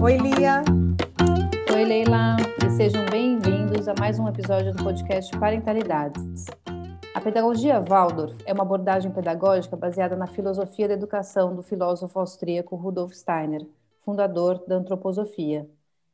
Oi, 0.00 0.16
Lia. 0.16 0.62
Oi, 1.74 1.84
Leila, 1.84 2.36
e 2.64 2.70
sejam 2.70 3.04
bem-vindos 3.10 3.88
a 3.88 3.94
mais 3.98 4.18
um 4.18 4.26
episódio 4.28 4.72
do 4.72 4.82
podcast 4.82 5.36
Parentalidades. 5.38 6.46
A 7.14 7.20
pedagogia 7.20 7.80
Waldorf 7.80 8.34
é 8.46 8.52
uma 8.52 8.62
abordagem 8.62 9.10
pedagógica 9.10 9.76
baseada 9.76 10.16
na 10.16 10.26
filosofia 10.26 10.88
da 10.88 10.94
educação 10.94 11.54
do 11.54 11.62
filósofo 11.62 12.18
austríaco 12.18 12.76
Rudolf 12.76 13.12
Steiner, 13.12 13.66
fundador 14.08 14.64
da 14.66 14.76
antroposofia. 14.76 15.68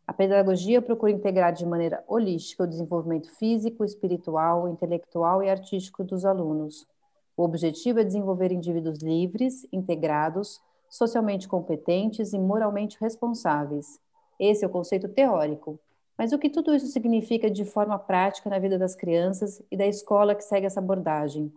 A 0.05 0.13
pedagogia 0.13 0.83
procura 0.83 1.13
integrar 1.13 1.53
de 1.53 1.65
maneira 1.65 2.03
holística 2.09 2.65
o 2.65 2.67
desenvolvimento 2.67 3.31
físico, 3.37 3.85
espiritual, 3.85 4.69
intelectual 4.69 5.45
e 5.45 5.49
artístico 5.49 6.03
dos 6.03 6.25
alunos. 6.25 6.89
O 7.37 7.45
objetivo 7.45 8.01
é 8.01 8.05
desenvolver 8.05 8.51
indivíduos 8.51 8.99
livres, 8.99 9.65
integrados, 9.73 10.61
socialmente 10.91 11.47
competentes 11.47 12.33
e 12.33 12.39
moralmente 12.39 12.99
responsáveis. 13.01 14.01
Esse 14.41 14.65
é 14.65 14.67
o 14.67 14.73
conceito 14.73 15.09
teórico. 15.09 15.79
Mas 16.19 16.33
o 16.33 16.39
que 16.39 16.51
tudo 16.51 16.75
isso 16.75 16.89
significa 16.89 17.49
de 17.49 17.65
forma 17.65 17.97
prática 17.97 18.51
na 18.51 18.59
vida 18.59 18.77
das 18.77 18.97
crianças 18.97 19.63
e 19.71 19.77
da 19.77 19.87
escola 19.87 20.35
que 20.35 20.43
segue 20.43 20.67
essa 20.67 20.81
abordagem? 20.81 21.53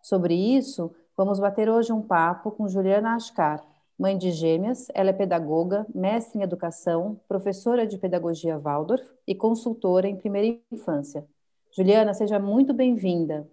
Sobre 0.00 0.34
isso, 0.34 0.94
vamos 1.16 1.40
bater 1.40 1.68
hoje 1.68 1.92
um 1.92 2.00
papo 2.00 2.52
com 2.52 2.68
Juliana 2.68 3.16
Ascar, 3.16 3.60
Mãe 4.00 4.16
de 4.16 4.30
gêmeas, 4.30 4.86
ela 4.94 5.10
é 5.10 5.12
pedagoga, 5.12 5.86
mestre 5.94 6.38
em 6.38 6.42
educação, 6.42 7.20
professora 7.28 7.86
de 7.86 7.98
pedagogia 7.98 8.58
Waldorf 8.58 9.04
e 9.26 9.34
consultora 9.34 10.08
em 10.08 10.16
primeira 10.16 10.58
infância. 10.72 11.22
Juliana, 11.70 12.14
seja 12.14 12.38
muito 12.38 12.72
bem-vinda. 12.72 13.46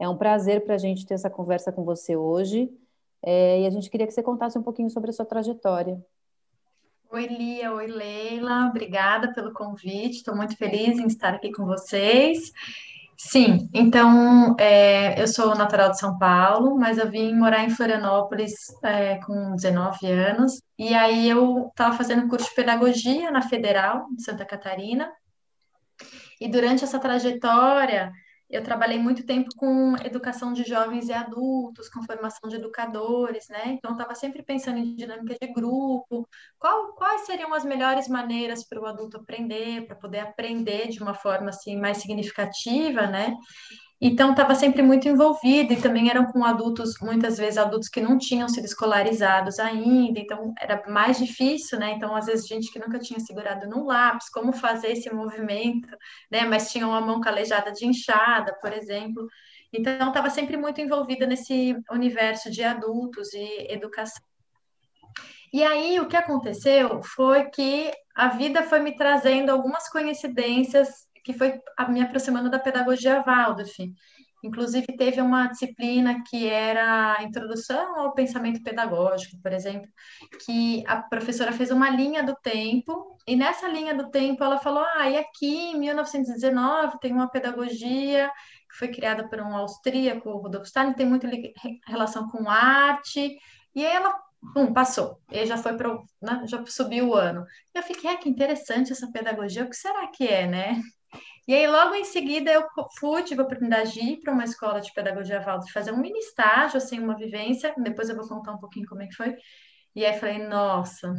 É 0.00 0.08
um 0.08 0.16
prazer 0.16 0.64
para 0.64 0.74
a 0.74 0.78
gente 0.78 1.06
ter 1.06 1.14
essa 1.14 1.30
conversa 1.30 1.70
com 1.70 1.84
você 1.84 2.16
hoje 2.16 2.68
é, 3.22 3.60
e 3.60 3.64
a 3.64 3.70
gente 3.70 3.88
queria 3.88 4.04
que 4.04 4.12
você 4.12 4.24
contasse 4.24 4.58
um 4.58 4.62
pouquinho 4.64 4.90
sobre 4.90 5.10
a 5.10 5.12
sua 5.12 5.24
trajetória. 5.24 6.04
Oi, 7.08 7.26
Lia, 7.28 7.72
oi, 7.72 7.86
Leila, 7.86 8.70
obrigada 8.70 9.32
pelo 9.32 9.52
convite, 9.52 10.16
estou 10.16 10.34
muito 10.34 10.56
feliz 10.56 10.98
em 10.98 11.06
estar 11.06 11.32
aqui 11.32 11.52
com 11.52 11.64
vocês. 11.64 12.50
Sim, 13.24 13.70
então 13.72 14.56
é, 14.58 15.20
eu 15.20 15.28
sou 15.28 15.54
natural 15.54 15.90
de 15.90 15.98
São 15.98 16.18
Paulo, 16.18 16.76
mas 16.76 16.98
eu 16.98 17.08
vim 17.08 17.32
morar 17.34 17.64
em 17.64 17.70
Florianópolis 17.70 18.52
é, 18.82 19.18
com 19.24 19.54
19 19.54 20.06
anos, 20.06 20.60
e 20.76 20.92
aí 20.92 21.30
eu 21.30 21.68
estava 21.68 21.96
fazendo 21.96 22.28
curso 22.28 22.48
de 22.48 22.54
pedagogia 22.56 23.30
na 23.30 23.40
Federal 23.40 24.06
de 24.14 24.24
Santa 24.24 24.44
Catarina, 24.44 25.10
e 26.40 26.48
durante 26.48 26.82
essa 26.82 26.98
trajetória 26.98 28.12
eu 28.52 28.62
trabalhei 28.62 28.98
muito 28.98 29.24
tempo 29.24 29.48
com 29.56 29.96
educação 30.04 30.52
de 30.52 30.62
jovens 30.62 31.08
e 31.08 31.12
adultos, 31.12 31.88
com 31.88 32.02
formação 32.02 32.50
de 32.50 32.56
educadores, 32.56 33.48
né? 33.48 33.62
Então, 33.68 33.92
estava 33.92 34.14
sempre 34.14 34.42
pensando 34.42 34.76
em 34.78 34.94
dinâmica 34.94 35.34
de 35.40 35.52
grupo, 35.54 36.28
qual, 36.58 36.92
quais 36.94 37.22
seriam 37.22 37.54
as 37.54 37.64
melhores 37.64 38.08
maneiras 38.08 38.62
para 38.68 38.78
o 38.78 38.84
adulto 38.84 39.16
aprender, 39.16 39.86
para 39.86 39.96
poder 39.96 40.18
aprender 40.20 40.88
de 40.88 41.02
uma 41.02 41.14
forma 41.14 41.48
assim 41.48 41.76
mais 41.78 41.96
significativa, 41.98 43.06
né? 43.06 43.34
Então, 44.04 44.32
estava 44.32 44.56
sempre 44.56 44.82
muito 44.82 45.06
envolvida 45.08 45.72
e 45.72 45.80
também 45.80 46.10
eram 46.10 46.24
com 46.26 46.44
adultos, 46.44 46.94
muitas 47.00 47.38
vezes 47.38 47.56
adultos 47.56 47.88
que 47.88 48.00
não 48.00 48.18
tinham 48.18 48.48
sido 48.48 48.64
escolarizados 48.64 49.60
ainda, 49.60 50.18
então 50.18 50.52
era 50.60 50.82
mais 50.88 51.18
difícil, 51.18 51.78
né? 51.78 51.92
Então, 51.92 52.12
às 52.16 52.26
vezes, 52.26 52.48
gente 52.48 52.72
que 52.72 52.80
nunca 52.80 52.98
tinha 52.98 53.20
segurado 53.20 53.68
no 53.68 53.86
lápis, 53.86 54.28
como 54.28 54.52
fazer 54.52 54.88
esse 54.88 55.08
movimento, 55.14 55.88
né? 56.28 56.44
Mas 56.44 56.72
tinha 56.72 56.84
uma 56.84 57.00
mão 57.00 57.20
calejada 57.20 57.70
de 57.70 57.86
inchada, 57.86 58.52
por 58.60 58.72
exemplo. 58.72 59.24
Então, 59.72 60.08
estava 60.08 60.30
sempre 60.30 60.56
muito 60.56 60.80
envolvida 60.80 61.24
nesse 61.24 61.76
universo 61.88 62.50
de 62.50 62.64
adultos 62.64 63.32
e 63.32 63.68
educação. 63.70 64.20
E 65.52 65.62
aí, 65.62 66.00
o 66.00 66.08
que 66.08 66.16
aconteceu 66.16 67.00
foi 67.04 67.50
que 67.50 67.92
a 68.16 68.26
vida 68.26 68.64
foi 68.64 68.80
me 68.80 68.96
trazendo 68.96 69.50
algumas 69.50 69.88
coincidências 69.88 71.06
que 71.22 71.32
foi 71.32 71.60
me 71.88 72.00
aproximando 72.02 72.50
da 72.50 72.58
pedagogia 72.58 73.22
Waldorf. 73.22 73.78
Inclusive, 74.44 74.86
teve 74.96 75.20
uma 75.20 75.46
disciplina 75.46 76.22
que 76.28 76.48
era 76.48 77.16
a 77.16 77.22
Introdução 77.22 78.00
ao 78.00 78.12
Pensamento 78.12 78.60
Pedagógico, 78.62 79.40
por 79.40 79.52
exemplo, 79.52 79.88
que 80.44 80.82
a 80.86 80.96
professora 81.00 81.52
fez 81.52 81.70
uma 81.70 81.88
linha 81.88 82.24
do 82.24 82.34
tempo, 82.42 83.16
e 83.24 83.36
nessa 83.36 83.68
linha 83.68 83.94
do 83.94 84.10
tempo 84.10 84.42
ela 84.42 84.58
falou: 84.58 84.84
ah, 84.96 85.08
e 85.08 85.16
aqui 85.16 85.70
em 85.72 85.78
1919 85.78 86.98
tem 87.00 87.12
uma 87.12 87.30
pedagogia 87.30 88.28
que 88.68 88.78
foi 88.78 88.88
criada 88.88 89.28
por 89.28 89.40
um 89.40 89.54
austríaco, 89.56 90.36
Rudolf 90.38 90.66
Steiner, 90.66 90.96
tem 90.96 91.06
muita 91.06 91.28
relação 91.86 92.28
com 92.28 92.50
arte, 92.50 93.38
e 93.74 93.86
aí 93.86 93.94
ela 93.94 94.12
Bum, 94.42 94.72
passou. 94.72 95.20
E 95.30 95.46
já 95.46 95.56
foi 95.56 95.76
para 95.76 95.88
né, 96.20 96.44
já 96.48 96.64
subiu 96.66 97.10
o 97.10 97.14
ano. 97.14 97.46
Eu 97.72 97.82
fiquei, 97.82 98.10
é 98.10 98.16
que 98.16 98.28
interessante 98.28 98.90
essa 98.92 99.10
pedagogia, 99.12 99.64
o 99.64 99.70
que 99.70 99.76
será 99.76 100.08
que 100.08 100.26
é, 100.26 100.46
né? 100.48 100.82
E 101.48 101.54
aí, 101.54 101.66
logo 101.66 101.94
em 101.94 102.04
seguida, 102.04 102.52
eu 102.52 102.64
fui, 102.98 103.22
tive 103.24 103.40
a 103.40 103.44
oportunidade 103.44 103.92
de 103.92 104.00
ir 104.00 104.20
para 104.20 104.32
uma 104.32 104.44
escola 104.44 104.80
de 104.80 104.92
pedagogia 104.92 105.40
Valdo, 105.40 105.70
fazer 105.72 105.92
um 105.92 105.98
mini 105.98 106.18
estágio, 106.18 106.78
assim, 106.78 107.00
uma 107.00 107.16
vivência. 107.16 107.74
Depois 107.78 108.08
eu 108.08 108.16
vou 108.16 108.28
contar 108.28 108.52
um 108.52 108.58
pouquinho 108.58 108.86
como 108.86 109.02
é 109.02 109.06
que 109.08 109.14
foi. 109.16 109.36
E 109.94 110.06
aí 110.06 110.18
falei, 110.18 110.38
nossa, 110.46 111.12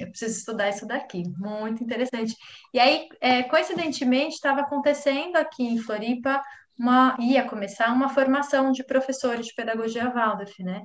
eu 0.00 0.08
preciso 0.08 0.38
estudar 0.38 0.68
isso 0.68 0.86
daqui, 0.86 1.22
muito 1.38 1.84
interessante. 1.84 2.34
E 2.74 2.78
aí, 2.80 3.08
é, 3.20 3.44
coincidentemente, 3.44 4.34
estava 4.34 4.62
acontecendo 4.62 5.36
aqui 5.36 5.62
em 5.62 5.78
Floripa, 5.78 6.42
uma, 6.78 7.16
ia 7.20 7.44
começar 7.48 7.92
uma 7.92 8.08
formação 8.08 8.72
de 8.72 8.84
professores 8.84 9.46
de 9.46 9.54
pedagogia 9.54 10.10
Waldorf, 10.10 10.62
né? 10.62 10.82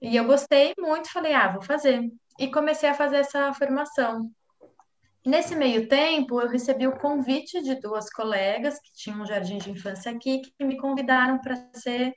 E 0.00 0.16
eu 0.16 0.24
gostei 0.24 0.72
muito, 0.78 1.12
falei, 1.12 1.34
ah, 1.34 1.48
vou 1.48 1.62
fazer. 1.62 2.02
E 2.38 2.50
comecei 2.50 2.88
a 2.88 2.94
fazer 2.94 3.16
essa 3.16 3.52
formação. 3.54 4.30
Nesse 5.24 5.54
meio 5.54 5.86
tempo, 5.86 6.40
eu 6.40 6.48
recebi 6.48 6.86
o 6.86 6.98
convite 6.98 7.62
de 7.62 7.74
duas 7.78 8.10
colegas 8.10 8.78
que 8.80 8.92
tinham 8.94 9.20
um 9.20 9.26
jardim 9.26 9.58
de 9.58 9.70
infância 9.70 10.10
aqui, 10.10 10.40
que 10.40 10.64
me 10.64 10.78
convidaram 10.78 11.38
para 11.40 11.56
ser 11.74 12.14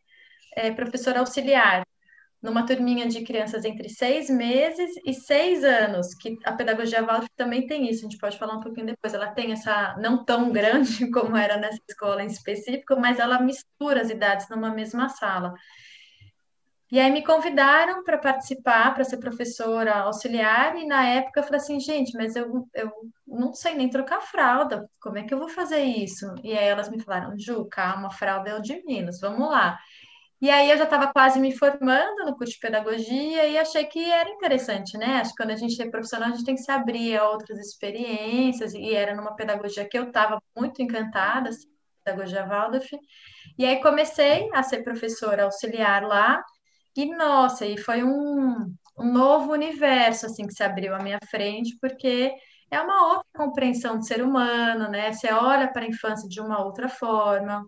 é, 0.56 0.72
professora 0.72 1.20
auxiliar 1.20 1.86
numa 2.42 2.66
turminha 2.66 3.08
de 3.08 3.24
crianças 3.24 3.64
entre 3.64 3.88
seis 3.88 4.30
meses 4.30 4.92
e 5.06 5.14
seis 5.14 5.64
anos, 5.64 6.14
que 6.14 6.38
a 6.44 6.52
pedagogia 6.52 7.02
Waldorf 7.02 7.30
também 7.38 7.66
tem 7.66 7.90
isso, 7.90 8.06
a 8.06 8.10
gente 8.10 8.20
pode 8.20 8.38
falar 8.38 8.56
um 8.58 8.60
pouquinho 8.60 8.88
depois. 8.88 9.14
Ela 9.14 9.32
tem 9.32 9.54
essa, 9.54 9.96
não 9.98 10.26
tão 10.26 10.52
grande 10.52 11.10
como 11.12 11.38
era 11.38 11.58
nessa 11.58 11.80
escola 11.90 12.22
em 12.22 12.28
específico, 12.28 12.98
mas 13.00 13.18
ela 13.18 13.42
mistura 13.42 14.02
as 14.02 14.10
idades 14.10 14.50
numa 14.50 14.72
mesma 14.72 15.08
sala. 15.08 15.54
E 16.94 17.00
aí 17.00 17.12
me 17.12 17.24
convidaram 17.24 18.04
para 18.04 18.20
participar, 18.20 18.94
para 18.94 19.04
ser 19.04 19.18
professora 19.18 20.02
auxiliar, 20.02 20.78
e 20.78 20.86
na 20.86 21.04
época 21.08 21.40
eu 21.40 21.44
falei 21.44 21.60
assim, 21.60 21.80
gente, 21.80 22.16
mas 22.16 22.36
eu, 22.36 22.68
eu 22.72 22.92
não 23.26 23.52
sei 23.52 23.74
nem 23.74 23.90
trocar 23.90 24.22
fralda, 24.22 24.88
como 25.02 25.18
é 25.18 25.24
que 25.24 25.34
eu 25.34 25.40
vou 25.40 25.50
fazer 25.50 25.82
isso? 25.82 26.28
E 26.44 26.56
aí 26.56 26.68
elas 26.68 26.90
me 26.90 27.02
falaram, 27.02 27.34
Ju, 27.36 27.66
calma, 27.66 28.12
fralda 28.12 28.52
é 28.52 28.56
o 28.56 28.62
de 28.62 28.84
Minas, 28.86 29.20
vamos 29.20 29.50
lá. 29.50 29.76
E 30.40 30.52
aí 30.52 30.70
eu 30.70 30.78
já 30.78 30.84
estava 30.84 31.12
quase 31.12 31.40
me 31.40 31.58
formando 31.58 32.26
no 32.26 32.38
curso 32.38 32.54
de 32.54 32.60
pedagogia 32.60 33.48
e 33.48 33.58
achei 33.58 33.86
que 33.86 34.12
era 34.12 34.30
interessante, 34.30 34.96
né? 34.96 35.16
Acho 35.20 35.32
que 35.32 35.38
quando 35.38 35.50
a 35.50 35.56
gente 35.56 35.82
é 35.82 35.90
profissional, 35.90 36.30
a 36.30 36.34
gente 36.34 36.46
tem 36.46 36.54
que 36.54 36.62
se 36.62 36.72
abrir 36.72 37.18
a 37.18 37.28
outras 37.28 37.58
experiências, 37.58 38.76
e 38.76 38.94
era 38.94 39.16
numa 39.16 39.36
pedagogia 39.36 39.90
que 39.90 39.98
eu 39.98 40.10
estava 40.10 40.40
muito 40.56 40.80
encantada, 40.80 41.50
assim, 41.50 41.68
pedagogia 42.04 42.46
Waldorf. 42.46 42.92
E 43.58 43.66
aí 43.66 43.82
comecei 43.82 44.48
a 44.54 44.62
ser 44.62 44.84
professora 44.84 45.46
auxiliar 45.46 46.04
lá, 46.04 46.44
e 46.96 47.06
nossa, 47.16 47.66
e 47.66 47.78
foi 47.78 48.04
um, 48.04 48.74
um 48.98 49.12
novo 49.12 49.52
universo 49.52 50.26
assim 50.26 50.46
que 50.46 50.54
se 50.54 50.64
abriu 50.64 50.94
à 50.96 51.00
minha 51.00 51.20
frente, 51.30 51.78
porque 51.82 52.34
é 52.70 52.82
uma 52.82 53.08
outra 53.10 53.26
compreensão 53.36 53.98
do 53.98 54.06
ser 54.06 54.24
humano, 54.24 54.90
né? 54.90 55.12
Você 55.12 55.32
olha 55.32 55.72
para 55.72 55.84
a 55.84 55.88
infância 55.88 56.28
de 56.28 56.42
uma 56.42 56.64
outra 56.64 56.90
forma. 56.90 57.66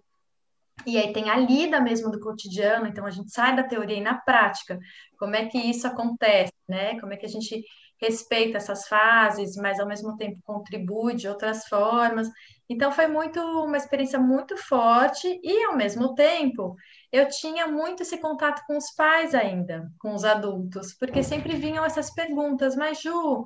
E 0.85 0.97
aí 0.97 1.13
tem 1.13 1.29
a 1.29 1.37
lida 1.37 1.79
mesmo 1.79 2.11
do 2.11 2.19
cotidiano, 2.19 2.87
então 2.87 3.05
a 3.05 3.11
gente 3.11 3.31
sai 3.31 3.55
da 3.55 3.63
teoria 3.63 3.97
e 3.97 4.01
na 4.01 4.15
prática, 4.15 4.77
como 5.17 5.35
é 5.35 5.45
que 5.45 5.57
isso 5.57 5.87
acontece, 5.87 6.53
né? 6.67 6.99
Como 6.99 7.13
é 7.13 7.17
que 7.17 7.25
a 7.25 7.29
gente 7.29 7.63
respeita 8.01 8.57
essas 8.57 8.87
fases, 8.87 9.55
mas 9.55 9.79
ao 9.79 9.87
mesmo 9.87 10.17
tempo 10.17 10.39
contribui 10.43 11.15
de 11.15 11.27
outras 11.27 11.65
formas. 11.67 12.27
Então 12.69 12.91
foi 12.91 13.07
muito 13.07 13.39
uma 13.39 13.77
experiência 13.77 14.19
muito 14.19 14.57
forte 14.57 15.39
e 15.43 15.63
ao 15.65 15.77
mesmo 15.77 16.13
tempo 16.13 16.75
eu 17.15 17.29
tinha 17.29 17.67
muito 17.67 18.03
esse 18.03 18.17
contato 18.17 18.63
com 18.67 18.77
os 18.77 18.91
pais 18.91 19.33
ainda, 19.33 19.89
com 19.99 20.13
os 20.13 20.25
adultos, 20.25 20.93
porque 20.93 21.23
sempre 21.23 21.55
vinham 21.55 21.85
essas 21.85 22.13
perguntas, 22.13 22.75
mas 22.75 23.01
Ju, 23.01 23.13
o 23.13 23.45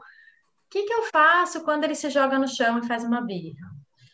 que, 0.70 0.84
que 0.84 0.94
eu 0.94 1.04
faço 1.04 1.64
quando 1.64 1.84
ele 1.84 1.96
se 1.96 2.10
joga 2.10 2.40
no 2.40 2.48
chão 2.48 2.80
e 2.80 2.88
faz 2.88 3.04
uma 3.04 3.22
birra? 3.22 3.68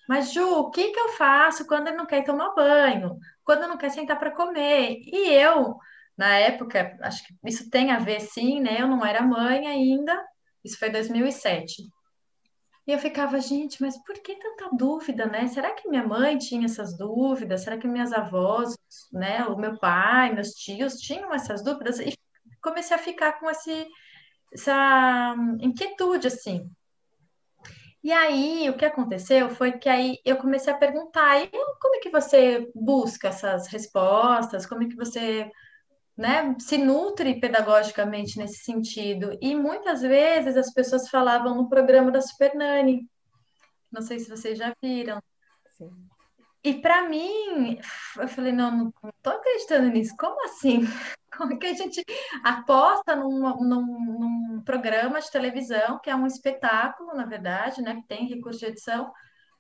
Mas, 0.07 0.33
Ju, 0.33 0.47
o 0.59 0.69
que, 0.69 0.91
que 0.91 0.99
eu 0.99 1.09
faço 1.09 1.65
quando 1.65 1.87
ele 1.87 1.97
não 1.97 2.05
quer 2.05 2.23
tomar 2.23 2.53
banho? 2.53 3.17
Quando 3.43 3.67
não 3.67 3.77
quer 3.77 3.89
sentar 3.89 4.19
para 4.19 4.35
comer? 4.35 4.99
E 5.05 5.33
eu, 5.33 5.75
na 6.17 6.37
época, 6.37 6.97
acho 7.01 7.25
que 7.25 7.33
isso 7.45 7.69
tem 7.69 7.91
a 7.91 7.99
ver 7.99 8.21
sim, 8.21 8.61
né? 8.61 8.81
Eu 8.81 8.87
não 8.87 9.05
era 9.05 9.21
mãe 9.21 9.67
ainda, 9.67 10.23
isso 10.63 10.77
foi 10.77 10.89
2007. 10.89 11.83
E 12.87 12.91
eu 12.91 12.99
ficava, 12.99 13.39
gente, 13.39 13.81
mas 13.81 13.97
por 14.03 14.15
que 14.19 14.35
tanta 14.35 14.69
dúvida, 14.75 15.25
né? 15.25 15.47
Será 15.47 15.73
que 15.73 15.89
minha 15.89 16.05
mãe 16.05 16.37
tinha 16.37 16.65
essas 16.65 16.95
dúvidas? 16.95 17.61
Será 17.61 17.77
que 17.77 17.87
minhas 17.87 18.13
avós, 18.13 18.77
né, 19.11 19.43
o 19.45 19.57
meu 19.57 19.79
pai, 19.79 20.33
meus 20.33 20.51
tios 20.51 20.99
tinham 20.99 21.33
essas 21.33 21.63
dúvidas? 21.63 21.99
E 21.99 22.15
comecei 22.61 22.95
a 22.95 22.99
ficar 22.99 23.39
com 23.39 23.49
esse, 23.49 23.87
essa 24.53 25.35
inquietude, 25.59 26.27
assim. 26.27 26.69
E 28.03 28.11
aí, 28.11 28.69
o 28.69 28.77
que 28.77 28.85
aconteceu 28.85 29.49
foi 29.49 29.79
que 29.79 29.89
aí 29.89 30.19
eu 30.23 30.37
comecei 30.37 30.71
a 30.71 30.77
perguntar, 30.77 31.41
e 31.41 31.49
como 31.81 31.95
é 31.95 31.99
que 31.99 32.11
você 32.11 32.71
busca 32.75 33.29
essas 33.29 33.65
respostas? 33.67 34.67
Como 34.67 34.83
é 34.83 34.87
que 34.87 34.95
você 34.95 35.51
né, 36.17 36.55
se 36.59 36.77
nutre 36.77 37.39
pedagogicamente 37.39 38.37
nesse 38.37 38.63
sentido. 38.63 39.37
E 39.41 39.55
muitas 39.55 40.01
vezes 40.01 40.55
as 40.55 40.73
pessoas 40.73 41.09
falavam 41.09 41.55
no 41.55 41.69
programa 41.69 42.11
da 42.11 42.21
Super 42.21 42.55
Nani. 42.55 43.07
Não 43.91 44.01
sei 44.01 44.19
se 44.19 44.29
vocês 44.29 44.57
já 44.57 44.73
viram. 44.81 45.21
Sim. 45.77 45.91
E 46.63 46.73
para 46.73 47.07
mim, 47.07 47.79
eu 48.17 48.27
falei, 48.27 48.51
não, 48.51 48.71
não 48.71 49.09
estou 49.09 49.33
acreditando 49.33 49.87
nisso. 49.89 50.15
Como 50.17 50.43
assim? 50.45 50.79
Como 51.37 51.53
é 51.53 51.57
que 51.57 51.67
a 51.67 51.73
gente 51.73 52.03
aposta 52.43 53.15
num, 53.15 53.39
num, 53.59 53.85
num, 53.85 54.61
programa 54.65 55.19
de 55.19 55.29
televisão, 55.29 55.99
que 55.99 56.09
é 56.09 56.15
um 56.15 56.25
espetáculo, 56.25 57.13
na 57.13 57.25
verdade, 57.25 57.81
né, 57.81 57.95
que 57.95 58.07
tem 58.07 58.27
recurso 58.27 58.61
de 58.61 58.67
edição, 58.67 59.11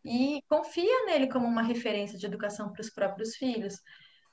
e 0.03 0.41
confia 0.47 1.05
nele 1.05 1.27
como 1.27 1.45
uma 1.45 1.61
referência 1.61 2.17
de 2.17 2.25
educação 2.25 2.71
para 2.71 2.81
os 2.81 2.89
próprios 2.89 3.35
filhos. 3.35 3.75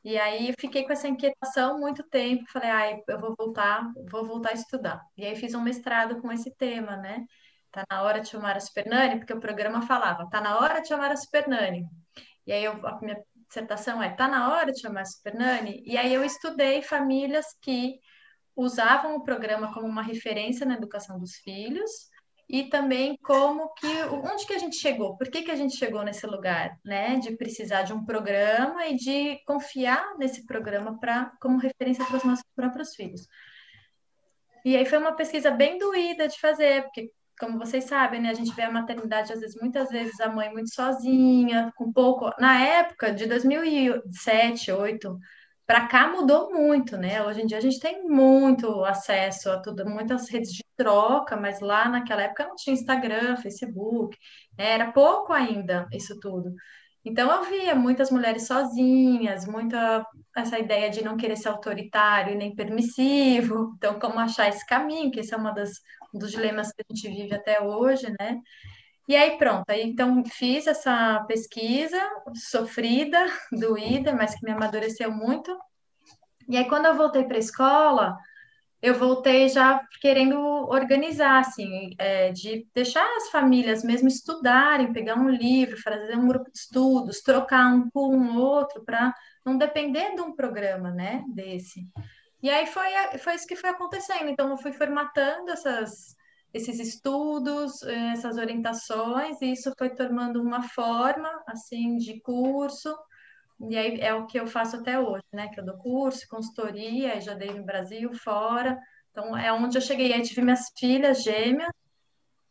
E 0.05 0.19
aí 0.19 0.49
eu 0.49 0.55
fiquei 0.59 0.85
com 0.85 0.93
essa 0.93 1.07
inquietação 1.09 1.79
muito 1.79 2.03
tempo, 2.05 2.51
falei, 2.51 2.71
ai, 2.71 3.03
eu 3.09 3.21
vou 3.21 3.35
voltar, 3.37 3.89
vou 4.11 4.27
voltar 4.27 4.51
a 4.51 4.55
estudar. 4.55 5.01
E 5.17 5.25
aí 5.25 5.37
fiz 5.37 5.55
um 5.55 5.63
mestrado 5.63 6.21
com 6.21 6.31
esse 6.33 6.55
tema, 6.57 6.97
né? 6.97 7.25
Tá 7.71 7.85
na 7.91 8.03
hora 8.03 8.21
de 8.21 8.29
chamar 8.29 8.57
a 8.57 8.61
Supernani, 8.61 9.19
porque 9.19 9.33
o 9.33 9.41
programa 9.41 9.83
falava, 9.83 10.29
tá 10.29 10.41
na 10.41 10.59
hora 10.59 10.81
de 10.81 10.89
chamar 10.89 11.13
a 11.13 11.17
Supernani. 11.17 11.87
E 12.47 12.53
aí 12.53 12.65
eu, 12.65 12.87
a 12.87 13.01
minha 13.01 13.23
dissertação 13.47 14.03
é, 14.03 14.11
tá 14.11 14.27
na 14.29 14.53
hora 14.53 14.73
de 14.73 14.81
chamar 14.81 15.03
a 15.03 15.05
Supernani? 15.05 15.83
E 15.87 15.97
aí 15.97 16.13
eu 16.13 16.25
estudei 16.25 16.83
famílias 16.83 17.47
que 17.63 18.01
usavam 18.57 19.17
o 19.17 19.23
programa 19.23 19.73
como 19.73 19.87
uma 19.87 20.03
referência 20.03 20.67
na 20.67 20.75
educação 20.75 21.19
dos 21.19 21.37
filhos, 21.37 21.91
e 22.53 22.65
também 22.65 23.17
como 23.23 23.73
que 23.73 23.87
onde 24.13 24.47
que 24.47 24.53
a 24.53 24.59
gente 24.59 24.77
chegou, 24.77 25.17
por 25.17 25.31
que 25.31 25.41
que 25.41 25.51
a 25.51 25.57
gente 25.57 25.75
chegou 25.75 26.03
nesse 26.03 26.27
lugar, 26.27 26.79
né, 26.85 27.17
de 27.17 27.35
precisar 27.35 27.83
de 27.83 27.95
um 27.95 28.05
programa 28.05 28.87
e 28.89 28.95
de 28.95 29.43
confiar 29.47 30.19
nesse 30.19 30.45
programa 30.45 31.01
para 31.01 31.33
como 31.41 31.57
referência 31.57 32.05
para 32.05 32.19
os 32.19 32.25
nossos 32.25 32.45
próprios 32.55 32.95
filhos. 32.95 33.27
E 34.67 34.77
aí 34.77 34.85
foi 34.85 34.99
uma 34.99 35.17
pesquisa 35.17 35.51
bem 35.51 35.79
doída 35.79 36.29
de 36.29 36.39
fazer, 36.39 36.83
porque 36.83 37.11
como 37.41 37.59
vocês 37.59 37.85
sabem, 37.85 38.21
né, 38.21 38.29
a 38.29 38.35
gente 38.35 38.55
vê 38.55 38.63
a 38.63 38.71
maternidade 38.71 39.33
às 39.33 39.41
vezes 39.41 39.57
muitas 39.59 39.89
vezes 39.89 40.21
a 40.21 40.29
mãe 40.29 40.53
muito 40.53 40.75
sozinha, 40.75 41.73
com 41.75 41.91
pouco, 41.91 42.31
na 42.39 42.63
época 42.63 43.15
de 43.15 43.25
2007, 43.25 44.71
2008, 44.71 45.19
para 45.73 45.89
cá 45.89 46.07
mudou 46.13 46.53
muito, 46.53 46.99
né? 46.99 47.25
Hoje 47.25 47.41
em 47.41 47.47
dia 47.47 47.57
a 47.57 47.61
gente 47.63 47.81
tem 47.81 48.07
muito 48.07 48.85
acesso 48.85 49.49
a 49.51 49.59
tudo, 49.59 49.89
muitas 49.89 50.29
redes 50.29 50.53
de 50.53 50.63
troca, 50.77 51.35
mas 51.35 51.61
lá 51.61 51.89
naquela 51.89 52.21
época 52.21 52.47
não 52.47 52.55
tinha 52.57 52.75
Instagram, 52.75 53.39
Facebook, 53.39 54.19
né? 54.59 54.73
era 54.73 54.93
pouco 54.93 55.33
ainda 55.33 55.89
isso 55.91 56.21
tudo. 56.21 56.55
Então 57.03 57.33
eu 57.33 57.45
via 57.45 57.75
muitas 57.75 58.11
mulheres 58.11 58.47
sozinhas, 58.47 59.47
muita 59.47 60.07
essa 60.37 60.59
ideia 60.59 60.91
de 60.91 61.03
não 61.03 61.17
querer 61.17 61.37
ser 61.37 61.49
autoritário 61.49 62.35
e 62.35 62.37
nem 62.37 62.55
permissivo. 62.55 63.73
Então, 63.79 63.99
como 63.99 64.19
achar 64.19 64.51
esse 64.51 64.67
caminho, 64.67 65.11
que 65.11 65.21
esse 65.21 65.33
é 65.33 65.39
uma 65.39 65.53
das, 65.53 65.71
um 66.15 66.19
dos 66.19 66.31
dilemas 66.31 66.71
que 66.71 66.83
a 66.83 66.95
gente 66.95 67.09
vive 67.09 67.35
até 67.35 67.63
hoje, 67.63 68.15
né? 68.21 68.39
E 69.13 69.17
aí 69.17 69.37
pronto, 69.37 69.69
aí 69.69 69.83
então 69.83 70.25
fiz 70.25 70.67
essa 70.67 71.23
pesquisa 71.29 72.01
sofrida, 72.35 73.19
doída, 73.53 74.15
mas 74.15 74.35
que 74.35 74.43
me 74.43 74.53
amadureceu 74.53 75.13
muito. 75.13 75.55
E 76.49 76.57
aí 76.57 76.67
quando 76.67 76.87
eu 76.87 76.97
voltei 76.97 77.23
para 77.25 77.37
a 77.37 77.39
escola, 77.39 78.17
eu 78.81 78.95
voltei 78.95 79.51
já 79.51 79.87
querendo 80.01 80.39
organizar, 80.39 81.41
assim, 81.41 81.91
é, 81.99 82.33
de 82.33 82.67
deixar 82.75 83.07
as 83.19 83.29
famílias 83.29 83.85
mesmo 83.85 84.09
estudarem, 84.09 84.95
pegar 84.95 85.17
um 85.17 85.29
livro, 85.29 85.77
fazer 85.83 86.17
um 86.17 86.27
grupo 86.27 86.51
de 86.51 86.59
estudos, 86.59 87.21
trocar 87.21 87.67
um 87.67 87.91
com 87.91 88.17
um 88.17 88.39
outro, 88.39 88.83
para 88.83 89.15
não 89.45 89.59
depender 89.59 90.15
de 90.15 90.23
um 90.23 90.35
programa, 90.35 90.91
né, 90.91 91.23
desse. 91.29 91.87
E 92.43 92.49
aí 92.49 92.67
foi, 92.67 92.89
foi 93.19 93.35
isso 93.35 93.47
que 93.47 93.57
foi 93.57 93.69
acontecendo. 93.69 94.31
Então, 94.31 94.49
eu 94.49 94.57
fui 94.57 94.73
formatando 94.73 95.51
essas, 95.51 96.17
esses 96.53 96.79
estudos, 96.79 97.83
eh, 97.83 98.13
essas 98.13 98.37
orientações, 98.37 99.41
e 99.41 99.53
isso 99.53 99.73
foi 99.79 99.91
tomando 99.91 100.43
uma 100.43 100.63
forma, 100.63 101.29
assim, 101.47 101.97
de 101.97 102.21
curso, 102.21 102.95
e 103.69 103.77
aí 103.77 104.01
é 104.01 104.13
o 104.15 104.27
que 104.27 104.39
eu 104.39 104.47
faço 104.47 104.77
até 104.77 104.99
hoje, 104.99 105.25
né? 105.33 105.49
Que 105.49 105.61
eu 105.61 105.65
dou 105.65 105.77
curso, 105.77 106.27
consultoria, 106.29 107.21
já 107.21 107.35
dei 107.35 107.53
no 107.53 107.65
Brasil, 107.65 108.13
fora. 108.13 108.79
Então, 109.11 109.37
é 109.37 109.53
onde 109.53 109.77
eu 109.79 109.83
cheguei. 109.83 110.13
Aí 110.13 110.23
tive 110.23 110.43
minhas 110.43 110.73
filhas 110.77 111.23
gêmeas, 111.23 111.71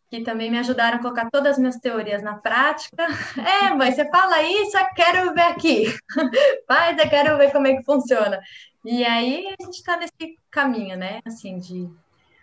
que 0.09 0.23
também 0.23 0.49
me 0.49 0.59
ajudaram 0.59 0.97
a 0.97 1.01
colocar 1.01 1.29
todas 1.29 1.53
as 1.53 1.57
minhas 1.57 1.77
teorias 1.77 2.23
na 2.23 2.37
prática. 2.37 3.07
É, 3.65 3.73
mãe, 3.73 3.91
você 3.91 4.09
fala 4.09 4.41
isso, 4.43 4.77
eu 4.77 4.85
quero 4.95 5.33
ver 5.33 5.41
aqui. 5.41 5.85
Pai, 6.67 6.93
eu 6.93 7.09
quero 7.09 7.37
ver 7.37 7.51
como 7.51 7.67
é 7.67 7.75
que 7.75 7.83
funciona. 7.83 8.39
E 8.85 9.03
aí 9.03 9.47
a 9.59 9.63
gente 9.63 9.75
está 9.75 9.97
nesse 9.97 10.37
caminho, 10.49 10.97
né? 10.97 11.19
Assim, 11.25 11.57
de 11.59 11.89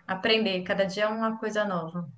aprender, 0.08 0.62
cada 0.62 0.84
dia 0.84 1.04
é 1.04 1.08
uma 1.08 1.38
coisa 1.38 1.64
nova. 1.64 2.10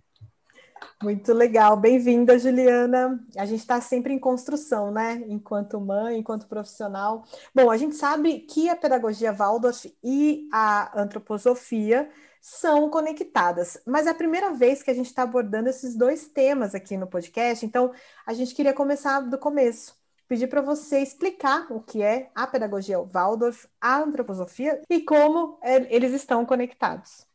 Muito 1.03 1.33
legal, 1.33 1.77
bem-vinda, 1.77 2.39
Juliana. 2.39 3.19
A 3.37 3.45
gente 3.45 3.61
está 3.61 3.81
sempre 3.81 4.15
em 4.15 4.19
construção, 4.19 4.91
né? 4.91 5.23
Enquanto 5.29 5.81
mãe, 5.81 6.19
enquanto 6.19 6.47
profissional. 6.47 7.25
Bom, 7.55 7.71
a 7.71 7.77
gente 7.77 7.97
sabe 7.97 8.41
que 8.41 8.69
a 8.69 8.77
pedagogia 8.77 9.33
Waldorf 9.33 9.93
e 10.05 10.49
a 10.53 11.01
antroposofia 11.01 12.11
são 12.41 12.89
conectadas, 12.89 13.83
mas 13.87 14.07
é 14.07 14.11
a 14.11 14.15
primeira 14.15 14.55
vez 14.55 14.83
que 14.83 14.91
a 14.91 14.95
gente 14.95 15.07
está 15.07 15.23
abordando 15.25 15.69
esses 15.69 15.95
dois 15.95 16.27
temas 16.29 16.75
aqui 16.75 16.97
no 16.97 17.07
podcast, 17.07 17.67
então 17.67 17.93
a 18.25 18.33
gente 18.33 18.55
queria 18.55 18.73
começar 18.73 19.21
do 19.21 19.37
começo. 19.37 19.95
Pedir 20.27 20.47
para 20.47 20.63
você 20.63 21.01
explicar 21.01 21.67
o 21.71 21.83
que 21.83 22.03
é 22.03 22.31
a 22.35 22.47
pedagogia 22.47 22.99
Waldorf, 22.99 23.67
a 23.81 23.99
antroposofia 23.99 24.81
e 24.89 25.03
como 25.03 25.59
é, 25.63 25.95
eles 25.95 26.13
estão 26.15 26.47
conectados. 26.47 27.30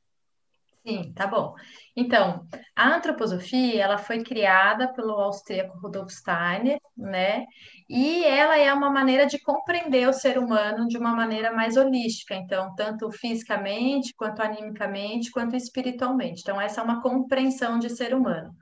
Sim, 0.88 1.12
tá 1.14 1.26
bom. 1.26 1.56
Então, 1.96 2.46
a 2.76 2.96
antroposofia, 2.96 3.82
ela 3.84 3.98
foi 3.98 4.24
criada 4.24 4.94
pelo 4.94 5.14
austríaco 5.14 5.80
Rudolf 5.80 6.12
Steiner, 6.12 6.78
né? 6.96 7.46
E 7.90 8.24
ela 8.24 8.56
é 8.56 8.72
uma 8.72 8.92
maneira 8.92 9.26
de 9.26 9.40
compreender 9.42 10.08
o 10.08 10.14
ser 10.14 10.38
humano 10.38 10.88
de 10.88 10.96
uma 10.98 11.16
maneira 11.16 11.52
mais 11.52 11.76
holística, 11.76 12.36
então, 12.36 12.76
tanto 12.76 13.10
fisicamente, 13.12 14.14
quanto 14.16 14.44
animicamente, 14.44 15.32
quanto 15.32 15.56
espiritualmente. 15.56 16.42
Então, 16.42 16.62
essa 16.62 16.82
é 16.82 16.84
uma 16.84 17.02
compreensão 17.02 17.80
de 17.80 17.90
ser 17.90 18.14
humano. 18.14 18.56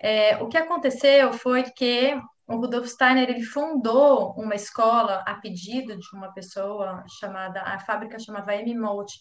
É, 0.00 0.36
o 0.42 0.48
que 0.48 0.56
aconteceu 0.56 1.32
foi 1.32 1.64
que 1.64 2.14
o 2.46 2.56
Rudolf 2.56 2.86
Steiner 2.88 3.28
ele 3.28 3.42
fundou 3.42 4.32
uma 4.38 4.54
escola 4.54 5.22
a 5.26 5.34
pedido 5.34 5.98
de 5.98 6.06
uma 6.16 6.32
pessoa 6.32 7.04
chamada, 7.20 7.60
a 7.62 7.78
fábrica 7.80 8.18
chamava 8.18 8.54
M. 8.54 8.74
Molt, 8.78 9.12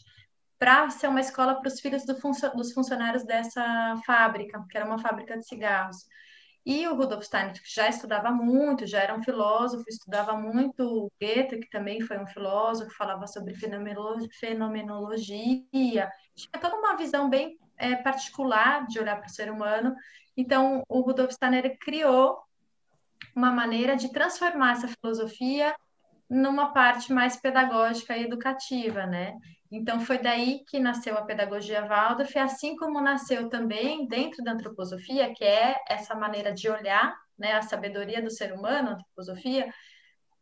para 0.59 0.89
ser 0.89 1.07
uma 1.07 1.19
escola 1.19 1.55
para 1.55 1.67
os 1.67 1.79
filhos 1.79 2.05
do 2.05 2.15
dos 2.55 2.73
funcionários 2.73 3.23
dessa 3.23 3.95
fábrica, 4.05 4.63
que 4.69 4.77
era 4.77 4.85
uma 4.85 4.99
fábrica 4.99 5.37
de 5.37 5.47
cigarros. 5.47 6.05
E 6.65 6.85
o 6.85 6.95
Rudolf 6.95 7.23
Steiner 7.23 7.53
já 7.63 7.87
estudava 7.87 8.29
muito, 8.29 8.85
já 8.85 8.99
era 8.99 9.15
um 9.15 9.23
filósofo, 9.23 9.85
estudava 9.87 10.35
muito 10.35 11.09
Goethe, 11.21 11.59
que 11.59 11.69
também 11.69 12.01
foi 12.01 12.17
um 12.17 12.27
filósofo, 12.27 12.93
falava 12.93 13.25
sobre 13.25 13.55
fenomenologia, 13.55 16.11
tinha 16.35 16.59
toda 16.59 16.75
uma 16.75 16.97
visão 16.97 17.29
bem 17.29 17.57
é, 17.77 17.95
particular 17.95 18.85
de 18.87 18.99
olhar 18.99 19.15
para 19.15 19.27
o 19.27 19.31
ser 19.31 19.49
humano. 19.49 19.95
Então, 20.35 20.83
o 20.89 20.99
Rudolf 20.99 21.31
Steiner 21.31 21.77
criou 21.79 22.37
uma 23.33 23.51
maneira 23.51 23.95
de 23.95 24.11
transformar 24.11 24.73
essa 24.73 24.89
filosofia 24.89 25.73
numa 26.29 26.73
parte 26.73 27.11
mais 27.13 27.37
pedagógica 27.37 28.17
e 28.17 28.23
educativa, 28.23 29.05
né? 29.05 29.33
Então, 29.71 29.99
foi 29.99 30.17
daí 30.17 30.63
que 30.67 30.79
nasceu 30.79 31.17
a 31.17 31.23
pedagogia 31.23 31.85
Waldorf, 31.85 32.37
assim 32.37 32.75
como 32.75 33.01
nasceu 33.01 33.49
também 33.49 34.07
dentro 34.07 34.43
da 34.43 34.51
antroposofia, 34.53 35.33
que 35.33 35.43
é 35.43 35.75
essa 35.89 36.15
maneira 36.15 36.53
de 36.53 36.69
olhar 36.69 37.13
né, 37.37 37.53
a 37.53 37.61
sabedoria 37.61 38.21
do 38.21 38.31
ser 38.31 38.53
humano, 38.53 38.89
a 38.89 38.91
antroposofia, 38.93 39.71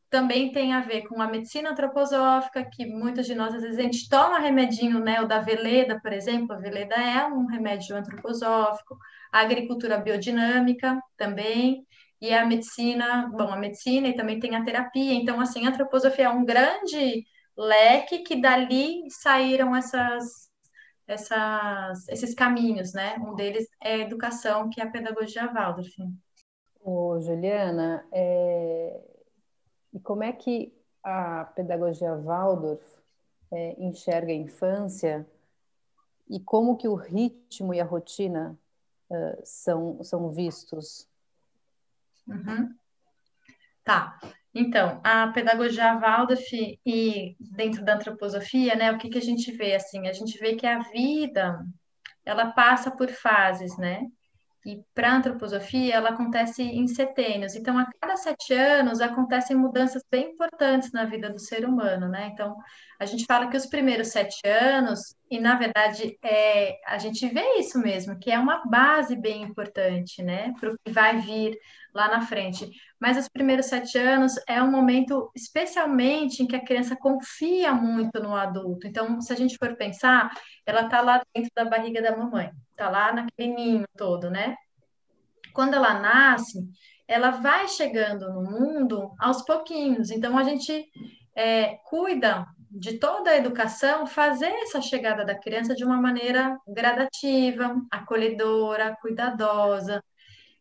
também 0.09 0.51
tem 0.51 0.73
a 0.73 0.81
ver 0.81 1.07
com 1.07 1.21
a 1.21 1.27
medicina 1.27 1.71
antroposófica, 1.71 2.63
que 2.71 2.85
muitos 2.85 3.25
de 3.25 3.35
nós, 3.35 3.53
às 3.53 3.61
vezes, 3.61 3.79
a 3.79 3.81
gente 3.81 4.07
toma 4.07 4.39
remedinho, 4.39 4.99
né, 4.99 5.19
o 5.21 5.27
da 5.27 5.39
veleda, 5.39 5.99
por 5.99 6.13
exemplo, 6.13 6.53
a 6.53 6.59
veleda 6.59 6.95
é 6.95 7.25
um 7.25 7.47
remédio 7.47 7.97
antroposófico, 7.97 8.97
a 9.31 9.39
agricultura 9.39 9.97
biodinâmica 9.97 11.01
também, 11.17 11.85
e 12.25 12.33
a 12.33 12.45
medicina, 12.45 13.29
bom, 13.35 13.49
a 13.49 13.57
medicina 13.57 14.07
e 14.07 14.15
também 14.15 14.39
tem 14.39 14.55
a 14.55 14.63
terapia, 14.63 15.13
então, 15.13 15.39
assim, 15.39 15.65
a 15.65 15.69
antroposofia 15.69 16.25
é 16.25 16.29
um 16.29 16.45
grande 16.45 17.25
leque 17.55 18.19
que 18.19 18.35
dali 18.35 19.03
saíram 19.09 19.75
essas 19.75 20.45
essas, 21.07 22.07
esses 22.09 22.33
caminhos, 22.33 22.93
né? 22.93 23.15
Um 23.19 23.35
deles 23.35 23.67
é 23.79 23.93
a 23.93 23.99
educação, 23.99 24.69
que 24.69 24.81
é 24.81 24.83
a 24.83 24.89
pedagogia 24.89 25.51
Waldorf. 25.53 25.93
Ô, 26.81 27.19
Juliana, 27.21 28.03
é... 28.11 28.99
e 29.93 29.99
como 29.99 30.23
é 30.23 30.31
que 30.33 30.73
a 31.03 31.45
pedagogia 31.55 32.15
Waldorf 32.15 32.83
é, 33.51 33.75
enxerga 33.77 34.31
a 34.31 34.35
infância 34.35 35.27
e 36.27 36.39
como 36.39 36.75
que 36.75 36.87
o 36.87 36.95
ritmo 36.95 37.71
e 37.71 37.79
a 37.79 37.85
rotina 37.85 38.57
uh, 39.09 39.41
são, 39.43 40.03
são 40.03 40.31
vistos? 40.31 41.07
Uhum. 42.27 42.75
Tá. 43.83 44.17
Então, 44.53 45.01
a 45.03 45.27
pedagogia 45.27 45.97
Waldorf 45.99 46.79
e 46.85 47.35
dentro 47.39 47.83
da 47.83 47.95
antroposofia, 47.95 48.73
né, 48.75 48.91
o 48.91 48.97
que 48.97 49.09
que 49.09 49.17
a 49.17 49.21
gente 49.21 49.51
vê 49.51 49.75
assim? 49.75 50.07
A 50.07 50.13
gente 50.13 50.37
vê 50.39 50.55
que 50.55 50.65
a 50.65 50.79
vida 50.79 51.59
ela 52.25 52.51
passa 52.51 52.89
por 52.89 53.09
fases, 53.09 53.77
né? 53.77 54.07
E 54.65 54.83
para 54.95 55.11
a 55.11 55.15
antroposofia, 55.17 55.93
ela 55.93 56.09
acontece 56.09 56.63
em 56.63 56.87
setênios. 56.87 57.55
Então, 57.55 57.77
a 57.77 57.85
cada 58.01 58.17
sete 58.17 58.51
anos, 58.51 58.99
acontecem 58.99 59.55
mudanças 59.55 60.01
bem 60.09 60.31
importantes 60.31 60.91
na 60.91 61.05
vida 61.05 61.29
do 61.29 61.37
ser 61.37 61.65
humano, 61.65 62.07
né? 62.07 62.31
Então, 62.33 62.57
a 62.99 63.05
gente 63.05 63.25
fala 63.25 63.47
que 63.47 63.55
os 63.55 63.67
primeiros 63.67 64.07
sete 64.07 64.47
anos, 64.47 65.15
e 65.29 65.39
na 65.39 65.55
verdade, 65.55 66.17
é, 66.23 66.79
a 66.85 66.97
gente 66.97 67.27
vê 67.27 67.57
isso 67.57 67.79
mesmo, 67.79 68.19
que 68.19 68.31
é 68.31 68.37
uma 68.37 68.63
base 68.65 69.15
bem 69.15 69.41
importante, 69.41 70.21
né? 70.21 70.53
Para 70.59 70.71
o 70.71 70.77
que 70.77 70.91
vai 70.91 71.17
vir 71.17 71.57
lá 71.93 72.07
na 72.07 72.21
frente. 72.21 72.69
Mas 72.99 73.17
os 73.17 73.27
primeiros 73.27 73.65
sete 73.65 73.97
anos 73.97 74.33
é 74.47 74.61
um 74.61 74.69
momento, 74.69 75.31
especialmente, 75.35 76.43
em 76.43 76.47
que 76.47 76.55
a 76.55 76.63
criança 76.63 76.95
confia 76.95 77.73
muito 77.73 78.21
no 78.21 78.35
adulto. 78.35 78.85
Então, 78.85 79.19
se 79.19 79.33
a 79.33 79.35
gente 79.35 79.57
for 79.57 79.75
pensar, 79.75 80.29
ela 80.65 80.81
está 80.81 81.01
lá 81.01 81.23
dentro 81.33 81.49
da 81.55 81.65
barriga 81.65 82.01
da 82.01 82.15
mamãe, 82.15 82.51
está 82.71 82.89
lá 82.89 83.11
naquele 83.11 83.55
ninho 83.55 83.85
todo, 83.97 84.29
né? 84.29 84.55
Quando 85.53 85.73
ela 85.73 85.99
nasce, 85.99 86.59
ela 87.07 87.31
vai 87.31 87.67
chegando 87.67 88.31
no 88.31 88.43
mundo 88.43 89.11
aos 89.19 89.41
pouquinhos. 89.41 90.11
Então, 90.11 90.37
a 90.37 90.43
gente 90.43 90.85
é, 91.35 91.77
cuida 91.85 92.45
de 92.75 92.99
toda 92.99 93.31
a 93.31 93.37
educação, 93.37 94.05
fazer 94.05 94.49
essa 94.63 94.81
chegada 94.81 95.23
da 95.23 95.33
criança 95.33 95.73
de 95.73 95.85
uma 95.85 95.99
maneira 95.99 96.57
gradativa, 96.67 97.81
acolhedora, 97.89 98.97
cuidadosa. 99.01 100.03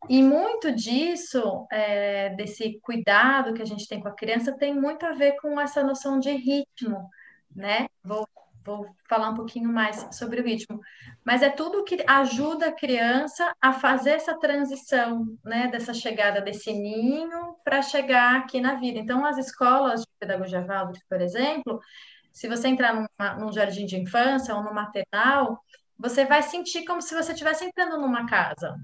E 0.08 0.22
muito 0.22 0.70
disso, 0.72 1.66
é, 1.72 2.30
desse 2.36 2.78
cuidado 2.82 3.52
que 3.52 3.62
a 3.62 3.64
gente 3.64 3.88
tem 3.88 4.00
com 4.00 4.08
a 4.08 4.14
criança, 4.14 4.56
tem 4.56 4.72
muito 4.72 5.04
a 5.04 5.12
ver 5.12 5.36
com 5.40 5.60
essa 5.60 5.82
noção 5.82 6.20
de 6.20 6.30
ritmo, 6.30 7.08
né? 7.54 7.86
Vou, 8.04 8.28
vou 8.64 8.86
falar 9.08 9.30
um 9.30 9.34
pouquinho 9.34 9.72
mais 9.72 10.08
sobre 10.12 10.40
o 10.40 10.44
ritmo. 10.44 10.80
Mas 11.24 11.42
é 11.42 11.50
tudo 11.50 11.84
que 11.84 12.02
ajuda 12.06 12.68
a 12.68 12.72
criança 12.72 13.54
a 13.60 13.72
fazer 13.72 14.10
essa 14.10 14.38
transição, 14.38 15.26
né? 15.44 15.68
Dessa 15.68 15.92
chegada 15.92 16.40
desse 16.40 16.72
ninho 16.72 17.56
para 17.64 17.82
chegar 17.82 18.36
aqui 18.36 18.60
na 18.60 18.74
vida. 18.74 18.98
Então, 18.98 19.24
as 19.24 19.38
escolas 19.38 20.00
de 20.00 20.06
pedagogia 20.18 20.64
Waldorf, 20.64 21.00
por 21.08 21.20
exemplo, 21.20 21.80
se 22.32 22.48
você 22.48 22.68
entrar 22.68 22.94
numa, 22.94 23.34
num 23.34 23.52
jardim 23.52 23.86
de 23.86 23.96
infância 23.96 24.54
ou 24.54 24.62
no 24.62 24.74
maternal, 24.74 25.62
você 25.98 26.24
vai 26.24 26.42
sentir 26.42 26.84
como 26.84 27.00
se 27.00 27.14
você 27.14 27.32
estivesse 27.32 27.64
entrando 27.64 27.98
numa 27.98 28.26
casa, 28.26 28.74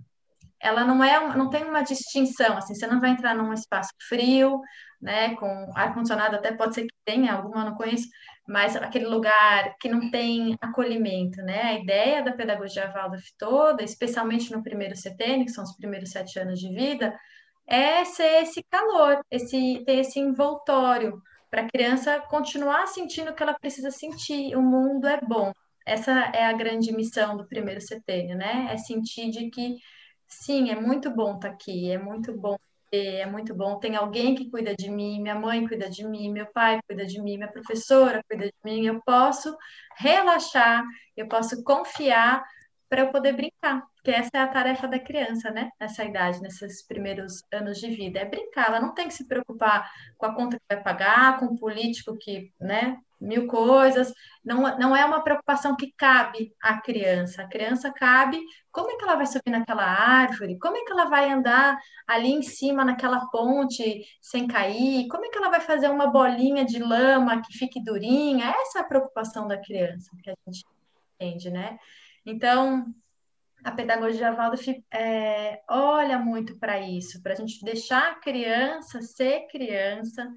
ela 0.61 0.85
não 0.85 1.03
é, 1.03 1.37
não 1.37 1.49
tem 1.49 1.65
uma 1.65 1.83
distinção, 1.83 2.59
assim, 2.59 2.75
você 2.75 2.87
não 2.87 3.01
vai 3.01 3.11
entrar 3.11 3.35
num 3.35 3.53
espaço 3.53 3.91
frio, 4.09 4.61
né, 5.01 5.35
com 5.37 5.71
ar-condicionado, 5.75 6.37
até 6.37 6.53
pode 6.53 6.75
ser 6.75 6.83
que 6.83 6.95
tenha, 7.05 7.33
alguma 7.33 7.65
não 7.65 7.75
conheço, 7.75 8.09
mas 8.47 8.77
aquele 8.77 9.07
lugar 9.07 9.77
que 9.81 9.89
não 9.89 10.11
tem 10.11 10.57
acolhimento, 10.61 11.41
né, 11.43 11.63
a 11.63 11.75
ideia 11.75 12.23
da 12.23 12.33
pedagogia 12.33 12.91
Waldorf 12.93 13.25
toda, 13.39 13.83
especialmente 13.83 14.53
no 14.53 14.63
primeiro 14.63 14.97
CTN, 14.97 15.45
que 15.45 15.53
são 15.53 15.65
os 15.65 15.77
primeiros 15.77 16.11
sete 16.11 16.39
anos 16.39 16.59
de 16.59 16.73
vida, 16.75 17.19
é 17.67 18.05
ser 18.05 18.43
esse 18.43 18.63
calor, 18.71 19.21
esse, 19.31 19.83
ter 19.87 19.99
esse 20.01 20.19
envoltório, 20.19 21.23
para 21.51 21.63
a 21.63 21.69
criança 21.69 22.21
continuar 22.21 22.87
sentindo 22.87 23.31
o 23.31 23.35
que 23.35 23.43
ela 23.43 23.59
precisa 23.59 23.91
sentir, 23.91 24.55
o 24.57 24.63
mundo 24.63 25.07
é 25.09 25.21
bom. 25.21 25.53
Essa 25.85 26.13
é 26.33 26.45
a 26.47 26.53
grande 26.53 26.93
missão 26.93 27.37
do 27.37 27.47
primeiro 27.49 27.81
setênio, 27.81 28.37
né? 28.37 28.69
É 28.71 28.77
sentir 28.77 29.31
de 29.31 29.51
que 29.51 29.77
Sim, 30.31 30.71
é 30.71 30.81
muito 30.81 31.11
bom 31.11 31.35
estar 31.35 31.49
tá 31.49 31.55
aqui, 31.55 31.91
é 31.91 31.99
muito 31.99 32.33
bom 32.39 32.57
é 32.93 33.27
muito 33.27 33.55
bom. 33.55 33.79
Tem 33.79 33.97
alguém 33.97 34.35
que 34.35 34.51
cuida 34.51 34.75
de 34.75 34.91
mim, 34.91 35.21
minha 35.21 35.35
mãe 35.35 35.67
cuida 35.67 35.89
de 35.89 36.07
mim, 36.07 36.31
meu 36.33 36.47
pai 36.47 36.81
cuida 36.87 37.07
de 37.07 37.21
mim, 37.21 37.37
minha 37.37 37.51
professora 37.51 38.23
cuida 38.29 38.47
de 38.47 38.55
mim. 38.65 38.87
Eu 38.87 39.01
posso 39.05 39.57
relaxar, 39.97 40.85
eu 41.17 41.29
posso 41.29 41.63
confiar 41.63 42.43
para 42.91 43.03
eu 43.03 43.13
poder 43.13 43.35
brincar, 43.35 43.87
porque 43.95 44.11
essa 44.11 44.31
é 44.35 44.41
a 44.41 44.49
tarefa 44.49 44.89
da 44.89 44.99
criança, 44.99 45.49
né? 45.53 45.71
Nessa 45.81 46.05
idade, 46.05 46.43
nesses 46.43 46.85
primeiros 46.85 47.45
anos 47.53 47.79
de 47.79 47.89
vida, 47.89 48.19
é 48.19 48.25
brincar. 48.25 48.67
Ela 48.67 48.81
não 48.81 48.93
tem 48.93 49.07
que 49.07 49.15
se 49.15 49.29
preocupar 49.29 49.89
com 50.19 50.27
a 50.27 50.35
conta 50.35 50.59
que 50.59 50.75
vai 50.75 50.83
pagar, 50.83 51.39
com 51.39 51.47
o 51.47 51.57
político 51.57 52.19
que, 52.19 52.53
né, 52.61 52.99
mil 53.21 53.47
coisas. 53.47 54.13
Não, 54.45 54.77
não 54.77 54.97
é 54.97 55.05
uma 55.05 55.23
preocupação 55.23 55.77
que 55.77 55.93
cabe 55.97 56.53
à 56.61 56.81
criança. 56.81 57.43
A 57.43 57.49
criança 57.49 57.93
cabe 57.93 58.41
como 58.73 58.91
é 58.91 58.97
que 58.97 59.05
ela 59.05 59.15
vai 59.15 59.27
subir 59.27 59.51
naquela 59.51 59.85
árvore, 59.85 60.59
como 60.59 60.77
é 60.77 60.85
que 60.85 60.91
ela 60.91 61.05
vai 61.05 61.31
andar 61.31 61.79
ali 62.09 62.33
em 62.33 62.43
cima 62.43 62.85
naquela 62.85 63.27
ponte 63.27 64.03
sem 64.21 64.49
cair, 64.49 65.07
como 65.09 65.27
é 65.27 65.29
que 65.29 65.39
ela 65.39 65.51
vai 65.51 65.61
fazer 65.61 65.89
uma 65.89 66.09
bolinha 66.09 66.65
de 66.65 66.81
lama 66.81 67.41
que 67.41 67.57
fique 67.57 67.81
durinha. 67.85 68.51
Essa 68.51 68.81
é 68.81 68.83
a 68.83 68.89
preocupação 68.89 69.47
da 69.47 69.59
criança, 69.59 70.11
que 70.25 70.31
a 70.31 70.35
gente 70.47 70.65
entende, 71.15 71.51
né? 71.51 71.79
Então, 72.25 72.95
a 73.65 73.71
pedagogia 73.73 74.33
Waldorf 74.33 74.69
é, 74.93 75.63
olha 75.69 76.19
muito 76.19 76.59
para 76.59 76.81
isso, 76.81 77.23
para 77.23 77.33
a 77.33 77.37
gente 77.37 77.65
deixar 77.65 78.13
a 78.13 78.15
criança 78.17 79.03
ser 79.03 79.47
criança 79.49 80.31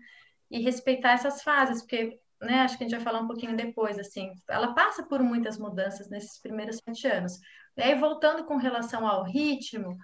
e 0.52 0.62
respeitar 0.62 1.14
essas 1.14 1.42
fases, 1.42 1.82
porque 1.82 2.20
né, 2.42 2.60
acho 2.60 2.78
que 2.78 2.84
a 2.84 2.88
gente 2.88 2.98
vai 2.98 3.04
falar 3.04 3.22
um 3.22 3.28
pouquinho 3.28 3.56
depois, 3.56 3.98
assim, 3.98 4.32
ela 4.50 4.74
passa 4.74 5.04
por 5.04 5.22
muitas 5.22 5.58
mudanças 5.58 6.10
nesses 6.10 6.40
primeiros 6.42 6.78
sete 6.84 7.08
anos. 7.08 7.40
E 7.78 7.82
aí, 7.82 7.96
voltando 7.96 8.44
com 8.46 8.58
relação 8.58 9.08
ao 9.08 9.24
ritmo, 9.24 9.98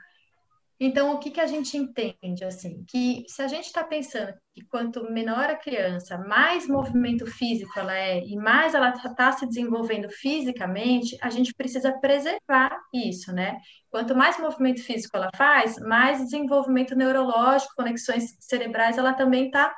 então, 0.79 1.13
o 1.13 1.19
que, 1.19 1.29
que 1.29 1.41
a 1.41 1.45
gente 1.45 1.75
entende, 1.75 2.45
assim, 2.45 2.86
que 2.88 3.25
se 3.27 3.41
a 3.41 3.48
gente 3.48 3.65
está 3.65 3.83
pensando 3.83 4.33
que 4.53 4.65
quanto 4.65 5.12
menor 5.12 5.50
a 5.50 5.55
criança, 5.57 6.17
mais 6.17 6.67
movimento 6.67 7.25
físico 7.27 7.77
ela 7.77 7.93
é 7.93 8.24
e 8.25 8.38
mais 8.38 8.74
ela 8.74 8.89
está 8.89 9.13
tá 9.13 9.31
se 9.33 9.45
desenvolvendo 9.45 10.09
fisicamente, 10.09 11.17
a 11.21 11.29
gente 11.29 11.53
precisa 11.53 11.91
preservar 12.00 12.79
isso, 12.93 13.33
né? 13.33 13.57
Quanto 13.91 14.15
mais 14.15 14.39
movimento 14.39 14.81
físico 14.81 15.17
ela 15.17 15.29
faz, 15.36 15.77
mais 15.79 16.19
desenvolvimento 16.19 16.95
neurológico, 16.95 17.75
conexões 17.75 18.36
cerebrais 18.39 18.98
ela 18.98 19.13
também 19.13 19.48
está 19.48 19.75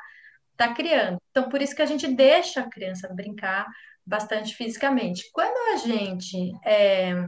está 0.51 0.73
criando. 0.73 1.17
Então, 1.31 1.49
por 1.49 1.61
isso 1.61 1.75
que 1.75 1.81
a 1.81 1.87
gente 1.87 2.07
deixa 2.07 2.61
a 2.61 2.69
criança 2.69 3.11
brincar 3.11 3.65
bastante 4.05 4.55
fisicamente. 4.55 5.23
Quando 5.33 5.73
a 5.73 5.77
gente 5.77 6.51
é, 6.63 7.25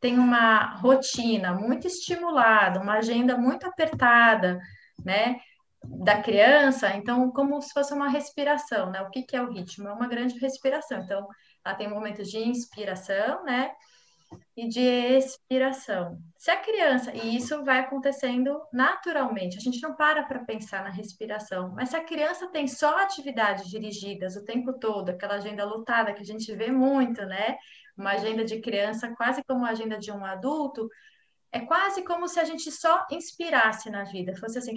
tem 0.00 0.18
uma 0.18 0.76
rotina 0.76 1.52
muito 1.52 1.86
estimulada, 1.86 2.80
uma 2.80 2.94
agenda 2.94 3.36
muito 3.36 3.66
apertada, 3.66 4.60
né? 5.04 5.40
Da 5.84 6.20
criança, 6.20 6.96
então, 6.96 7.30
como 7.30 7.60
se 7.62 7.72
fosse 7.72 7.94
uma 7.94 8.08
respiração, 8.08 8.90
né? 8.90 9.00
O 9.02 9.10
que, 9.10 9.22
que 9.22 9.36
é 9.36 9.42
o 9.42 9.50
ritmo? 9.50 9.88
É 9.88 9.92
uma 9.92 10.08
grande 10.08 10.38
respiração. 10.38 11.00
Então, 11.02 11.26
ela 11.64 11.74
tem 11.74 11.88
momentos 11.88 12.28
de 12.28 12.38
inspiração, 12.38 13.44
né? 13.44 13.70
e 14.56 14.68
de 14.68 14.80
expiração. 14.80 16.18
Se 16.36 16.50
a 16.50 16.56
criança, 16.60 17.14
e 17.14 17.36
isso 17.36 17.64
vai 17.64 17.80
acontecendo 17.80 18.60
naturalmente, 18.72 19.56
a 19.56 19.60
gente 19.60 19.80
não 19.82 19.94
para 19.94 20.24
para 20.24 20.44
pensar 20.44 20.82
na 20.82 20.90
respiração, 20.90 21.72
mas 21.74 21.90
se 21.90 21.96
a 21.96 22.04
criança 22.04 22.48
tem 22.48 22.66
só 22.66 22.98
atividades 22.98 23.68
dirigidas 23.68 24.36
o 24.36 24.44
tempo 24.44 24.72
todo, 24.74 25.10
aquela 25.10 25.34
agenda 25.34 25.64
lotada 25.64 26.12
que 26.12 26.22
a 26.22 26.26
gente 26.26 26.52
vê 26.54 26.70
muito, 26.70 27.24
né? 27.26 27.56
Uma 27.96 28.12
agenda 28.12 28.44
de 28.44 28.60
criança 28.60 29.14
quase 29.16 29.42
como 29.44 29.64
a 29.64 29.70
agenda 29.70 29.98
de 29.98 30.12
um 30.12 30.24
adulto, 30.24 30.88
é 31.52 31.60
quase 31.60 32.02
como 32.02 32.28
se 32.28 32.38
a 32.38 32.44
gente 32.44 32.70
só 32.70 33.06
inspirasse 33.10 33.90
na 33.90 34.04
vida, 34.04 34.36
fosse 34.36 34.58
assim, 34.58 34.74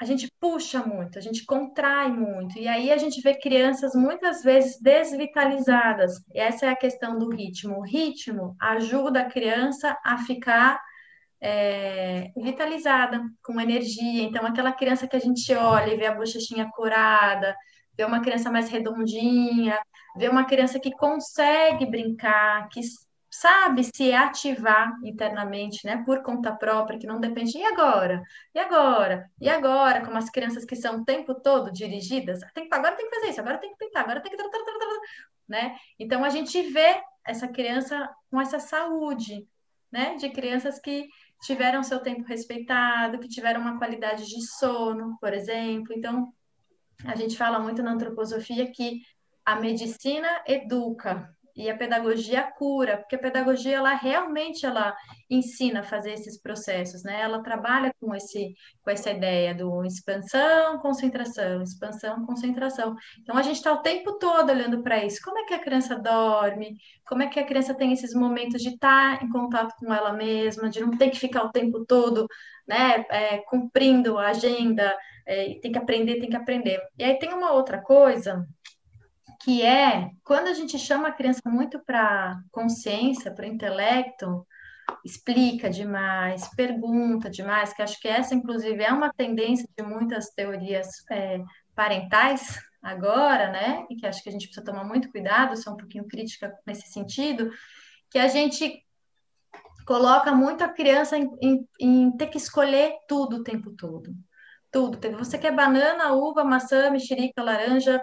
a 0.00 0.04
gente 0.04 0.28
puxa 0.40 0.82
muito, 0.84 1.18
a 1.18 1.22
gente 1.22 1.44
contrai 1.46 2.08
muito, 2.08 2.58
e 2.58 2.66
aí 2.66 2.90
a 2.90 2.96
gente 2.96 3.20
vê 3.20 3.34
crianças 3.34 3.94
muitas 3.94 4.42
vezes 4.42 4.80
desvitalizadas. 4.80 6.16
E 6.32 6.40
essa 6.40 6.66
é 6.66 6.68
a 6.68 6.76
questão 6.76 7.18
do 7.18 7.30
ritmo. 7.30 7.78
O 7.78 7.82
ritmo 7.82 8.56
ajuda 8.60 9.20
a 9.20 9.30
criança 9.30 9.96
a 10.04 10.18
ficar 10.18 10.80
é, 11.40 12.32
vitalizada, 12.36 13.22
com 13.42 13.60
energia. 13.60 14.24
Então, 14.24 14.44
aquela 14.44 14.72
criança 14.72 15.06
que 15.06 15.16
a 15.16 15.20
gente 15.20 15.54
olha 15.54 15.94
e 15.94 15.96
vê 15.96 16.06
a 16.06 16.14
bochechinha 16.14 16.68
curada, 16.74 17.54
vê 17.96 18.04
uma 18.04 18.20
criança 18.20 18.50
mais 18.50 18.68
redondinha, 18.68 19.78
vê 20.16 20.28
uma 20.28 20.44
criança 20.44 20.78
que 20.78 20.92
consegue 20.92 21.86
brincar, 21.86 22.68
que 22.68 22.80
sabe 23.30 23.82
se 23.82 24.12
ativar 24.12 24.94
internamente, 25.02 25.84
né, 25.84 26.04
por 26.06 26.22
conta 26.22 26.52
própria, 26.52 26.98
que 26.98 27.06
não 27.06 27.18
depende, 27.18 27.58
e 27.58 27.64
agora? 27.64 28.22
E 28.54 28.58
agora? 28.60 29.28
E 29.40 29.48
agora? 29.48 30.04
Como 30.04 30.16
as 30.16 30.30
crianças 30.30 30.64
que 30.64 30.76
são 30.76 31.00
o 31.00 31.04
tempo 31.04 31.34
todo 31.34 31.72
dirigidas, 31.72 32.40
tem, 32.54 32.68
agora 32.70 32.94
tem 32.94 33.08
que 33.08 33.16
fazer 33.16 33.30
isso, 33.30 33.40
agora 33.40 33.58
tem 33.58 33.70
que 33.70 33.76
pintar, 33.76 34.04
agora 34.04 34.20
tem 34.20 34.30
que... 34.30 34.42
né? 35.48 35.76
Então 35.98 36.24
a 36.24 36.28
gente 36.28 36.62
vê 36.70 37.02
essa 37.26 37.48
criança 37.48 38.08
com 38.30 38.40
essa 38.40 38.60
saúde, 38.60 39.44
né? 39.90 40.14
De 40.16 40.30
crianças 40.30 40.78
que 40.78 41.08
tiveram 41.42 41.82
seu 41.82 42.00
tempo 42.00 42.22
respeitado, 42.22 43.18
que 43.18 43.28
tiveram 43.28 43.60
uma 43.60 43.78
qualidade 43.78 44.26
de 44.26 44.46
sono, 44.46 45.16
por 45.20 45.32
exemplo. 45.32 45.92
Então, 45.96 46.32
a 47.04 47.14
gente 47.16 47.36
fala 47.36 47.58
muito 47.58 47.82
na 47.82 47.92
antroposofia 47.92 48.70
que 48.70 49.00
a 49.44 49.56
medicina 49.56 50.42
educa, 50.46 51.34
e 51.56 51.70
a 51.70 51.76
pedagogia 51.76 52.42
cura, 52.42 52.98
porque 52.98 53.14
a 53.14 53.18
pedagogia 53.18 53.76
ela 53.76 53.94
realmente 53.94 54.66
ela 54.66 54.94
ensina 55.30 55.80
a 55.80 55.84
fazer 55.84 56.12
esses 56.12 56.40
processos, 56.40 57.04
né? 57.04 57.20
Ela 57.20 57.42
trabalha 57.42 57.94
com 58.00 58.14
esse 58.14 58.54
com 58.82 58.90
essa 58.90 59.10
ideia 59.10 59.54
do 59.54 59.84
expansão, 59.84 60.78
concentração, 60.80 61.62
expansão, 61.62 62.26
concentração. 62.26 62.96
Então 63.20 63.36
a 63.36 63.42
gente 63.42 63.56
está 63.56 63.72
o 63.72 63.82
tempo 63.82 64.18
todo 64.18 64.50
olhando 64.50 64.82
para 64.82 65.04
isso. 65.04 65.20
Como 65.22 65.38
é 65.38 65.44
que 65.44 65.54
a 65.54 65.60
criança 65.60 65.96
dorme? 65.96 66.76
Como 67.06 67.22
é 67.22 67.28
que 67.28 67.38
a 67.38 67.46
criança 67.46 67.72
tem 67.74 67.92
esses 67.92 68.14
momentos 68.14 68.60
de 68.60 68.70
estar 68.70 69.18
tá 69.18 69.24
em 69.24 69.28
contato 69.28 69.74
com 69.78 69.94
ela 69.94 70.12
mesma, 70.12 70.68
de 70.68 70.80
não 70.80 70.90
ter 70.96 71.10
que 71.10 71.18
ficar 71.20 71.44
o 71.44 71.52
tempo 71.52 71.84
todo, 71.86 72.26
né, 72.66 73.04
é, 73.10 73.38
cumprindo 73.48 74.18
a 74.18 74.28
agenda, 74.30 74.96
é, 75.26 75.58
tem 75.60 75.70
que 75.70 75.78
aprender, 75.78 76.18
tem 76.18 76.30
que 76.30 76.36
aprender. 76.36 76.80
E 76.98 77.04
aí 77.04 77.18
tem 77.18 77.32
uma 77.32 77.52
outra 77.52 77.80
coisa 77.80 78.44
que 79.44 79.62
é 79.62 80.10
quando 80.24 80.48
a 80.48 80.54
gente 80.54 80.78
chama 80.78 81.08
a 81.08 81.12
criança 81.12 81.42
muito 81.44 81.78
para 81.78 82.40
consciência, 82.50 83.30
para 83.30 83.46
intelecto, 83.46 84.46
explica 85.04 85.68
demais, 85.68 86.48
pergunta 86.56 87.28
demais, 87.28 87.74
que 87.74 87.82
acho 87.82 88.00
que 88.00 88.08
essa, 88.08 88.34
inclusive, 88.34 88.82
é 88.82 88.90
uma 88.90 89.12
tendência 89.12 89.68
de 89.76 89.84
muitas 89.84 90.30
teorias 90.30 90.88
é, 91.10 91.42
parentais 91.74 92.58
agora, 92.82 93.50
né? 93.50 93.84
E 93.90 93.96
que 93.96 94.06
acho 94.06 94.22
que 94.22 94.30
a 94.30 94.32
gente 94.32 94.46
precisa 94.46 94.64
tomar 94.64 94.84
muito 94.84 95.10
cuidado, 95.10 95.56
sou 95.56 95.74
um 95.74 95.76
pouquinho 95.76 96.08
crítica 96.08 96.50
nesse 96.66 96.88
sentido, 96.90 97.50
que 98.10 98.18
a 98.18 98.28
gente 98.28 98.82
coloca 99.86 100.32
muito 100.32 100.64
a 100.64 100.68
criança 100.68 101.18
em, 101.18 101.28
em, 101.42 101.68
em 101.78 102.16
ter 102.16 102.28
que 102.28 102.38
escolher 102.38 102.94
tudo 103.06 103.36
o 103.36 103.44
tempo 103.44 103.72
todo. 103.76 104.10
Tudo. 104.72 104.98
Você 105.18 105.36
quer 105.36 105.54
banana, 105.54 106.14
uva, 106.14 106.42
maçã, 106.42 106.90
mexerica, 106.90 107.42
laranja, 107.42 108.02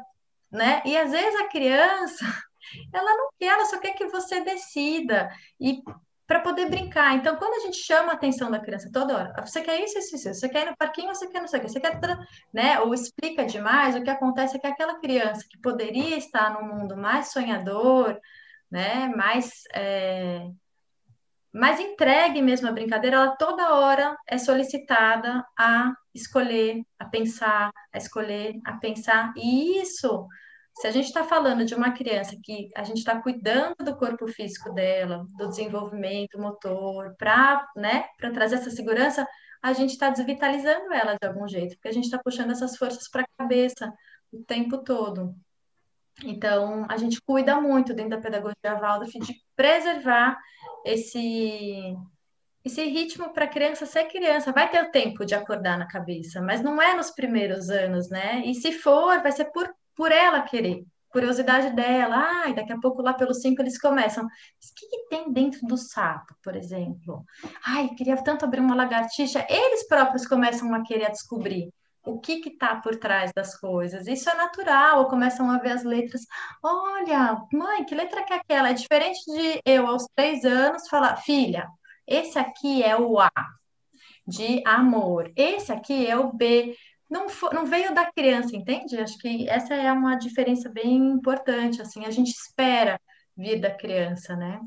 né? 0.51 0.81
E 0.85 0.97
às 0.97 1.11
vezes 1.11 1.39
a 1.39 1.47
criança, 1.47 2.25
ela 2.93 3.15
não 3.17 3.29
quer, 3.39 3.47
ela 3.47 3.65
só 3.65 3.79
quer 3.79 3.93
que 3.93 4.07
você 4.07 4.41
decida 4.41 5.29
e 5.59 5.81
para 6.31 6.39
poder 6.39 6.69
brincar. 6.69 7.13
Então, 7.15 7.35
quando 7.35 7.55
a 7.55 7.65
gente 7.65 7.77
chama 7.77 8.11
a 8.11 8.15
atenção 8.15 8.49
da 8.49 8.59
criança 8.59 8.89
toda 8.89 9.13
hora, 9.13 9.45
você 9.45 9.61
quer 9.61 9.83
isso, 9.83 9.97
isso, 9.99 10.15
isso, 10.15 10.33
você 10.33 10.47
quer 10.47 10.65
ir 10.65 10.69
no 10.69 10.77
parquinho, 10.77 11.13
você 11.13 11.27
quer 11.27 11.41
não 11.41 11.47
sei 11.47 11.59
o 11.59 11.63
que, 11.63 11.69
você 11.69 11.79
quer, 11.79 11.99
né? 12.53 12.79
Ou 12.79 12.93
explica 12.93 13.45
demais, 13.45 13.97
o 13.97 14.01
que 14.01 14.09
acontece 14.09 14.55
é 14.55 14.59
que 14.59 14.67
aquela 14.67 14.97
criança 14.99 15.45
que 15.49 15.59
poderia 15.59 16.17
estar 16.17 16.53
num 16.53 16.65
mundo 16.73 16.95
mais 16.95 17.33
sonhador, 17.33 18.17
né? 18.71 19.09
Mais 19.09 19.63
é, 19.73 20.47
mais 21.53 21.79
entregue 21.79 22.41
mesmo 22.41 22.67
à 22.67 22.71
brincadeira, 22.71 23.17
ela 23.17 23.35
toda 23.35 23.75
hora 23.75 24.15
é 24.27 24.37
solicitada 24.37 25.45
a 25.57 25.93
escolher, 26.13 26.81
a 26.97 27.05
pensar, 27.05 27.71
a 27.93 27.97
escolher, 27.97 28.59
a 28.65 28.73
pensar. 28.73 29.33
E 29.35 29.81
isso, 29.81 30.27
se 30.77 30.87
a 30.87 30.91
gente 30.91 31.07
está 31.07 31.23
falando 31.23 31.65
de 31.65 31.75
uma 31.75 31.91
criança 31.91 32.37
que 32.41 32.69
a 32.75 32.83
gente 32.83 32.99
está 32.99 33.21
cuidando 33.21 33.75
do 33.83 33.97
corpo 33.97 34.27
físico 34.27 34.73
dela, 34.73 35.25
do 35.37 35.49
desenvolvimento 35.49 36.39
motor, 36.39 37.15
para 37.17 37.67
né, 37.75 38.05
trazer 38.33 38.55
essa 38.55 38.71
segurança, 38.71 39.27
a 39.61 39.73
gente 39.73 39.91
está 39.91 40.09
desvitalizando 40.09 40.91
ela 40.93 41.17
de 41.21 41.27
algum 41.27 41.47
jeito, 41.47 41.75
porque 41.75 41.89
a 41.89 41.93
gente 41.93 42.05
está 42.05 42.17
puxando 42.17 42.51
essas 42.51 42.77
forças 42.77 43.09
para 43.09 43.23
a 43.23 43.37
cabeça 43.37 43.93
o 44.31 44.43
tempo 44.43 44.77
todo. 44.79 45.35
Então, 46.23 46.85
a 46.89 46.97
gente 46.97 47.21
cuida 47.21 47.59
muito 47.59 47.93
dentro 47.93 48.11
da 48.11 48.21
pedagogia 48.21 48.79
Waldorf 48.79 49.11
de 49.19 49.35
preservar 49.55 50.37
esse 50.85 51.95
esse 52.63 52.83
ritmo 52.85 53.33
para 53.33 53.47
criança 53.47 53.85
ser 53.85 54.05
criança. 54.05 54.51
Vai 54.51 54.69
ter 54.69 54.83
o 54.83 54.91
tempo 54.91 55.25
de 55.25 55.33
acordar 55.33 55.77
na 55.77 55.87
cabeça, 55.87 56.41
mas 56.41 56.61
não 56.61 56.81
é 56.81 56.93
nos 56.95 57.09
primeiros 57.11 57.69
anos, 57.69 58.09
né? 58.09 58.43
E 58.45 58.53
se 58.53 58.71
for, 58.71 59.21
vai 59.21 59.31
ser 59.31 59.45
por, 59.45 59.67
por 59.95 60.11
ela 60.11 60.41
querer, 60.41 60.85
curiosidade 61.09 61.75
dela. 61.75 62.15
Ai, 62.43 62.53
daqui 62.53 62.71
a 62.71 62.79
pouco 62.79 63.01
lá 63.01 63.13
pelos 63.13 63.41
cinco 63.41 63.61
eles 63.61 63.79
começam. 63.79 64.23
Mas 64.23 64.69
o 64.69 64.75
que, 64.75 64.87
que 64.87 65.09
tem 65.09 65.33
dentro 65.33 65.65
do 65.65 65.75
sapo, 65.75 66.35
por 66.43 66.55
exemplo? 66.55 67.25
Ai, 67.65 67.89
queria 67.95 68.15
tanto 68.17 68.45
abrir 68.45 68.59
uma 68.59 68.75
lagartixa. 68.75 69.45
Eles 69.49 69.87
próprios 69.87 70.27
começam 70.27 70.73
a 70.75 70.83
querer 70.83 71.09
descobrir 71.09 71.71
o 72.03 72.19
que 72.19 72.33
está 72.47 72.75
por 72.75 72.95
trás 72.95 73.31
das 73.33 73.59
coisas. 73.59 74.07
Isso 74.07 74.29
é 74.29 74.33
natural, 74.35 74.99
ou 74.99 75.07
começam 75.07 75.49
a 75.51 75.57
ver 75.57 75.71
as 75.71 75.83
letras. 75.83 76.25
Olha, 76.63 77.41
mãe, 77.53 77.83
que 77.85 77.95
letra 77.95 78.23
que 78.23 78.33
é 78.33 78.37
aquela? 78.37 78.69
É 78.69 78.73
diferente 78.73 79.19
de 79.25 79.61
eu, 79.65 79.87
aos 79.87 80.05
três 80.15 80.43
anos, 80.43 80.87
falar, 80.87 81.17
filha, 81.17 81.67
esse 82.07 82.39
aqui 82.39 82.83
é 82.83 82.97
o 82.97 83.19
A, 83.19 83.31
de 84.25 84.61
amor. 84.65 85.31
Esse 85.35 85.71
aqui 85.71 86.07
é 86.07 86.17
o 86.17 86.33
B. 86.33 86.75
Não, 87.09 87.27
não 87.53 87.65
veio 87.65 87.93
da 87.93 88.11
criança, 88.11 88.55
entende? 88.55 88.97
Acho 88.97 89.17
que 89.17 89.47
essa 89.49 89.73
é 89.75 89.91
uma 89.91 90.15
diferença 90.15 90.69
bem 90.69 90.95
importante, 90.95 91.81
assim, 91.81 92.05
a 92.05 92.11
gente 92.11 92.31
espera 92.31 92.99
vir 93.35 93.59
da 93.59 93.69
criança, 93.69 94.35
né? 94.35 94.59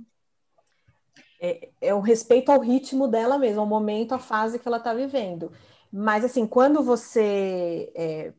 É, 1.41 1.69
é 1.81 1.95
o 1.95 2.01
respeito 2.01 2.51
ao 2.51 2.61
ritmo 2.61 3.09
dela 3.09 3.39
mesmo, 3.39 3.61
ao 3.61 3.67
momento, 3.67 4.15
à 4.15 4.19
fase 4.19 4.59
que 4.59 4.67
ela 4.67 4.79
está 4.79 4.95
vivendo. 4.95 5.53
Mas, 5.97 6.25
assim, 6.25 6.45
quando 6.45 6.83
você 6.83 7.93
é, 7.95 8.33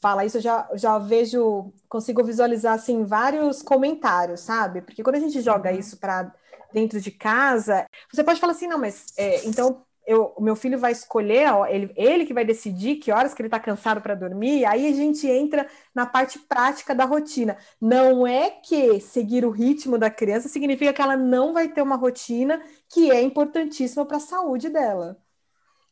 fala 0.00 0.26
isso, 0.26 0.36
eu 0.36 0.42
já, 0.42 0.68
já 0.74 0.98
vejo, 0.98 1.72
consigo 1.88 2.22
visualizar, 2.22 2.74
assim, 2.74 3.02
vários 3.04 3.62
comentários, 3.62 4.40
sabe? 4.40 4.82
Porque 4.82 5.02
quando 5.02 5.16
a 5.16 5.20
gente 5.20 5.40
joga 5.40 5.70
uhum. 5.72 5.78
isso 5.78 5.96
para 5.98 6.34
dentro 6.70 7.00
de 7.00 7.10
casa, 7.10 7.86
você 8.12 8.22
pode 8.22 8.38
falar 8.40 8.52
assim, 8.52 8.66
não, 8.66 8.78
mas 8.78 9.06
é, 9.16 9.46
então 9.46 9.82
eu, 10.06 10.34
o 10.36 10.42
meu 10.42 10.54
filho 10.54 10.78
vai 10.78 10.92
escolher, 10.92 11.50
ó, 11.52 11.66
ele, 11.66 11.92
ele 11.96 12.26
que 12.26 12.34
vai 12.34 12.44
decidir 12.44 12.96
que 12.96 13.10
horas 13.10 13.32
que 13.32 13.40
ele 13.40 13.46
está 13.46 13.58
cansado 13.60 14.02
para 14.02 14.14
dormir, 14.14 14.66
aí 14.66 14.86
a 14.86 14.92
gente 14.92 15.26
entra 15.26 15.66
na 15.94 16.04
parte 16.04 16.38
prática 16.40 16.94
da 16.94 17.06
rotina. 17.06 17.56
Não 17.80 18.26
é 18.26 18.50
que 18.50 19.00
seguir 19.00 19.44
o 19.46 19.50
ritmo 19.50 19.96
da 19.96 20.10
criança 20.10 20.48
significa 20.48 20.92
que 20.92 21.00
ela 21.00 21.16
não 21.16 21.54
vai 21.54 21.68
ter 21.68 21.80
uma 21.82 21.96
rotina 21.96 22.62
que 22.88 23.10
é 23.10 23.22
importantíssima 23.22 24.04
para 24.04 24.18
a 24.18 24.20
saúde 24.20 24.68
dela. 24.68 25.18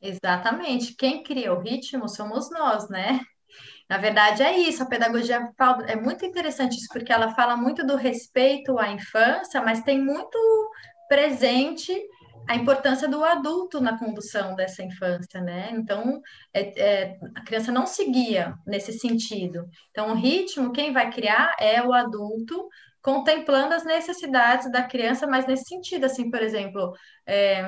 Exatamente. 0.00 0.94
Quem 0.94 1.22
cria 1.22 1.52
o 1.52 1.60
ritmo 1.60 2.08
somos 2.08 2.50
nós, 2.50 2.88
né? 2.88 3.20
Na 3.88 3.98
verdade, 3.98 4.42
é 4.42 4.58
isso. 4.58 4.82
A 4.82 4.86
pedagogia 4.86 5.50
é 5.88 5.96
muito 5.96 6.24
interessante 6.24 6.76
isso, 6.76 6.88
porque 6.92 7.12
ela 7.12 7.34
fala 7.34 7.56
muito 7.56 7.84
do 7.84 7.96
respeito 7.96 8.78
à 8.78 8.88
infância, 8.88 9.60
mas 9.60 9.82
tem 9.82 10.00
muito 10.00 10.38
presente 11.08 11.92
a 12.48 12.54
importância 12.54 13.08
do 13.08 13.22
adulto 13.24 13.80
na 13.80 13.98
condução 13.98 14.54
dessa 14.54 14.82
infância, 14.82 15.40
né? 15.40 15.70
Então, 15.72 16.20
é, 16.54 16.80
é, 16.80 17.18
a 17.34 17.42
criança 17.44 17.70
não 17.72 17.86
seguia 17.86 18.54
nesse 18.66 18.92
sentido. 18.92 19.68
Então, 19.90 20.10
o 20.10 20.14
ritmo, 20.14 20.72
quem 20.72 20.92
vai 20.92 21.10
criar 21.12 21.54
é 21.60 21.82
o 21.82 21.92
adulto, 21.92 22.68
contemplando 23.02 23.74
as 23.74 23.84
necessidades 23.84 24.70
da 24.70 24.82
criança, 24.82 25.26
mas 25.26 25.46
nesse 25.46 25.64
sentido, 25.64 26.04
assim, 26.06 26.30
por 26.30 26.42
exemplo, 26.42 26.92
é, 27.26 27.62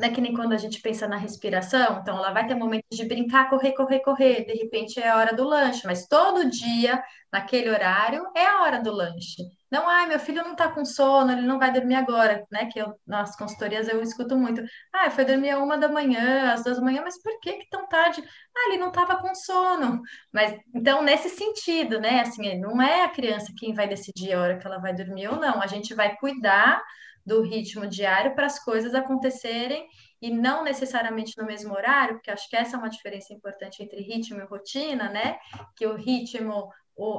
não 0.00 0.08
é 0.08 0.10
que 0.12 0.20
nem 0.20 0.32
quando 0.34 0.52
a 0.52 0.58
gente 0.58 0.80
pensa 0.80 1.06
na 1.06 1.16
respiração, 1.16 1.98
então 2.00 2.16
ela 2.16 2.32
vai 2.32 2.46
ter 2.46 2.54
momentos 2.54 2.96
de 2.96 3.04
brincar, 3.04 3.50
correr, 3.50 3.72
correr, 3.72 4.00
correr, 4.00 4.44
de 4.44 4.54
repente 4.54 4.98
é 5.00 5.08
a 5.08 5.16
hora 5.16 5.34
do 5.36 5.44
lanche, 5.44 5.82
mas 5.86 6.06
todo 6.06 6.48
dia, 6.48 7.02
naquele 7.32 7.70
horário, 7.70 8.24
é 8.34 8.46
a 8.46 8.62
hora 8.62 8.82
do 8.82 8.90
lanche. 8.92 9.42
Não, 9.70 9.88
ai, 9.88 10.06
meu 10.06 10.18
filho 10.18 10.42
não 10.42 10.56
tá 10.56 10.68
com 10.68 10.84
sono, 10.84 11.30
ele 11.30 11.42
não 11.42 11.58
vai 11.58 11.72
dormir 11.72 11.94
agora, 11.94 12.44
né? 12.50 12.66
Que 12.66 12.80
eu, 12.80 12.92
nas 13.06 13.36
consultorias 13.36 13.86
eu 13.88 14.02
escuto 14.02 14.36
muito. 14.36 14.62
Ah, 14.92 15.10
foi 15.10 15.24
dormir 15.24 15.50
a 15.50 15.58
uma 15.62 15.78
da 15.78 15.88
manhã, 15.88 16.52
às 16.52 16.64
duas 16.64 16.78
da 16.78 16.84
manhã, 16.84 17.02
mas 17.04 17.22
por 17.22 17.38
que 17.40 17.52
que 17.52 17.68
tão 17.68 17.86
tarde? 17.88 18.20
Ah, 18.56 18.68
ele 18.68 18.78
não 18.78 18.90
tava 18.90 19.16
com 19.18 19.32
sono. 19.34 20.00
Mas, 20.32 20.52
então, 20.74 21.02
nesse 21.02 21.28
sentido, 21.28 22.00
né? 22.00 22.20
Assim, 22.20 22.58
não 22.58 22.82
é 22.82 23.04
a 23.04 23.08
criança 23.10 23.52
quem 23.56 23.72
vai 23.72 23.86
decidir 23.88 24.32
a 24.32 24.40
hora 24.40 24.58
que 24.58 24.66
ela 24.66 24.78
vai 24.78 24.92
dormir 24.92 25.28
ou 25.28 25.36
não. 25.36 25.62
A 25.62 25.66
gente 25.68 25.94
vai 25.94 26.16
cuidar 26.16 26.82
do 27.30 27.42
ritmo 27.42 27.86
diário 27.86 28.34
para 28.34 28.46
as 28.46 28.58
coisas 28.58 28.92
acontecerem 28.92 29.86
e 30.20 30.32
não 30.32 30.64
necessariamente 30.64 31.38
no 31.38 31.46
mesmo 31.46 31.72
horário, 31.72 32.16
porque 32.16 32.30
acho 32.30 32.48
que 32.50 32.56
essa 32.56 32.74
é 32.74 32.78
uma 32.78 32.90
diferença 32.90 33.32
importante 33.32 33.80
entre 33.80 34.02
ritmo 34.02 34.40
e 34.40 34.44
rotina, 34.44 35.08
né? 35.08 35.38
Que 35.76 35.86
o 35.86 35.94
ritmo, 35.94 36.68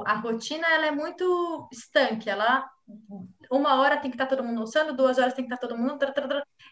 a 0.04 0.14
rotina, 0.16 0.66
ela 0.68 0.86
é 0.86 0.90
muito 0.90 1.66
estanque, 1.72 2.28
ela 2.28 2.68
uma 3.50 3.80
hora 3.80 3.96
tem 3.96 4.10
que 4.10 4.16
estar 4.16 4.26
todo 4.26 4.44
mundo 4.44 4.58
almoçando, 4.58 4.94
duas 4.94 5.16
horas 5.16 5.32
tem 5.32 5.46
que 5.46 5.52
estar 5.52 5.66
todo 5.66 5.78
mundo. 5.78 5.98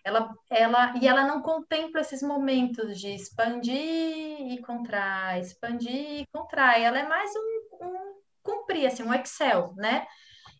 Ela, 0.05 0.31
ela, 0.51 0.95
e 1.01 1.09
ela 1.09 1.25
não 1.27 1.41
contempla 1.41 2.03
esses 2.03 2.23
momentos 2.23 2.99
de 3.01 3.09
expandir 3.09 4.53
e 4.53 4.61
contrai, 4.61 5.41
expandir 5.41 6.21
e 6.21 6.27
contrai. 6.31 6.83
Ela 6.83 6.99
é 6.99 7.09
mais 7.09 7.31
um, 7.35 7.87
um 7.87 8.21
cumprir, 8.43 8.87
assim, 8.87 9.03
um 9.03 9.15
Excel, 9.15 9.73
né? 9.77 10.07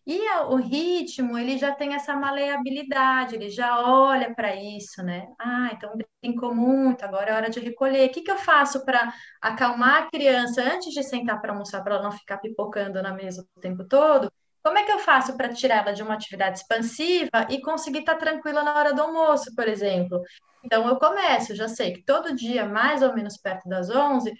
E 0.05 0.27
a, 0.29 0.47
o 0.47 0.55
ritmo, 0.55 1.37
ele 1.37 1.57
já 1.57 1.71
tem 1.71 1.93
essa 1.93 2.15
maleabilidade, 2.15 3.35
ele 3.35 3.49
já 3.49 3.79
olha 3.79 4.33
para 4.33 4.55
isso, 4.55 5.03
né? 5.03 5.27
Ah, 5.39 5.69
então 5.73 5.93
brincou 6.21 6.55
muito, 6.55 7.03
agora 7.03 7.31
é 7.31 7.33
hora 7.35 7.49
de 7.49 7.59
recolher. 7.59 8.09
O 8.09 8.11
que, 8.11 8.21
que 8.21 8.31
eu 8.31 8.37
faço 8.37 8.83
para 8.83 9.13
acalmar 9.39 10.03
a 10.03 10.09
criança 10.09 10.61
antes 10.61 10.93
de 10.93 11.03
sentar 11.03 11.39
para 11.39 11.51
almoçar, 11.53 11.83
para 11.83 11.95
ela 11.95 12.03
não 12.03 12.11
ficar 12.11 12.37
pipocando 12.37 13.01
na 13.01 13.13
mesa 13.13 13.45
o 13.55 13.59
tempo 13.61 13.83
todo? 13.87 14.31
Como 14.63 14.77
é 14.77 14.83
que 14.83 14.91
eu 14.91 14.99
faço 14.99 15.35
para 15.37 15.49
tirar 15.53 15.77
ela 15.77 15.93
de 15.93 16.03
uma 16.03 16.13
atividade 16.13 16.59
expansiva 16.59 17.47
e 17.49 17.61
conseguir 17.61 17.99
estar 17.99 18.13
tá 18.13 18.19
tranquila 18.19 18.63
na 18.63 18.75
hora 18.77 18.93
do 18.93 19.01
almoço, 19.01 19.53
por 19.55 19.67
exemplo? 19.67 20.21
Então, 20.63 20.87
eu 20.87 20.97
começo, 20.97 21.55
já 21.55 21.67
sei 21.67 21.93
que 21.93 22.03
todo 22.03 22.35
dia, 22.35 22.65
mais 22.65 23.01
ou 23.01 23.13
menos 23.13 23.37
perto 23.37 23.67
das 23.67 23.89
11, 23.89 24.31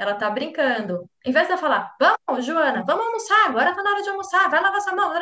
ela 0.00 0.14
tá 0.14 0.30
brincando. 0.30 1.04
Em 1.22 1.30
vez 1.30 1.46
de 1.46 1.52
eu 1.52 1.58
falar, 1.58 1.94
vamos, 2.00 2.46
Joana, 2.46 2.82
vamos 2.86 3.04
almoçar, 3.04 3.46
agora 3.46 3.74
tá 3.74 3.82
na 3.82 3.90
hora 3.90 4.02
de 4.02 4.08
almoçar, 4.08 4.48
vai 4.48 4.62
lavar 4.62 4.80
sua 4.80 4.96
mão. 4.96 5.12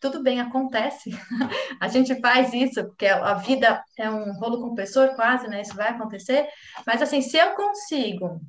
Tudo 0.00 0.22
bem, 0.22 0.40
acontece. 0.40 1.10
a 1.78 1.86
gente 1.86 2.18
faz 2.18 2.50
isso, 2.54 2.82
porque 2.86 3.06
a 3.06 3.34
vida 3.34 3.84
é 3.98 4.10
um 4.10 4.32
rolo 4.38 4.62
compressor 4.62 5.14
quase, 5.14 5.46
né? 5.48 5.60
Isso 5.60 5.76
vai 5.76 5.90
acontecer. 5.90 6.48
Mas, 6.86 7.02
assim, 7.02 7.20
se 7.20 7.36
eu 7.36 7.50
consigo 7.50 8.40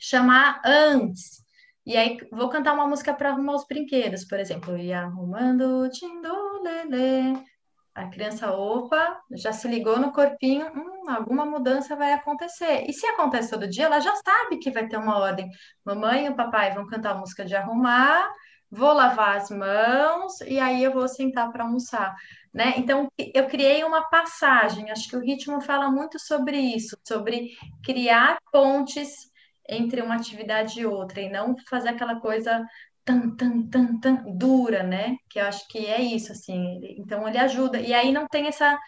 chamar 0.00 0.60
antes 0.64 1.46
e 1.86 1.96
aí 1.96 2.18
vou 2.32 2.48
cantar 2.48 2.74
uma 2.74 2.88
música 2.88 3.14
para 3.14 3.30
arrumar 3.30 3.54
os 3.54 3.64
brinquedos, 3.64 4.24
por 4.24 4.40
exemplo, 4.40 4.76
e 4.76 4.92
arrumando 4.92 5.88
tindolele. 5.90 7.40
A 7.96 8.08
criança, 8.10 8.52
opa, 8.52 9.18
já 9.30 9.54
se 9.54 9.66
ligou 9.66 9.98
no 9.98 10.12
corpinho, 10.12 10.66
hum, 10.66 11.08
alguma 11.08 11.46
mudança 11.46 11.96
vai 11.96 12.12
acontecer. 12.12 12.84
E 12.86 12.92
se 12.92 13.06
acontece 13.06 13.48
todo 13.50 13.66
dia, 13.66 13.86
ela 13.86 14.00
já 14.00 14.14
sabe 14.16 14.58
que 14.58 14.70
vai 14.70 14.86
ter 14.86 14.98
uma 14.98 15.18
ordem. 15.18 15.48
Mamãe 15.82 16.26
e 16.26 16.28
o 16.28 16.36
papai 16.36 16.74
vão 16.74 16.86
cantar 16.86 17.12
a 17.12 17.18
música 17.18 17.42
de 17.42 17.56
arrumar, 17.56 18.30
vou 18.70 18.92
lavar 18.92 19.38
as 19.38 19.48
mãos 19.48 20.42
e 20.42 20.60
aí 20.60 20.84
eu 20.84 20.92
vou 20.92 21.08
sentar 21.08 21.50
para 21.50 21.64
almoçar, 21.64 22.14
né? 22.52 22.74
Então 22.76 23.08
eu 23.16 23.46
criei 23.46 23.82
uma 23.82 24.02
passagem. 24.10 24.90
Acho 24.90 25.08
que 25.08 25.16
o 25.16 25.22
ritmo 25.22 25.62
fala 25.62 25.90
muito 25.90 26.18
sobre 26.18 26.58
isso, 26.58 26.98
sobre 27.02 27.52
criar 27.82 28.36
pontes 28.52 29.30
entre 29.66 30.02
uma 30.02 30.16
atividade 30.16 30.80
e 30.80 30.86
outra, 30.86 31.22
e 31.22 31.30
não 31.30 31.56
fazer 31.66 31.88
aquela 31.88 32.20
coisa 32.20 32.62
tan, 33.06 33.30
tan, 33.36 33.62
tan, 33.70 34.00
tan, 34.00 34.16
dura, 34.36 34.82
né? 34.82 35.16
Que 35.30 35.38
eu 35.38 35.46
acho 35.46 35.66
que 35.68 35.86
é 35.86 36.02
isso, 36.02 36.32
assim. 36.32 36.80
Então, 36.98 37.26
ele 37.26 37.38
ajuda. 37.38 37.80
E 37.80 37.94
aí 37.94 38.12
não 38.12 38.26
tem 38.26 38.48
essa. 38.48 38.78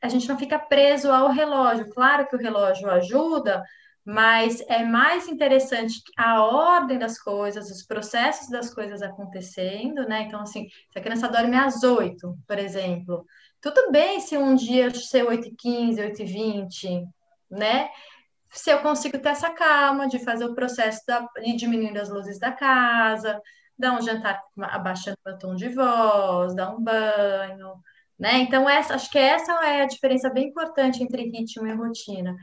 A 0.00 0.08
gente 0.08 0.28
não 0.28 0.38
fica 0.38 0.58
preso 0.58 1.10
ao 1.10 1.30
relógio. 1.30 1.90
Claro 1.90 2.26
que 2.28 2.36
o 2.36 2.38
relógio 2.38 2.88
ajuda, 2.90 3.62
mas 4.04 4.60
é 4.68 4.84
mais 4.84 5.28
interessante 5.28 6.00
a 6.16 6.42
ordem 6.44 6.98
das 6.98 7.18
coisas, 7.18 7.70
os 7.70 7.84
processos 7.84 8.48
das 8.48 8.72
coisas 8.72 9.02
acontecendo, 9.02 10.08
né? 10.08 10.22
Então, 10.22 10.40
assim, 10.40 10.68
se 10.92 10.98
a 10.98 11.02
criança 11.02 11.28
dorme 11.28 11.56
às 11.56 11.82
oito, 11.82 12.38
por 12.46 12.58
exemplo, 12.58 13.26
tudo 13.60 13.90
bem 13.90 14.20
se 14.20 14.38
um 14.38 14.54
dia 14.54 14.90
ser 14.94 15.24
8h15, 15.26 15.98
8h20, 15.98 17.04
né? 17.50 17.90
se 18.54 18.70
eu 18.70 18.78
consigo 18.80 19.18
ter 19.18 19.30
essa 19.30 19.50
calma 19.50 20.06
de 20.06 20.20
fazer 20.20 20.44
o 20.44 20.54
processo 20.54 21.00
da, 21.06 21.28
de 21.42 21.56
diminuindo 21.56 22.00
as 22.00 22.08
luzes 22.08 22.38
da 22.38 22.52
casa, 22.52 23.40
dar 23.78 23.92
um 23.98 24.02
jantar 24.02 24.42
abaixando 24.58 25.18
o 25.26 25.38
tom 25.38 25.54
de 25.54 25.68
voz, 25.68 26.54
dar 26.54 26.70
um 26.74 26.82
banho, 26.82 27.74
né? 28.18 28.38
Então, 28.38 28.68
essa, 28.68 28.94
acho 28.94 29.10
que 29.10 29.18
essa 29.18 29.52
é 29.64 29.82
a 29.82 29.86
diferença 29.86 30.30
bem 30.30 30.48
importante 30.48 31.02
entre 31.02 31.30
ritmo 31.30 31.66
e 31.66 31.74
rotina. 31.74 32.34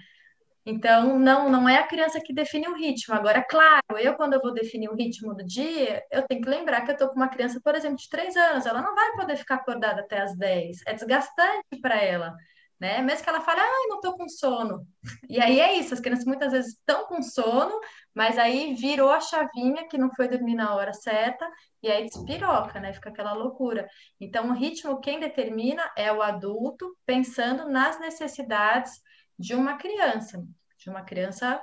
Então, 0.65 1.17
não, 1.17 1.49
não 1.49 1.67
é 1.67 1.77
a 1.77 1.87
criança 1.87 2.21
que 2.23 2.33
define 2.33 2.67
o 2.67 2.75
ritmo. 2.75 3.15
Agora, 3.15 3.43
claro, 3.43 3.81
eu, 3.99 4.15
quando 4.15 4.33
eu 4.33 4.41
vou 4.41 4.53
definir 4.53 4.89
o 4.89 4.95
ritmo 4.95 5.33
do 5.35 5.43
dia, 5.45 6.03
eu 6.11 6.23
tenho 6.27 6.41
que 6.41 6.49
lembrar 6.49 6.81
que 6.81 6.91
eu 6.91 6.93
estou 6.93 7.09
com 7.09 7.15
uma 7.15 7.29
criança, 7.29 7.59
por 7.63 7.75
exemplo, 7.75 7.97
de 7.97 8.09
três 8.09 8.35
anos, 8.35 8.65
ela 8.65 8.81
não 8.81 8.93
vai 8.95 9.11
poder 9.13 9.37
ficar 9.37 9.55
acordada 9.55 10.01
até 10.01 10.21
as 10.21 10.37
10. 10.37 10.79
É 10.85 10.93
desgastante 10.93 11.79
para 11.81 11.99
ela 12.01 12.35
né? 12.81 12.99
Mesmo 13.03 13.23
que 13.23 13.29
ela 13.29 13.41
fale, 13.41 13.59
ah, 13.61 13.87
não 13.87 13.97
estou 13.97 14.17
com 14.17 14.27
sono. 14.27 14.87
E 15.29 15.39
aí 15.39 15.59
é 15.59 15.75
isso, 15.75 15.93
as 15.93 15.99
crianças 15.99 16.25
muitas 16.25 16.51
vezes 16.51 16.71
estão 16.73 17.05
com 17.05 17.21
sono, 17.21 17.79
mas 18.13 18.39
aí 18.39 18.73
virou 18.73 19.11
a 19.11 19.19
chavinha 19.21 19.87
que 19.87 19.99
não 19.99 20.09
foi 20.15 20.27
dormir 20.27 20.55
na 20.55 20.73
hora 20.73 20.91
certa, 20.91 21.47
e 21.83 21.91
aí 21.91 22.05
despiroca, 22.05 22.79
né? 22.79 22.91
Fica 22.91 23.09
aquela 23.09 23.33
loucura. 23.33 23.87
Então, 24.19 24.49
o 24.49 24.53
ritmo, 24.53 24.99
quem 24.99 25.19
determina 25.19 25.91
é 25.95 26.11
o 26.11 26.23
adulto, 26.23 26.97
pensando 27.05 27.69
nas 27.69 27.99
necessidades 27.99 28.99
de 29.37 29.53
uma 29.53 29.77
criança, 29.77 30.43
de 30.79 30.89
uma 30.89 31.03
criança 31.03 31.61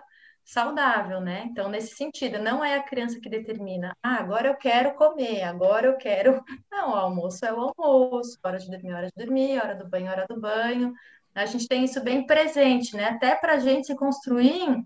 saudável, 0.48 1.20
né? 1.20 1.44
Então, 1.50 1.68
nesse 1.68 1.94
sentido, 1.94 2.38
não 2.38 2.64
é 2.64 2.74
a 2.74 2.82
criança 2.82 3.20
que 3.20 3.28
determina, 3.28 3.94
ah, 4.02 4.14
agora 4.14 4.48
eu 4.48 4.56
quero 4.56 4.94
comer, 4.94 5.42
agora 5.42 5.86
eu 5.86 5.96
quero. 5.98 6.42
Não, 6.72 6.92
o 6.92 6.94
almoço 6.94 7.44
é 7.44 7.52
o 7.52 7.60
almoço, 7.76 8.38
hora 8.42 8.58
de 8.58 8.70
dormir, 8.70 8.94
hora 8.94 9.08
de 9.08 9.24
dormir, 9.24 9.58
hora 9.58 9.74
do 9.74 9.86
banho, 9.86 10.10
hora 10.10 10.26
do 10.26 10.40
banho. 10.40 10.94
A 11.34 11.44
gente 11.44 11.68
tem 11.68 11.84
isso 11.84 12.02
bem 12.02 12.26
presente, 12.26 12.96
né? 12.96 13.04
Até 13.10 13.34
para 13.34 13.54
a 13.54 13.58
gente 13.58 13.88
se 13.88 13.94
construir, 13.94 14.82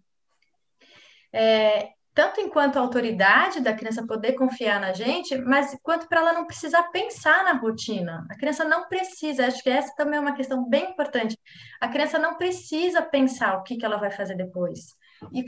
é, 1.33 1.91
tanto 2.13 2.41
enquanto 2.41 2.77
autoridade 2.77 3.61
da 3.61 3.73
criança 3.73 4.05
poder 4.05 4.33
confiar 4.33 4.81
na 4.81 4.93
gente, 4.93 5.37
mas 5.39 5.79
quanto 5.81 6.09
para 6.09 6.21
ela 6.23 6.33
não 6.33 6.45
precisar 6.45 6.83
pensar 6.91 7.45
na 7.45 7.53
rotina. 7.53 8.27
A 8.29 8.35
criança 8.37 8.65
não 8.65 8.89
precisa, 8.89 9.47
acho 9.47 9.63
que 9.63 9.71
essa 9.71 9.95
também 9.95 10.17
é 10.19 10.21
uma 10.21 10.35
questão 10.35 10.69
bem 10.69 10.91
importante. 10.91 11.39
A 11.81 11.87
criança 11.87 12.19
não 12.19 12.37
precisa 12.37 13.01
pensar 13.01 13.57
o 13.59 13.63
que, 13.63 13.77
que 13.77 13.87
ela 13.87 13.97
vai 13.97 14.11
fazer 14.11 14.35
depois. 14.35 15.01
E, 15.33 15.45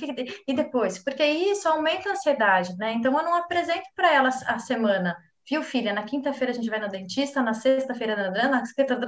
e 0.48 0.54
depois? 0.54 0.98
Porque 0.98 1.24
isso 1.24 1.68
aumenta 1.68 2.08
a 2.08 2.12
ansiedade, 2.12 2.76
né? 2.76 2.92
Então, 2.92 3.16
eu 3.16 3.24
não 3.24 3.34
apresento 3.34 3.88
para 3.94 4.12
ela 4.12 4.28
a 4.28 4.58
semana. 4.58 5.16
Viu, 5.48 5.62
filha? 5.62 5.92
Na 5.92 6.04
quinta-feira 6.04 6.52
a 6.52 6.54
gente 6.54 6.70
vai 6.70 6.78
no 6.78 6.88
dentista, 6.88 7.42
na 7.42 7.54
sexta-feira, 7.54 8.30
na 8.48 8.64
sexta, 8.64 8.98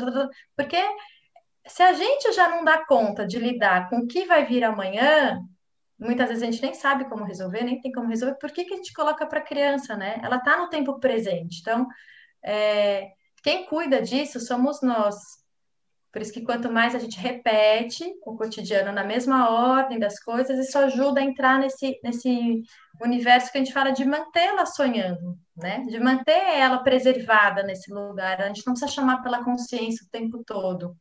porque 0.54 0.76
se 1.66 1.82
a 1.82 1.92
gente 1.92 2.32
já 2.32 2.48
não 2.48 2.64
dá 2.64 2.84
conta 2.84 3.26
de 3.26 3.38
lidar 3.38 3.88
com 3.88 3.98
o 3.98 4.06
que 4.06 4.26
vai 4.26 4.44
vir 4.44 4.62
amanhã, 4.62 5.40
muitas 5.98 6.28
vezes 6.28 6.42
a 6.42 6.46
gente 6.46 6.62
nem 6.62 6.74
sabe 6.74 7.06
como 7.06 7.24
resolver, 7.24 7.64
nem 7.64 7.80
tem 7.80 7.90
como 7.90 8.08
resolver, 8.08 8.36
por 8.38 8.52
que, 8.52 8.64
que 8.64 8.74
a 8.74 8.76
gente 8.76 8.92
coloca 8.92 9.26
para 9.26 9.40
a 9.40 9.44
criança, 9.44 9.96
né? 9.96 10.20
Ela 10.22 10.36
está 10.36 10.56
no 10.58 10.68
tempo 10.68 11.00
presente. 11.00 11.60
Então, 11.60 11.86
é, 12.44 13.12
quem 13.42 13.66
cuida 13.66 14.00
disso 14.02 14.38
somos 14.40 14.82
nós. 14.82 15.16
Por 16.16 16.22
isso 16.22 16.32
que 16.32 16.40
quanto 16.40 16.72
mais 16.72 16.94
a 16.94 16.98
gente 16.98 17.18
repete 17.18 18.02
o 18.24 18.38
cotidiano 18.38 18.90
na 18.90 19.04
mesma 19.04 19.50
ordem 19.50 19.98
das 19.98 20.18
coisas, 20.18 20.58
isso 20.58 20.78
ajuda 20.78 21.20
a 21.20 21.22
entrar 21.22 21.58
nesse, 21.58 22.00
nesse 22.02 22.62
universo 23.02 23.52
que 23.52 23.58
a 23.58 23.60
gente 23.62 23.74
fala 23.74 23.90
de 23.90 24.02
mantê-la 24.02 24.64
sonhando, 24.64 25.38
né? 25.54 25.84
De 25.86 26.00
manter 26.00 26.40
ela 26.58 26.78
preservada 26.78 27.62
nesse 27.62 27.92
lugar. 27.92 28.40
A 28.40 28.46
gente 28.46 28.66
não 28.66 28.72
precisa 28.72 28.90
chamar 28.90 29.20
pela 29.22 29.44
consciência 29.44 30.06
o 30.06 30.10
tempo 30.10 30.42
todo. 30.42 30.96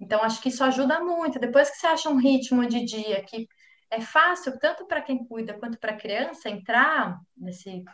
Então, 0.00 0.22
acho 0.22 0.40
que 0.40 0.48
isso 0.48 0.64
ajuda 0.64 1.00
muito. 1.00 1.38
Depois 1.38 1.68
que 1.68 1.76
você 1.76 1.88
acha 1.88 2.08
um 2.08 2.16
ritmo 2.16 2.66
de 2.66 2.82
dia 2.82 3.22
que 3.24 3.46
é 3.90 4.00
fácil, 4.00 4.58
tanto 4.58 4.86
para 4.86 5.02
quem 5.02 5.22
cuida 5.26 5.52
quanto 5.52 5.78
para 5.78 5.92
a 5.92 5.98
criança, 5.98 6.48
entrar 6.48 7.18
nesse 7.36 7.84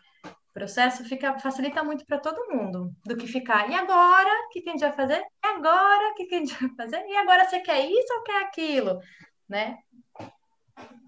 processo 0.53 1.05
fica, 1.05 1.39
facilita 1.39 1.83
muito 1.83 2.05
para 2.07 2.19
todo 2.19 2.55
mundo, 2.55 2.93
do 3.05 3.17
que 3.17 3.27
ficar, 3.27 3.69
e 3.71 3.75
agora, 3.75 4.31
o 4.47 4.49
que, 4.51 4.61
que 4.61 4.69
a 4.69 4.73
gente 4.73 4.83
vai 4.83 4.93
fazer? 4.93 5.21
E 5.45 5.47
agora, 5.47 6.11
o 6.11 6.15
que, 6.15 6.27
que 6.27 6.35
a 6.35 6.39
gente 6.39 6.55
vai 6.61 6.71
fazer? 6.77 7.05
E 7.07 7.17
agora 7.17 7.49
você 7.49 7.61
quer 7.61 7.85
isso 7.87 8.13
ou 8.15 8.23
quer 8.23 8.43
aquilo? 8.43 9.01
Né? 9.49 9.79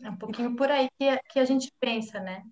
É 0.03 0.11
um 0.11 0.17
pouquinho 0.17 0.55
por 0.57 0.71
aí 0.71 0.89
que, 0.99 1.19
que 1.31 1.39
a 1.39 1.45
gente 1.45 1.73
pensa, 1.81 2.21
né? 2.21 2.43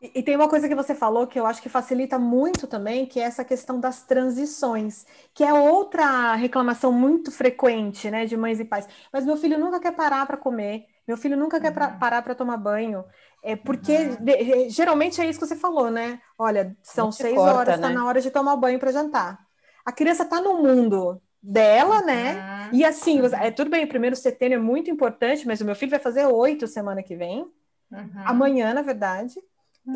E, 0.00 0.20
e 0.20 0.22
tem 0.22 0.34
uma 0.34 0.48
coisa 0.48 0.68
que 0.68 0.74
você 0.74 0.94
falou 0.94 1.26
que 1.26 1.38
eu 1.38 1.46
acho 1.46 1.60
que 1.60 1.68
facilita 1.68 2.18
muito 2.18 2.66
também, 2.66 3.06
que 3.06 3.20
é 3.20 3.24
essa 3.24 3.44
questão 3.44 3.78
das 3.78 4.02
transições, 4.02 5.06
que 5.34 5.44
é 5.44 5.52
outra 5.52 6.34
reclamação 6.34 6.92
muito 6.92 7.30
frequente, 7.30 8.10
né, 8.10 8.24
de 8.24 8.36
mães 8.36 8.58
e 8.58 8.64
pais. 8.64 8.88
Mas 9.12 9.26
meu 9.26 9.36
filho 9.36 9.58
nunca 9.58 9.78
quer 9.78 9.92
parar 9.92 10.26
para 10.26 10.36
comer, 10.36 10.86
meu 11.06 11.16
filho 11.16 11.36
nunca 11.36 11.56
uhum. 11.56 11.62
quer 11.62 11.72
pra, 11.72 11.90
parar 11.90 12.22
para 12.22 12.34
tomar 12.34 12.56
banho. 12.56 13.04
É 13.42 13.56
porque 13.56 13.96
uhum. 13.96 14.68
geralmente 14.68 15.20
é 15.20 15.26
isso 15.28 15.40
que 15.40 15.46
você 15.46 15.56
falou, 15.56 15.90
né? 15.90 16.20
Olha, 16.38 16.76
são 16.82 17.10
seis 17.10 17.34
corta, 17.34 17.54
horas, 17.54 17.74
está 17.76 17.88
né? 17.88 17.94
na 17.94 18.04
hora 18.04 18.20
de 18.20 18.30
tomar 18.30 18.56
banho 18.56 18.78
para 18.78 18.92
jantar. 18.92 19.38
A 19.84 19.92
criança 19.92 20.24
está 20.24 20.40
no 20.40 20.62
mundo 20.62 21.20
dela, 21.42 22.02
né? 22.02 22.68
uhum. 22.70 22.78
E 22.78 22.84
assim, 22.84 23.20
é 23.40 23.50
tudo 23.50 23.70
bem, 23.70 23.84
o 23.84 23.88
primeiro 23.88 24.14
setembro 24.14 24.58
é 24.58 24.60
muito 24.60 24.90
importante, 24.90 25.46
mas 25.46 25.60
o 25.60 25.64
meu 25.64 25.74
filho 25.74 25.90
vai 25.90 25.98
fazer 25.98 26.26
oito 26.26 26.66
semana 26.66 27.02
que 27.02 27.16
vem. 27.16 27.50
Uhum. 27.90 28.10
Amanhã, 28.24 28.74
na 28.74 28.82
verdade. 28.82 29.34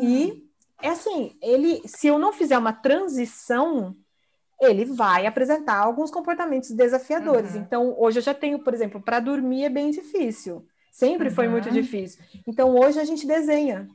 E 0.01 0.25
uhum. 0.25 0.41
é 0.81 0.89
assim, 0.89 1.37
ele, 1.41 1.81
se 1.85 2.07
eu 2.07 2.17
não 2.17 2.33
fizer 2.33 2.57
uma 2.57 2.73
transição, 2.73 3.95
ele 4.59 4.85
vai 4.85 5.27
apresentar 5.27 5.77
alguns 5.77 6.09
comportamentos 6.09 6.71
desafiadores. 6.71 7.53
Uhum. 7.53 7.61
Então, 7.61 7.95
hoje 7.97 8.19
eu 8.19 8.23
já 8.23 8.33
tenho, 8.33 8.59
por 8.59 8.73
exemplo, 8.73 9.01
para 9.01 9.19
dormir 9.19 9.65
é 9.65 9.69
bem 9.69 9.91
difícil. 9.91 10.65
Sempre 10.95 11.27
uhum. 11.27 11.35
foi 11.35 11.49
muito 11.49 11.67
uhum. 11.67 11.73
difícil. 11.73 12.23
Então, 12.47 12.73
hoje 12.73 13.01
a 13.01 13.03
gente 13.03 13.27
desenha. 13.27 13.85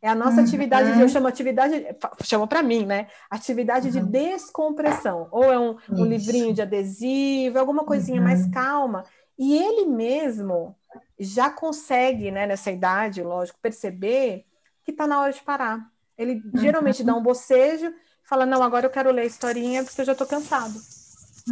É 0.00 0.08
a 0.08 0.14
nossa 0.14 0.38
uhum. 0.38 0.46
atividade, 0.46 0.98
eu 0.98 1.06
chamo 1.06 1.26
atividade, 1.26 1.84
chamo 2.22 2.46
para 2.48 2.62
mim, 2.62 2.86
né? 2.86 3.08
Atividade 3.28 3.90
de 3.90 3.98
uhum. 3.98 4.06
descompressão. 4.06 5.28
Ou 5.30 5.44
é 5.44 5.58
um, 5.58 5.76
um 5.90 6.06
livrinho 6.06 6.54
de 6.54 6.62
adesivo, 6.62 7.58
alguma 7.58 7.84
coisinha 7.84 8.18
mais 8.18 8.46
uhum. 8.46 8.50
calma. 8.50 9.04
E 9.38 9.58
ele 9.58 9.84
mesmo 9.84 10.74
já 11.18 11.50
consegue, 11.50 12.30
né, 12.30 12.46
nessa 12.46 12.70
idade, 12.70 13.22
lógico, 13.22 13.58
perceber 13.60 14.46
que 14.82 14.90
está 14.90 15.06
na 15.06 15.20
hora 15.20 15.32
de 15.34 15.42
parar. 15.42 15.86
Ele 16.16 16.42
geralmente 16.54 17.04
dá 17.04 17.14
um 17.14 17.22
bocejo, 17.22 17.92
fala, 18.24 18.46
não, 18.46 18.62
agora 18.62 18.86
eu 18.86 18.90
quero 18.90 19.12
ler 19.12 19.22
a 19.22 19.26
historinha 19.26 19.84
porque 19.84 20.00
eu 20.00 20.06
já 20.06 20.12
estou 20.12 20.26
cansado. 20.26 20.80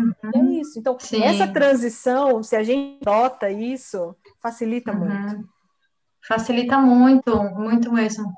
Uhum. 0.02 0.14
é 0.34 0.60
isso. 0.60 0.78
Então, 0.78 0.96
Sim. 0.98 1.22
essa 1.22 1.46
transição, 1.46 2.42
se 2.42 2.56
a 2.56 2.62
gente 2.62 3.04
nota 3.04 3.50
isso, 3.50 4.14
facilita 4.40 4.92
uhum. 4.92 4.98
muito. 4.98 5.48
Facilita 6.26 6.78
muito, 6.78 7.36
muito 7.54 7.92
mesmo. 7.92 8.32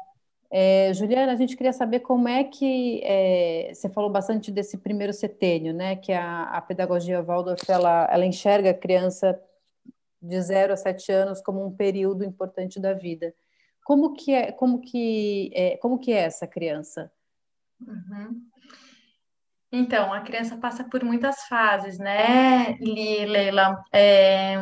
É, 0.51 0.92
Juliana, 0.94 1.33
a 1.33 1.37
gente 1.37 1.57
queria 1.57 1.73
saber 1.73 2.01
como 2.01 2.27
é 2.27 2.42
que 2.44 3.01
é, 3.05 3.71
você 3.75 3.88
falou 3.88 4.11
bastante 4.11 4.51
desse 4.51 4.79
primeiro 4.79 5.12
setênio, 5.12 5.75
né? 5.75 5.97
Que 5.97 6.12
a, 6.12 6.44
a 6.44 6.61
pedagogia 6.62 7.23
Waldorf 7.23 7.68
ela, 7.68 8.09
ela 8.11 8.25
enxerga 8.25 8.71
a 8.71 8.75
criança 8.75 9.38
de 10.21 10.40
0 10.40 10.73
a 10.73 10.77
7 10.77 11.12
anos 11.12 11.40
como 11.40 11.64
um 11.64 11.71
período 11.71 12.25
importante 12.25 12.81
da 12.81 12.94
vida. 12.94 13.35
Como 13.85 14.14
que 14.14 14.33
é, 14.35 14.53
como 14.53 14.81
que 14.81 15.51
é, 15.55 15.77
como 15.77 15.99
que 15.99 16.12
é 16.12 16.25
essa 16.25 16.47
criança? 16.47 17.11
Uhum. 17.81 18.42
Então, 19.71 20.13
a 20.15 20.21
criança 20.23 20.57
passa 20.57 20.83
por 20.85 21.05
muitas 21.05 21.43
fases, 21.47 21.99
né, 21.99 22.75
Leila? 22.81 23.77
É, 23.93 24.57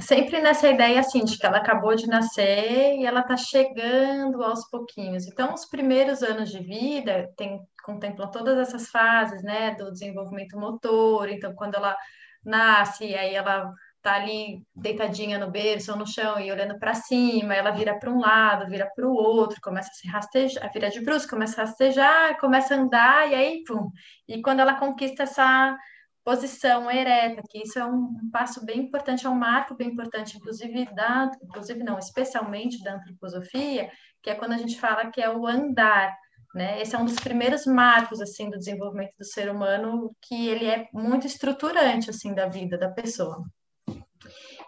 sempre 0.00 0.40
nessa 0.40 0.68
ideia, 0.68 1.00
assim, 1.00 1.22
de 1.22 1.36
que 1.36 1.44
ela 1.44 1.58
acabou 1.58 1.94
de 1.94 2.06
nascer 2.06 2.96
e 2.96 3.04
ela 3.04 3.20
está 3.20 3.36
chegando 3.36 4.42
aos 4.42 4.66
pouquinhos. 4.70 5.26
Então, 5.26 5.52
os 5.52 5.66
primeiros 5.66 6.22
anos 6.22 6.50
de 6.50 6.60
vida 6.60 7.30
tem, 7.36 7.60
contemplam 7.84 8.30
todas 8.30 8.56
essas 8.58 8.88
fases, 8.88 9.42
né, 9.42 9.74
do 9.74 9.92
desenvolvimento 9.92 10.58
motor. 10.58 11.28
Então, 11.28 11.54
quando 11.54 11.74
ela 11.74 11.94
nasce, 12.42 13.14
aí 13.14 13.34
ela 13.34 13.70
tá 14.02 14.14
ali 14.14 14.62
deitadinha 14.74 15.38
no 15.38 15.50
berço 15.50 15.92
ou 15.92 15.98
no 15.98 16.06
chão 16.06 16.38
e 16.38 16.50
olhando 16.50 16.78
para 16.78 16.94
cima, 16.94 17.54
ela 17.54 17.70
vira 17.70 17.98
para 17.98 18.10
um 18.10 18.20
lado, 18.20 18.68
vira 18.68 18.90
para 18.94 19.06
o 19.06 19.12
outro, 19.12 19.60
começa 19.60 19.90
a 19.90 19.94
se 19.94 20.08
rastejar, 20.08 20.72
vira 20.72 20.90
de 20.90 21.00
bruxo, 21.00 21.28
começa 21.28 21.60
a 21.60 21.64
rastejar, 21.64 22.38
começa 22.38 22.74
a 22.74 22.78
andar 22.78 23.30
e 23.30 23.34
aí, 23.34 23.64
pum. 23.66 23.90
E 24.28 24.40
quando 24.40 24.60
ela 24.60 24.74
conquista 24.74 25.24
essa 25.24 25.76
posição 26.24 26.90
ereta, 26.90 27.42
que 27.48 27.62
isso 27.62 27.78
é 27.78 27.84
um, 27.84 28.30
passo 28.30 28.64
bem 28.64 28.80
importante, 28.80 29.26
é 29.26 29.30
um 29.30 29.34
marco 29.34 29.74
bem 29.74 29.88
importante, 29.88 30.36
inclusive 30.36 30.84
da, 30.94 31.30
inclusive 31.42 31.82
não, 31.82 31.98
especialmente 31.98 32.82
da 32.82 32.96
antroposofia, 32.96 33.90
que 34.22 34.30
é 34.30 34.34
quando 34.34 34.52
a 34.52 34.58
gente 34.58 34.78
fala 34.78 35.10
que 35.10 35.22
é 35.22 35.30
o 35.30 35.46
andar, 35.46 36.14
né? 36.54 36.80
Esse 36.82 36.94
é 36.94 36.98
um 36.98 37.04
dos 37.04 37.16
primeiros 37.16 37.64
marcos 37.66 38.20
assim 38.20 38.50
do 38.50 38.58
desenvolvimento 38.58 39.14
do 39.18 39.24
ser 39.24 39.50
humano, 39.50 40.14
que 40.20 40.48
ele 40.48 40.66
é 40.66 40.86
muito 40.92 41.26
estruturante 41.26 42.10
assim 42.10 42.34
da 42.34 42.46
vida 42.46 42.76
da 42.76 42.90
pessoa. 42.90 43.42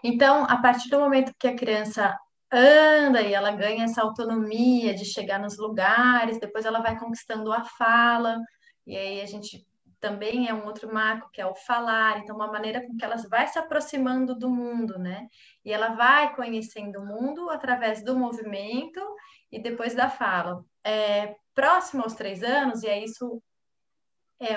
Então, 0.03 0.45
a 0.45 0.57
partir 0.57 0.89
do 0.89 0.99
momento 0.99 1.33
que 1.39 1.47
a 1.47 1.55
criança 1.55 2.17
anda 2.51 3.21
e 3.21 3.33
ela 3.33 3.51
ganha 3.51 3.85
essa 3.85 4.01
autonomia 4.01 4.93
de 4.93 5.05
chegar 5.05 5.39
nos 5.39 5.57
lugares, 5.57 6.39
depois 6.39 6.65
ela 6.65 6.81
vai 6.81 6.99
conquistando 6.99 7.51
a 7.53 7.63
fala, 7.63 8.37
e 8.85 8.97
aí 8.97 9.21
a 9.21 9.25
gente 9.25 9.65
também 10.01 10.49
é 10.49 10.53
um 10.53 10.65
outro 10.65 10.91
marco, 10.91 11.29
que 11.31 11.39
é 11.39 11.45
o 11.45 11.55
falar, 11.55 12.19
então 12.19 12.35
uma 12.35 12.51
maneira 12.51 12.85
com 12.85 12.97
que 12.97 13.05
ela 13.05 13.15
vai 13.29 13.47
se 13.47 13.59
aproximando 13.59 14.35
do 14.35 14.49
mundo, 14.49 14.97
né? 14.97 15.27
E 15.63 15.71
ela 15.71 15.89
vai 15.89 16.35
conhecendo 16.35 16.99
o 16.99 17.05
mundo 17.05 17.49
através 17.51 18.03
do 18.03 18.17
movimento 18.17 18.99
e 19.51 19.61
depois 19.61 19.93
da 19.93 20.09
fala. 20.09 20.65
É, 20.83 21.35
próximo 21.53 22.01
aos 22.01 22.15
três 22.15 22.41
anos, 22.41 22.81
e 22.81 22.87
é 22.87 23.03
isso 23.03 23.41
é 24.41 24.55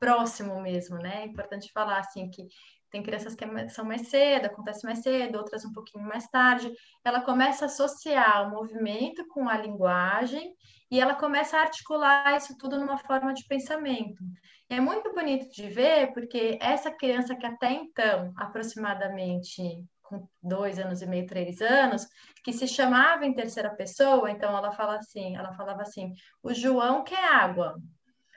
próximo 0.00 0.60
mesmo, 0.60 0.96
né? 0.98 1.22
É 1.22 1.26
importante 1.26 1.70
falar 1.72 2.00
assim 2.00 2.28
que 2.28 2.48
tem 2.92 3.02
crianças 3.02 3.34
que 3.34 3.42
é 3.42 3.68
são 3.68 3.86
mais 3.86 4.08
cedo, 4.08 4.44
acontece 4.44 4.84
mais 4.84 4.98
cedo, 4.98 5.38
outras 5.38 5.64
um 5.64 5.72
pouquinho 5.72 6.04
mais 6.04 6.28
tarde. 6.28 6.70
Ela 7.02 7.22
começa 7.22 7.64
a 7.64 7.66
associar 7.66 8.46
o 8.46 8.50
movimento 8.50 9.26
com 9.28 9.48
a 9.48 9.56
linguagem 9.56 10.54
e 10.90 11.00
ela 11.00 11.14
começa 11.14 11.56
a 11.56 11.62
articular 11.62 12.36
isso 12.36 12.54
tudo 12.58 12.78
numa 12.78 12.98
forma 12.98 13.32
de 13.32 13.46
pensamento. 13.46 14.22
é 14.68 14.78
muito 14.78 15.10
bonito 15.14 15.50
de 15.50 15.68
ver, 15.68 16.12
porque 16.12 16.58
essa 16.60 16.90
criança 16.90 17.34
que 17.34 17.46
até 17.46 17.72
então, 17.72 18.30
aproximadamente 18.36 19.62
com 20.02 20.28
dois 20.42 20.78
anos 20.78 21.00
e 21.00 21.06
meio, 21.06 21.26
três 21.26 21.62
anos, 21.62 22.06
que 22.44 22.52
se 22.52 22.68
chamava 22.68 23.24
em 23.24 23.34
terceira 23.34 23.74
pessoa, 23.74 24.30
então 24.30 24.54
ela 24.54 24.70
fala 24.72 24.96
assim, 24.96 25.34
ela 25.34 25.54
falava 25.54 25.80
assim: 25.80 26.12
o 26.42 26.52
João 26.52 27.02
quer 27.02 27.24
água, 27.24 27.74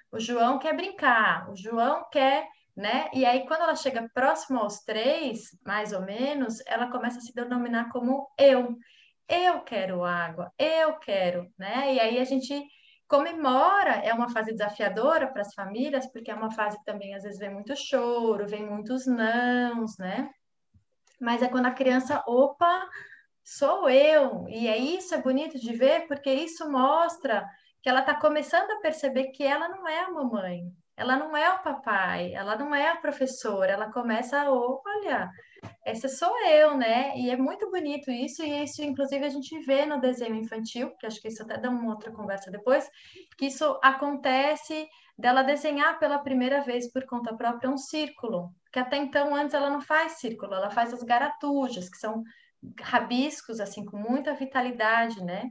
o 0.09 0.17
João 0.17 0.57
quer 0.59 0.73
brincar, 0.73 1.49
o 1.51 1.55
João 1.57 2.05
quer 2.09 2.47
né? 2.75 3.09
E 3.13 3.25
aí, 3.25 3.45
quando 3.47 3.61
ela 3.61 3.75
chega 3.75 4.09
próximo 4.13 4.59
aos 4.59 4.81
três, 4.81 5.57
mais 5.65 5.93
ou 5.93 6.01
menos, 6.01 6.59
ela 6.65 6.91
começa 6.91 7.19
a 7.19 7.21
se 7.21 7.33
denominar 7.33 7.89
como 7.91 8.27
eu. 8.37 8.77
Eu 9.27 9.61
quero 9.61 10.03
água, 10.03 10.51
eu 10.57 10.95
quero, 10.99 11.51
né? 11.57 11.93
E 11.93 11.99
aí 11.99 12.19
a 12.19 12.23
gente 12.23 12.63
comemora, 13.07 13.91
é 14.03 14.13
uma 14.13 14.29
fase 14.29 14.51
desafiadora 14.51 15.27
para 15.27 15.41
as 15.41 15.53
famílias, 15.53 16.05
porque 16.11 16.29
é 16.29 16.35
uma 16.35 16.51
fase 16.51 16.77
que 16.77 16.85
também 16.85 17.15
às 17.15 17.23
vezes 17.23 17.39
vem 17.39 17.51
muito 17.51 17.75
choro, 17.75 18.47
vem 18.47 18.65
muitos 18.65 19.05
nãos, 19.07 19.97
né? 19.97 20.29
Mas 21.19 21.41
é 21.41 21.47
quando 21.47 21.67
a 21.67 21.71
criança, 21.71 22.23
opa, 22.27 22.87
sou 23.43 23.89
eu. 23.89 24.47
E 24.49 24.67
é 24.67 24.77
isso 24.77 25.15
é 25.15 25.21
bonito 25.21 25.59
de 25.59 25.73
ver, 25.73 26.07
porque 26.07 26.31
isso 26.33 26.69
mostra 26.69 27.47
que 27.81 27.89
ela 27.89 28.01
está 28.01 28.15
começando 28.19 28.71
a 28.71 28.79
perceber 28.79 29.25
que 29.27 29.43
ela 29.43 29.69
não 29.69 29.87
é 29.87 30.01
a 30.01 30.11
mamãe, 30.11 30.71
ela 30.97 31.17
não 31.17 31.35
é 31.35 31.49
o 31.53 31.61
papai, 31.61 32.33
ela 32.33 32.55
não 32.55 32.73
é 32.73 32.89
a 32.89 32.95
professora, 32.95 33.71
ela 33.71 33.91
começa 33.91 34.39
a, 34.39 34.51
olha, 34.51 35.29
essa 35.83 36.07
sou 36.07 36.35
eu, 36.45 36.77
né? 36.77 37.17
E 37.17 37.29
é 37.29 37.35
muito 37.35 37.69
bonito 37.69 38.09
isso, 38.11 38.43
e 38.43 38.63
isso, 38.63 38.81
inclusive, 38.81 39.25
a 39.25 39.29
gente 39.29 39.59
vê 39.61 39.85
no 39.85 39.99
desenho 39.99 40.35
infantil, 40.35 40.91
que 40.97 41.05
acho 41.05 41.21
que 41.21 41.27
isso 41.27 41.43
até 41.43 41.57
dá 41.57 41.69
uma 41.69 41.91
outra 41.91 42.11
conversa 42.11 42.49
depois, 42.49 42.89
que 43.37 43.47
isso 43.47 43.77
acontece 43.83 44.87
dela 45.17 45.43
desenhar 45.43 45.99
pela 45.99 46.19
primeira 46.19 46.61
vez 46.61 46.91
por 46.91 47.05
conta 47.05 47.35
própria 47.35 47.69
um 47.69 47.77
círculo, 47.77 48.53
que 48.71 48.79
até 48.79 48.97
então, 48.97 49.33
antes, 49.35 49.53
ela 49.53 49.69
não 49.69 49.81
faz 49.81 50.13
círculo, 50.13 50.53
ela 50.53 50.69
faz 50.69 50.93
as 50.93 51.03
garatujas, 51.03 51.89
que 51.89 51.97
são 51.97 52.23
rabiscos, 52.81 53.59
assim, 53.59 53.85
com 53.85 53.97
muita 53.97 54.33
vitalidade, 54.33 55.23
né? 55.23 55.49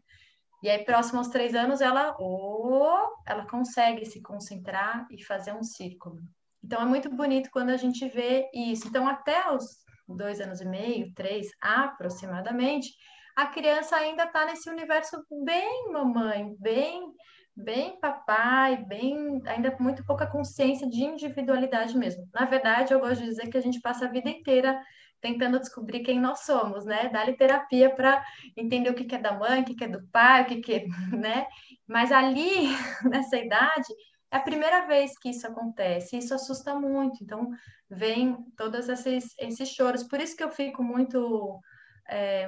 E 0.65 0.71
aí, 0.71 0.83
próximo 0.83 1.19
aos 1.19 1.29
três 1.29 1.55
anos, 1.55 1.83
ela, 1.83 2.17
oh, 2.19 3.07
ela 3.27 3.47
consegue 3.47 4.07
se 4.07 4.23
concentrar 4.23 5.07
e 5.11 5.23
fazer 5.23 5.53
um 5.53 5.63
círculo. 5.63 6.23
Então, 6.65 6.81
é 6.81 6.87
muito 6.87 7.15
bonito 7.15 7.51
quando 7.51 7.69
a 7.69 7.77
gente 7.77 8.09
vê 8.09 8.49
isso. 8.55 8.89
Então, 8.89 9.07
até 9.07 9.53
os 9.53 9.85
dois 10.09 10.41
anos 10.41 10.63
e 10.63 10.65
meio, 10.65 11.13
três 11.13 11.49
aproximadamente, 11.61 12.95
a 13.37 13.45
criança 13.45 13.95
ainda 13.95 14.25
está 14.25 14.47
nesse 14.47 14.71
universo 14.71 15.23
bem 15.45 15.93
mamãe, 15.93 16.57
bem 16.59 17.13
bem 17.55 18.01
papai, 18.01 18.85
bem 18.85 19.41
ainda 19.47 19.71
com 19.71 19.83
muito 19.83 20.05
pouca 20.05 20.27
consciência 20.27 20.89
de 20.89 21.05
individualidade 21.05 21.97
mesmo. 21.97 22.27
Na 22.33 22.47
verdade, 22.47 22.93
eu 22.93 22.99
gosto 22.99 23.21
de 23.21 23.29
dizer 23.29 23.49
que 23.49 23.57
a 23.57 23.61
gente 23.61 23.81
passa 23.81 24.07
a 24.07 24.11
vida 24.11 24.29
inteira 24.29 24.81
tentando 25.25 25.59
descobrir 25.59 26.01
quem 26.01 26.21
nós 26.21 26.41
somos, 26.41 26.85
né? 26.85 27.09
Dá-lhe 27.09 27.33
terapia 27.33 27.89
para 27.89 28.23
entender 28.55 28.91
o 28.91 28.95
que, 28.95 29.15
é 29.15 29.19
da 29.19 29.33
mãe, 29.33 29.63
o 29.63 29.65
que, 29.65 29.83
é 29.83 29.89
do 29.89 30.07
pai, 30.09 30.43
o 30.43 30.45
que, 30.45 30.61
que 30.61 30.75
é, 30.75 30.87
né? 31.17 31.47
Mas 31.87 32.13
ali, 32.13 32.69
nessa 33.11 33.39
idade, 33.39 33.91
é 34.31 34.37
a 34.37 34.41
primeira 34.41 34.87
vez 34.87 35.19
que 35.19 35.31
isso 35.31 35.47
acontece, 35.47 36.19
isso 36.19 36.35
assusta 36.35 36.79
muito. 36.79 37.25
Então, 37.25 37.49
vem 37.89 38.37
todos 38.55 38.87
esses, 38.87 39.35
esses 39.39 39.71
choros. 39.71 40.03
Por 40.03 40.21
isso 40.21 40.37
que 40.37 40.45
eu 40.45 40.51
fico 40.51 40.83
muito. 40.83 41.59
É, 42.07 42.47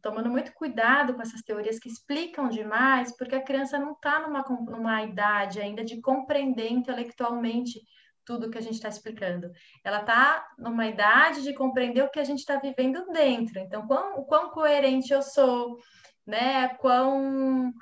tomando 0.00 0.30
muito 0.30 0.52
cuidado 0.54 1.14
com 1.14 1.20
essas 1.20 1.42
teorias 1.42 1.80
que 1.80 1.88
explicam 1.88 2.48
demais, 2.48 3.10
porque 3.16 3.34
a 3.34 3.42
criança 3.42 3.76
não 3.76 3.90
está 3.90 4.20
numa, 4.20 4.44
numa 4.70 5.02
idade 5.02 5.60
ainda 5.60 5.84
de 5.84 6.00
compreender 6.00 6.70
intelectualmente 6.70 7.80
tudo 8.24 8.50
que 8.50 8.58
a 8.58 8.60
gente 8.60 8.74
está 8.74 8.88
explicando. 8.88 9.50
Ela 9.82 10.00
está 10.00 10.46
numa 10.58 10.86
idade 10.86 11.42
de 11.42 11.54
compreender 11.54 12.02
o 12.02 12.10
que 12.10 12.20
a 12.20 12.24
gente 12.24 12.40
está 12.40 12.56
vivendo 12.56 13.06
dentro. 13.12 13.58
Então, 13.58 13.86
quão, 13.86 14.24
quão 14.24 14.50
coerente 14.50 15.12
eu 15.12 15.22
sou, 15.22 15.78
né? 16.26 16.68
Quão, 16.76 17.72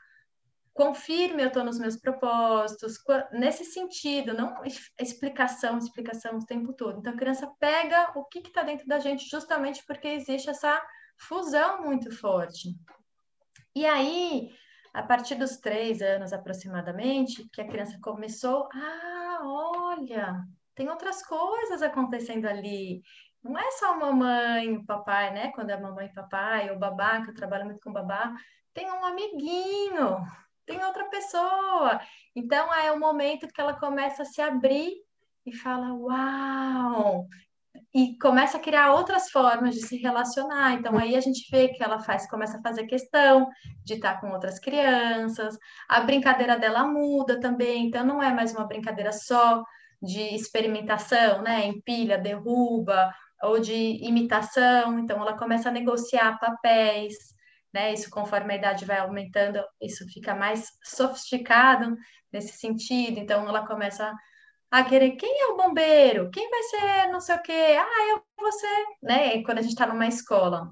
quão 0.73 0.95
firme 0.95 1.43
eu 1.43 1.49
estou 1.49 1.65
nos 1.65 1.79
meus 1.79 1.97
propósitos, 1.97 2.99
quão, 2.99 3.23
nesse 3.33 3.65
sentido, 3.65 4.35
não 4.35 4.63
explicação, 5.01 5.79
explicação 5.79 6.39
o 6.39 6.47
tempo 6.47 6.73
todo. 6.73 6.99
Então, 6.99 7.13
a 7.13 7.17
criança 7.17 7.51
pega 7.59 8.13
o 8.17 8.25
que 8.25 8.41
está 8.41 8.63
dentro 8.63 8.87
da 8.87 8.99
gente 8.99 9.29
justamente 9.29 9.85
porque 9.87 10.09
existe 10.09 10.51
essa 10.51 10.83
fusão 11.17 11.83
muito 11.83 12.11
forte. 12.17 12.69
E 13.75 13.87
aí, 13.87 14.51
a 14.93 15.03
partir 15.03 15.37
dos 15.37 15.57
três 15.57 16.03
anos 16.03 16.33
aproximadamente, 16.33 17.49
que 17.51 17.61
a 17.61 17.67
criança 17.67 17.99
começou, 18.03 18.69
ah, 18.75 19.22
olha, 19.43 20.45
tem 20.75 20.89
outras 20.89 21.25
coisas 21.25 21.83
acontecendo 21.83 22.47
ali. 22.47 23.03
Não 23.43 23.59
é 23.59 23.71
só 23.73 23.97
mamãe, 23.99 24.77
o 24.77 24.87
papai, 24.87 25.33
né? 25.33 25.51
Quando 25.53 25.71
é 25.71 25.81
mamãe 25.81 26.07
e 26.07 26.15
papai, 26.15 26.71
ou 26.71 26.79
babá, 26.79 27.23
que 27.23 27.31
eu 27.31 27.35
trabalho 27.35 27.65
muito 27.65 27.81
com 27.81 27.93
babá, 27.93 28.33
tem 28.73 28.91
um 28.91 29.05
amiguinho, 29.05 30.19
tem 30.65 30.83
outra 30.85 31.09
pessoa. 31.09 32.01
Então 32.35 32.73
é 32.73 32.93
o 32.93 33.01
momento 33.01 33.49
que 33.49 33.61
ela 33.61 33.75
começa 33.75 34.23
a 34.23 34.27
se 34.27 34.41
abrir 34.41 34.93
e 35.45 35.53
fala: 35.53 35.93
Uau, 35.93 37.27
e 37.95 38.17
começa 38.19 38.57
a 38.57 38.61
criar 38.61 38.93
outras 38.93 39.31
formas 39.31 39.75
de 39.75 39.83
se 39.83 39.97
relacionar. 39.99 40.75
Então 40.75 40.99
aí 40.99 41.15
a 41.15 41.21
gente 41.21 41.49
vê 41.51 41.69
que 41.69 41.83
ela 41.83 41.99
faz, 41.99 42.29
começa 42.29 42.59
a 42.59 42.63
fazer 42.63 42.87
questão 42.87 43.49
de 43.85 43.95
estar 43.95 44.21
com 44.21 44.31
outras 44.31 44.59
crianças. 44.59 45.57
A 45.89 46.01
brincadeira 46.01 46.59
dela 46.59 46.85
muda 46.85 47.39
também, 47.39 47.87
então 47.87 48.05
não 48.05 48.23
é 48.23 48.33
mais 48.33 48.53
uma 48.55 48.67
brincadeira 48.67 49.13
só 49.13 49.63
de 50.01 50.35
experimentação, 50.35 51.43
né? 51.43 51.67
Empilha, 51.67 52.19
derruba, 52.19 53.13
ou 53.43 53.61
de 53.61 53.75
imitação. 53.75 54.99
Então 54.99 55.21
ela 55.21 55.37
começa 55.37 55.69
a 55.69 55.73
negociar 55.73 56.39
papéis, 56.39 57.15
né? 57.75 57.93
Isso 57.93 58.09
conforme 58.11 58.55
a 58.55 58.57
idade 58.57 58.85
vai 58.85 58.99
aumentando, 58.99 59.63
isso 59.81 60.07
fica 60.09 60.35
mais 60.35 60.67
sofisticado 60.83 61.95
nesse 62.33 62.57
sentido. 62.59 63.19
Então 63.19 63.49
ela 63.49 63.67
começa 63.67 64.07
a 64.07 64.15
querer 64.85 65.13
quem 65.13 65.43
é 65.43 65.47
o 65.49 65.57
bombeiro, 65.57 66.31
quem 66.31 66.49
vai 66.49 66.63
ser 66.63 67.09
não 67.13 67.21
sei 67.21 67.37
o 67.37 67.43
quê, 67.43 67.77
ah, 67.79 68.09
eu 68.11 68.23
ser, 68.53 68.87
né? 69.03 69.43
Quando 69.43 69.59
a 69.59 69.63
gente 69.63 69.73
está 69.73 69.87
numa 69.87 70.07
escola, 70.07 70.71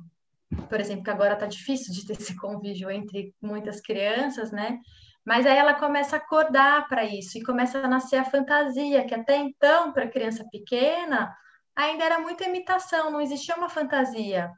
por 0.68 0.80
exemplo, 0.80 1.04
que 1.04 1.10
agora 1.10 1.34
está 1.34 1.46
difícil 1.46 1.92
de 1.92 2.06
ter 2.06 2.14
esse 2.14 2.36
convívio 2.36 2.90
entre 2.90 3.34
muitas 3.40 3.80
crianças, 3.80 4.50
né? 4.50 4.78
Mas 5.24 5.46
aí 5.46 5.56
ela 5.56 5.74
começa 5.74 6.16
a 6.16 6.18
acordar 6.18 6.88
para 6.88 7.04
isso 7.04 7.38
e 7.38 7.42
começa 7.42 7.78
a 7.78 7.88
nascer 7.88 8.16
a 8.16 8.24
fantasia, 8.24 9.04
que 9.04 9.14
até 9.14 9.36
então, 9.36 9.92
para 9.92 10.08
criança 10.08 10.44
pequena, 10.50 11.34
ainda 11.76 12.04
era 12.04 12.18
muita 12.18 12.44
imitação, 12.44 13.10
não 13.10 13.20
existia 13.20 13.54
uma 13.54 13.68
fantasia 13.68 14.50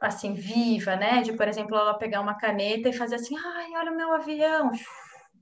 assim 0.00 0.34
viva, 0.34 0.96
né? 0.96 1.22
De, 1.22 1.32
por 1.32 1.48
exemplo, 1.48 1.76
ela 1.76 1.98
pegar 1.98 2.20
uma 2.20 2.36
caneta 2.36 2.88
e 2.88 2.92
fazer 2.92 3.16
assim, 3.16 3.34
ai, 3.38 3.70
olha 3.76 3.90
o 3.92 3.96
meu 3.96 4.12
avião, 4.12 4.70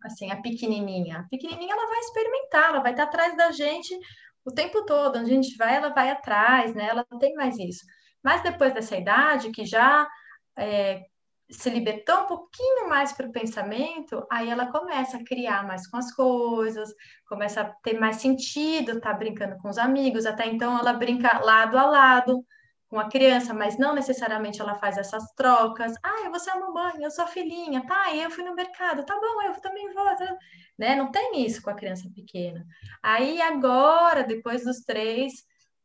assim, 0.05 0.31
a 0.31 0.41
pequenininha. 0.41 1.21
A 1.21 1.29
pequenininha 1.29 1.73
ela 1.73 1.89
vai 1.89 1.99
experimentar, 2.01 2.69
ela 2.71 2.81
vai 2.81 2.93
estar 2.93 3.05
atrás 3.05 3.37
da 3.37 3.51
gente 3.53 3.97
o 4.45 4.53
tempo 4.53 4.85
todo, 4.85 5.19
onde 5.19 5.31
a 5.31 5.35
gente 5.35 5.57
vai, 5.57 5.77
ela 5.77 5.91
vai 5.91 6.11
atrás, 6.11 6.75
né? 6.75 6.89
Ela 6.89 7.07
tem 7.21 7.35
mais 7.35 7.59
isso. 7.59 7.85
Mas 8.23 8.43
depois 8.43 8.75
dessa 8.75 8.97
idade, 8.97 9.51
que 9.51 9.65
já 9.65 10.09
é, 10.57 11.03
se 11.51 11.69
libertou 11.71 12.23
um 12.23 12.27
pouquinho 12.27 12.89
mais 12.89 13.13
para 13.13 13.27
o 13.27 13.33
pensamento, 13.33 14.27
aí 14.31 14.49
ela 14.49 14.71
começa 14.71 15.19
a 15.19 15.25
criar 15.25 15.67
mais 15.67 15.87
com 15.87 15.97
as 15.97 16.13
coisas, 16.15 16.93
começa 17.29 17.61
a 17.61 17.65
ter 17.83 17.99
mais 17.99 18.17
sentido, 18.17 19.01
tá 19.01 19.13
brincando 19.13 19.57
com 19.59 19.69
os 19.69 19.79
amigos. 19.79 20.27
Até 20.27 20.47
então 20.47 20.79
ela 20.79 20.93
brinca 20.93 21.39
lado 21.41 21.77
a 21.79 21.87
lado, 21.87 22.45
com 22.93 23.01
a 23.01 23.09
criança, 23.09 23.55
mas 23.55 23.79
não 23.79 23.95
necessariamente 23.95 24.61
ela 24.61 24.75
faz 24.75 24.99
essas 24.99 25.33
trocas. 25.33 25.95
Ah, 26.03 26.29
você 26.29 26.51
é 26.51 26.59
mamãe, 26.59 27.03
eu 27.03 27.11
sou 27.11 27.27
filhinha, 27.27 27.87
tá? 27.87 28.15
Eu 28.15 28.31
fui 28.31 28.45
no 28.45 28.55
mercado, 28.55 29.03
tá 29.07 29.15
bom, 29.19 29.43
eu 29.45 29.59
também 29.63 29.91
vou, 29.95 30.05
tá? 30.15 30.37
né? 30.79 30.95
Não 30.95 31.11
tem 31.11 31.43
isso 31.43 31.63
com 31.63 31.71
a 31.71 31.75
criança 31.75 32.07
pequena. 32.15 32.67
Aí 33.03 33.41
agora, 33.41 34.23
depois 34.23 34.63
dos 34.63 34.81
três, 34.81 35.33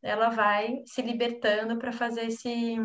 ela 0.02 0.28
vai 0.28 0.82
se 0.86 1.02
libertando 1.02 1.78
para 1.78 1.94
fazer 1.94 2.26
esse 2.26 2.76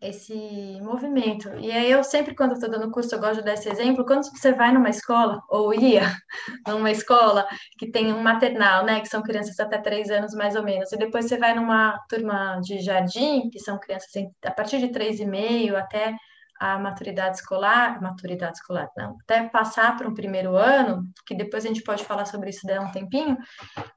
esse 0.00 0.80
movimento. 0.80 1.48
E 1.58 1.70
aí 1.70 1.90
eu 1.90 2.02
sempre, 2.04 2.34
quando 2.34 2.52
estou 2.52 2.70
dando 2.70 2.90
curso, 2.90 3.14
eu 3.14 3.20
gosto 3.20 3.36
de 3.36 3.44
dar 3.44 3.54
esse 3.54 3.68
exemplo, 3.68 4.04
quando 4.04 4.24
você 4.24 4.52
vai 4.52 4.72
numa 4.72 4.88
escola, 4.88 5.42
ou 5.48 5.72
ia 5.74 6.02
numa 6.66 6.90
escola 6.90 7.46
que 7.78 7.90
tem 7.90 8.12
um 8.12 8.22
maternal, 8.22 8.84
né, 8.84 9.00
que 9.00 9.08
são 9.08 9.22
crianças 9.22 9.58
até 9.58 9.78
três 9.78 10.10
anos 10.10 10.34
mais 10.34 10.56
ou 10.56 10.62
menos, 10.62 10.92
e 10.92 10.96
depois 10.96 11.26
você 11.26 11.38
vai 11.38 11.54
numa 11.54 11.98
turma 12.08 12.60
de 12.62 12.80
jardim, 12.80 13.48
que 13.50 13.58
são 13.58 13.78
crianças 13.78 14.10
a 14.44 14.50
partir 14.50 14.78
de 14.78 14.88
três 14.88 15.20
e 15.20 15.26
meio 15.26 15.76
até 15.76 16.14
a 16.60 16.78
maturidade 16.78 17.36
escolar, 17.36 18.00
maturidade 18.00 18.56
escolar, 18.56 18.88
não, 18.96 19.16
até 19.22 19.46
passar 19.48 19.96
para 19.96 20.08
um 20.08 20.14
primeiro 20.14 20.56
ano, 20.56 21.04
que 21.26 21.34
depois 21.34 21.64
a 21.64 21.68
gente 21.68 21.82
pode 21.82 22.04
falar 22.04 22.24
sobre 22.24 22.50
isso 22.50 22.66
daí 22.66 22.78
um 22.78 22.90
tempinho, 22.90 23.36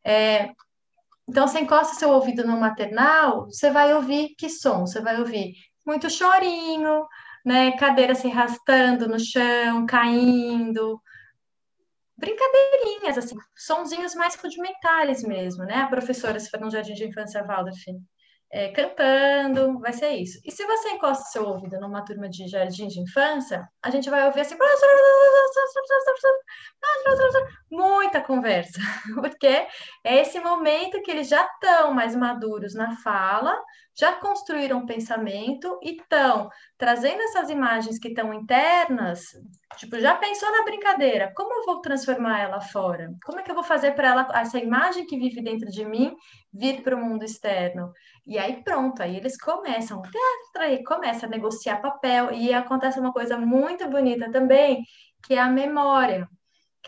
é, 0.06 0.50
então, 1.30 1.48
você 1.48 1.60
encosta 1.60 1.94
seu 1.94 2.10
ouvido 2.10 2.44
no 2.44 2.60
maternal, 2.60 3.46
você 3.46 3.70
vai 3.70 3.94
ouvir 3.94 4.34
que 4.36 4.50
som? 4.50 4.88
Você 4.88 5.00
vai 5.00 5.20
ouvir 5.20 5.54
muito 5.86 6.10
chorinho, 6.10 7.08
né? 7.46 7.72
Cadeira 7.78 8.16
se 8.16 8.28
arrastando 8.28 9.08
no 9.08 9.20
chão, 9.20 9.86
caindo. 9.86 11.02
Brincadeirinhas, 12.18 13.18
assim, 13.18 13.36
sonzinhos 13.56 14.14
mais 14.14 14.36
rudimentares 14.36 15.24
mesmo, 15.24 15.64
né? 15.64 15.78
A 15.78 15.88
professora, 15.88 16.40
se 16.40 16.50
for 16.50 16.60
no 16.60 16.70
Jardim 16.70 16.94
de 16.94 17.08
Infância 17.08 17.44
Waldorf, 17.44 17.80
é, 18.52 18.70
cantando, 18.70 19.80
vai 19.80 19.94
ser 19.94 20.10
isso. 20.12 20.40
E 20.44 20.52
se 20.52 20.66
você 20.66 20.90
encosta 20.90 21.26
seu 21.26 21.46
ouvido 21.46 21.80
numa 21.80 22.04
turma 22.04 22.28
de 22.28 22.48
jardim 22.48 22.88
de 22.88 23.00
infância, 23.00 23.68
a 23.82 23.90
gente 23.92 24.10
vai 24.10 24.26
ouvir 24.26 24.42
assim, 24.42 24.56
muita 27.70 28.22
conversa, 28.22 28.80
porque 29.16 29.68
é 30.04 30.22
esse 30.22 30.40
momento 30.40 31.02
que 31.04 31.12
eles 31.12 31.28
já 31.30 31.44
estão 31.46 31.94
mais 31.94 32.16
maduros 32.16 32.74
na 32.74 32.96
fala, 32.98 33.56
já 34.00 34.14
construíram 34.14 34.80
um 34.80 34.86
pensamento 34.86 35.78
e 35.84 35.98
estão 35.98 36.50
trazendo 36.78 37.22
essas 37.24 37.50
imagens 37.50 38.00
que 38.00 38.08
estão 38.08 38.34
internas, 38.34 39.22
tipo, 39.78 40.00
já 40.00 40.16
pensou 40.16 40.50
na 40.52 40.64
brincadeira, 40.64 41.34
como 41.36 41.54
eu 41.54 41.66
vou 41.66 41.82
transformar 41.82 42.40
ela 42.40 42.62
fora? 42.62 43.14
Como 43.26 43.40
é 43.40 43.44
que 43.44 43.52
eu 43.52 43.56
vou 43.56 43.64
fazer 43.64 43.92
para 43.92 44.08
ela, 44.08 44.28
essa 44.36 44.58
imagem 44.58 45.06
que 45.06 45.20
vive 45.20 45.42
dentro 45.42 45.70
de 45.70 45.84
mim, 45.84 46.16
vir 46.54 46.82
para 46.82 46.96
o 46.96 47.04
mundo 47.04 47.26
externo? 47.26 47.92
E 48.26 48.38
aí 48.38 48.64
pronto, 48.64 49.04
aí 49.04 49.18
eles 49.18 49.38
começam, 49.38 50.02
começa 50.86 51.26
a 51.26 51.30
negociar 51.30 51.82
papel, 51.82 52.32
e 52.32 52.54
acontece 52.54 53.00
uma 53.00 53.12
coisa 53.12 53.38
muito 53.38 53.90
bonita 53.90 54.32
também, 54.32 54.82
que 55.26 55.34
é 55.34 55.40
a 55.40 55.50
memória 55.50 56.26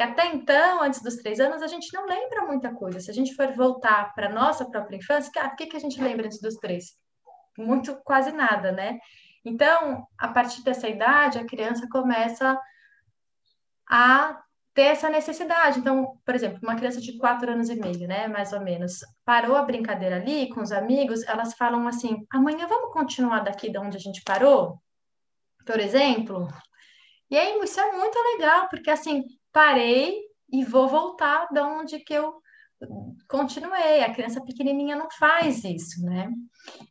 que 0.02 0.04
até 0.04 0.34
então, 0.34 0.82
antes 0.82 1.00
dos 1.04 1.18
três 1.18 1.40
anos, 1.40 1.62
a 1.62 1.68
gente 1.68 1.94
não 1.94 2.08
lembra 2.08 2.48
muita 2.48 2.74
coisa. 2.74 3.00
Se 3.00 3.12
a 3.12 3.14
gente 3.14 3.36
for 3.36 3.52
voltar 3.54 4.16
para 4.16 4.28
a 4.28 4.34
nossa 4.34 4.66
própria 4.66 4.98
infância, 4.98 5.32
o 5.46 5.56
que, 5.56 5.68
que 5.68 5.78
a 5.78 5.80
gente 5.80 6.02
lembra 6.02 6.26
antes 6.26 6.42
dos 6.42 6.56
três? 6.56 6.98
Muito, 7.56 7.96
quase 8.04 8.32
nada, 8.32 8.72
né? 8.72 8.98
Então, 9.46 10.08
a 10.18 10.28
partir 10.28 10.64
dessa 10.64 10.90
idade, 10.90 11.38
a 11.38 11.46
criança 11.46 11.88
começa 11.88 12.60
a 13.88 14.42
ter 14.74 14.84
essa 14.84 15.08
necessidade. 15.08 15.78
Então, 15.78 16.18
por 16.26 16.34
exemplo, 16.34 16.60
uma 16.64 16.76
criança 16.76 17.00
de 17.00 17.18
quatro 17.20 17.52
anos 17.52 17.70
e 17.70 17.76
meio, 17.76 18.08
né, 18.08 18.28
mais 18.28 18.54
ou 18.54 18.62
menos, 18.62 19.02
parou 19.24 19.56
a 19.56 19.64
brincadeira 19.64 20.16
ali 20.16 20.50
com 20.50 20.62
os 20.62 20.72
amigos, 20.72 21.22
elas 21.28 21.54
falam 21.54 21.88
assim: 21.88 22.26
amanhã 22.32 22.66
vamos 22.66 22.92
continuar 22.92 23.42
daqui 23.42 23.70
de 23.70 23.78
onde 23.78 23.98
a 23.98 24.00
gente 24.00 24.24
parou? 24.24 24.82
Por 25.64 25.80
exemplo. 25.80 26.48
E 27.30 27.38
aí, 27.38 27.60
isso 27.64 27.80
é 27.80 27.92
muito 27.92 28.18
legal, 28.34 28.68
porque 28.68 28.90
assim, 28.90 29.24
parei 29.52 30.20
e 30.52 30.64
vou 30.66 30.88
voltar 30.88 31.48
de 31.52 31.60
onde 31.60 32.00
que 32.00 32.14
eu 32.14 32.42
continuei. 33.28 34.04
A 34.04 34.14
criança 34.14 34.42
pequenininha 34.44 34.96
não 34.96 35.08
faz 35.12 35.64
isso, 35.64 36.04
né? 36.04 36.30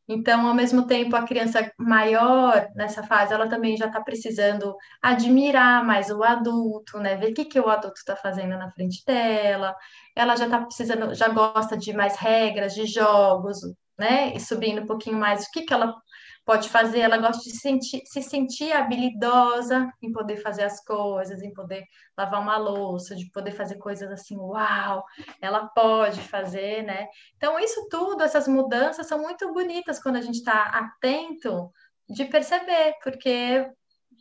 Então, 0.08 0.46
ao 0.46 0.54
mesmo 0.54 0.86
tempo, 0.86 1.14
a 1.16 1.26
criança 1.26 1.70
maior 1.78 2.68
nessa 2.74 3.02
fase, 3.02 3.32
ela 3.32 3.48
também 3.48 3.76
já 3.76 3.86
está 3.86 4.00
precisando 4.00 4.74
admirar 5.02 5.84
mais 5.84 6.10
o 6.10 6.22
adulto, 6.22 6.98
né? 6.98 7.16
Ver 7.16 7.30
o 7.30 7.34
que, 7.34 7.44
que 7.44 7.60
o 7.60 7.68
adulto 7.68 7.98
está 7.98 8.16
fazendo 8.16 8.56
na 8.56 8.70
frente 8.70 9.02
dela. 9.04 9.74
Ela 10.16 10.36
já 10.36 10.44
está 10.46 10.60
precisando, 10.60 11.14
já 11.14 11.28
gosta 11.28 11.76
de 11.76 11.92
mais 11.92 12.16
regras, 12.16 12.74
de 12.74 12.86
jogos, 12.86 13.58
né? 13.98 14.34
E 14.34 14.40
subindo 14.40 14.82
um 14.82 14.86
pouquinho 14.86 15.18
mais 15.18 15.44
o 15.44 15.50
que, 15.52 15.62
que 15.62 15.72
ela 15.72 15.94
pode 16.50 16.68
fazer, 16.68 16.98
ela 16.98 17.16
gosta 17.16 17.44
de 17.44 17.56
sentir, 17.56 18.02
se 18.04 18.20
sentir 18.20 18.72
habilidosa 18.72 19.88
em 20.02 20.10
poder 20.10 20.36
fazer 20.38 20.64
as 20.64 20.84
coisas, 20.84 21.42
em 21.42 21.54
poder 21.54 21.84
lavar 22.18 22.42
uma 22.42 22.56
louça, 22.56 23.14
de 23.14 23.30
poder 23.30 23.52
fazer 23.52 23.76
coisas 23.76 24.10
assim, 24.10 24.36
uau, 24.36 25.04
ela 25.40 25.68
pode 25.68 26.20
fazer, 26.22 26.82
né? 26.82 27.06
Então, 27.36 27.56
isso 27.60 27.86
tudo, 27.88 28.24
essas 28.24 28.48
mudanças 28.48 29.06
são 29.06 29.22
muito 29.22 29.52
bonitas 29.52 30.02
quando 30.02 30.16
a 30.16 30.20
gente 30.20 30.38
está 30.38 30.64
atento 30.64 31.70
de 32.08 32.24
perceber, 32.24 32.96
porque 33.00 33.70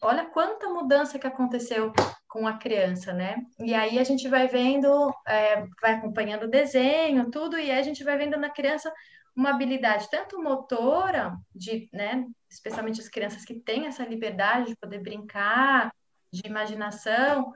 olha 0.04 0.24
quanta 0.26 0.70
mudança 0.70 1.18
que 1.18 1.26
aconteceu 1.26 1.92
com 2.28 2.46
a 2.46 2.60
criança, 2.60 3.12
né? 3.12 3.38
E 3.58 3.74
aí 3.74 3.98
a 3.98 4.04
gente 4.04 4.28
vai 4.28 4.48
vendo, 4.48 5.12
é, 5.28 5.65
vai 5.82 5.94
acompanhando 5.94 6.44
o 6.44 6.52
desenho, 6.52 7.32
tudo, 7.32 7.58
e 7.58 7.72
aí 7.72 7.80
a 7.80 7.84
gente 7.84 8.04
vai 8.04 8.20
vendo 8.20 8.38
na 8.38 8.52
criança 8.52 8.94
uma 9.39 9.52
habilidade 9.52 10.10
tanto 10.12 10.41
motora, 10.41 11.34
de, 11.56 11.89
né, 11.93 12.25
especialmente 12.52 12.99
as 12.99 13.08
crianças 13.08 13.45
que 13.45 13.54
têm 13.54 13.86
essa 13.86 14.04
liberdade 14.04 14.67
de 14.67 14.75
poder 14.75 14.99
brincar, 14.99 15.93
de 16.30 16.41
imaginação, 16.45 17.54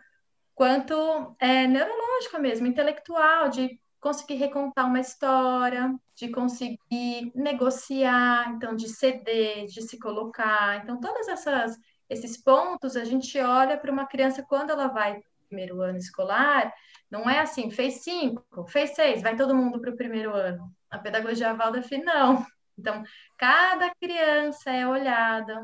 quanto 0.55 1.35
é, 1.37 1.67
neurológica 1.67 2.39
mesmo, 2.39 2.67
intelectual, 2.67 3.49
de 3.49 3.77
conseguir 3.99 4.35
recontar 4.35 4.87
uma 4.87 5.01
história, 5.01 5.93
de 6.15 6.29
conseguir 6.29 7.33
negociar, 7.35 8.53
então 8.55 8.75
de 8.75 8.87
ceder, 8.87 9.65
de 9.65 9.81
se 9.81 9.99
colocar. 9.99 10.81
Então, 10.81 10.99
todas 11.01 11.27
essas 11.27 11.77
esses 12.09 12.37
pontos 12.37 12.95
a 12.95 13.03
gente 13.03 13.37
olha 13.39 13.77
para 13.77 13.91
uma 13.91 14.05
criança 14.05 14.43
quando 14.43 14.69
ela 14.69 14.87
vai 14.87 15.21
primeiro 15.47 15.81
ano 15.81 15.97
escolar, 15.97 16.73
não 17.11 17.29
é 17.29 17.39
assim, 17.39 17.69
fez 17.69 18.03
cinco, 18.03 18.65
fez 18.67 18.91
seis, 18.91 19.21
vai 19.21 19.35
todo 19.35 19.55
mundo 19.55 19.79
para 19.79 19.91
o 19.91 19.95
primeiro 19.95 20.33
ano. 20.33 20.73
A 20.93 20.99
pedagogia 20.99 21.53
Waldorf, 21.53 21.91
não. 21.97 22.45
Então, 22.77 23.03
cada 23.37 23.93
criança 23.95 24.71
é 24.71 24.87
olhada. 24.87 25.61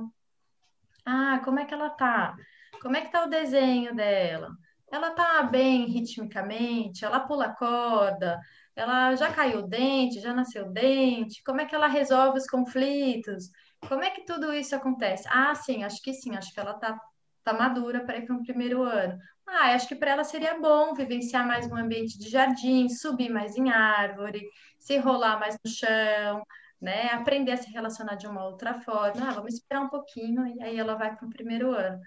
Ah, 1.05 1.39
como 1.43 1.59
é 1.59 1.65
que 1.65 1.73
ela 1.73 1.89
tá? 1.89 2.35
Como 2.81 2.95
é 2.95 3.01
que 3.01 3.11
tá 3.11 3.23
o 3.25 3.29
desenho 3.29 3.95
dela? 3.95 4.49
Ela 4.91 5.11
tá 5.11 5.43
bem 5.43 5.85
ritmicamente? 5.85 7.05
Ela 7.05 7.19
pula 7.21 7.55
corda? 7.55 8.39
ela 8.79 9.15
já 9.15 9.31
caiu 9.31 9.59
o 9.59 9.67
dente, 9.67 10.21
já 10.21 10.33
nasceu 10.33 10.67
o 10.67 10.71
dente, 10.71 11.43
como 11.43 11.59
é 11.61 11.65
que 11.65 11.75
ela 11.75 11.87
resolve 11.87 12.37
os 12.37 12.47
conflitos? 12.47 13.49
Como 13.87 14.03
é 14.03 14.09
que 14.09 14.25
tudo 14.25 14.53
isso 14.53 14.75
acontece? 14.75 15.27
Ah, 15.29 15.53
sim, 15.53 15.83
acho 15.83 16.01
que 16.01 16.13
sim, 16.13 16.35
acho 16.35 16.53
que 16.53 16.59
ela 16.59 16.73
tá, 16.75 16.97
tá 17.43 17.53
madura 17.53 18.05
para 18.05 18.17
ir 18.17 18.25
para 18.25 18.35
um 18.35 18.43
primeiro 18.43 18.83
ano. 18.83 19.17
Ah, 19.45 19.73
acho 19.73 19.87
que 19.87 19.95
para 19.95 20.11
ela 20.11 20.23
seria 20.23 20.59
bom 20.59 20.93
vivenciar 20.93 21.45
mais 21.45 21.69
um 21.69 21.75
ambiente 21.75 22.17
de 22.17 22.29
jardim, 22.29 22.87
subir 22.87 23.29
mais 23.29 23.57
em 23.57 23.69
árvore, 23.69 24.47
se 24.89 24.97
rolar 24.97 25.39
mais 25.39 25.55
no 25.63 25.69
chão, 25.69 26.43
né? 26.81 27.09
Aprender 27.11 27.51
a 27.51 27.57
se 27.57 27.69
relacionar 27.69 28.15
de 28.15 28.25
uma 28.25 28.43
outra 28.45 28.73
forma. 28.81 29.29
Ah, 29.29 29.33
vamos 29.33 29.53
esperar 29.53 29.81
um 29.81 29.89
pouquinho 29.89 30.47
e 30.47 30.63
aí 30.63 30.79
ela 30.79 30.95
vai 30.95 31.15
para 31.15 31.27
o 31.27 31.29
primeiro 31.29 31.71
ano. 31.75 31.99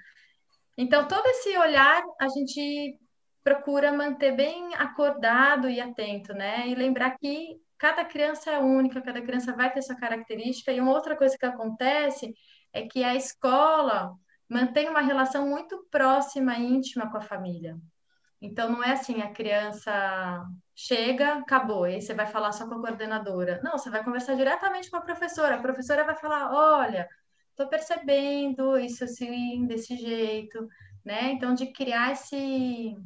Então, 0.76 1.07
todo 1.07 1.24
esse 1.28 1.57
olhar 1.57 2.03
a 2.20 2.28
gente 2.28 2.99
procura 3.45 3.93
manter 3.93 4.33
bem 4.35 4.74
acordado 4.74 5.68
e 5.70 5.80
atento, 5.80 6.33
né? 6.35 6.66
E 6.68 6.74
lembrar 6.74 7.16
que 7.18 7.61
cada 7.78 8.05
criança 8.05 8.51
é 8.51 8.59
única, 8.59 9.01
cada 9.01 9.22
criança 9.22 9.53
vai 9.53 9.72
ter 9.72 9.83
sua 9.83 9.97
característica. 9.97 10.72
E 10.72 10.80
uma 10.80 10.93
outra 10.93 11.16
coisa 11.16 11.37
que 11.39 11.47
acontece 11.47 12.35
é 12.72 12.83
que 12.83 13.05
a 13.05 13.14
escola 13.14 14.12
mantém 14.49 14.89
uma 14.89 15.03
relação 15.03 15.49
muito 15.49 15.87
próxima 15.89 16.59
e 16.59 16.66
íntima 16.66 17.09
com 17.11 17.18
a 17.18 17.22
família. 17.22 17.76
Então, 18.43 18.68
não 18.68 18.82
é 18.82 18.90
assim, 18.93 19.22
a 19.22 19.32
criança 19.32 20.45
chega, 20.74 21.34
acabou, 21.34 21.86
e 21.86 21.95
aí 21.95 22.03
você 22.03 22.12
vai 22.12 22.26
falar 22.26 22.51
só 22.51 22.66
com 22.66 22.74
a 22.74 22.80
coordenadora. 22.80 23.61
Não, 23.62 23.78
você 23.78 23.88
vai 23.88 24.03
conversar 24.03 24.34
diretamente 24.34 24.90
com 24.90 24.97
a 24.97 25.01
professora. 25.01 25.55
A 25.55 25.62
professora 25.62 26.05
vai 26.05 26.16
falar: 26.16 26.53
olha, 26.53 27.09
estou 27.51 27.68
percebendo 27.68 28.76
isso 28.76 29.05
assim, 29.05 29.64
desse 29.66 29.97
jeito, 29.97 30.68
né? 31.05 31.30
Então, 31.32 31.55
de 31.55 31.72
criar 31.72 32.12
esse, 32.12 32.97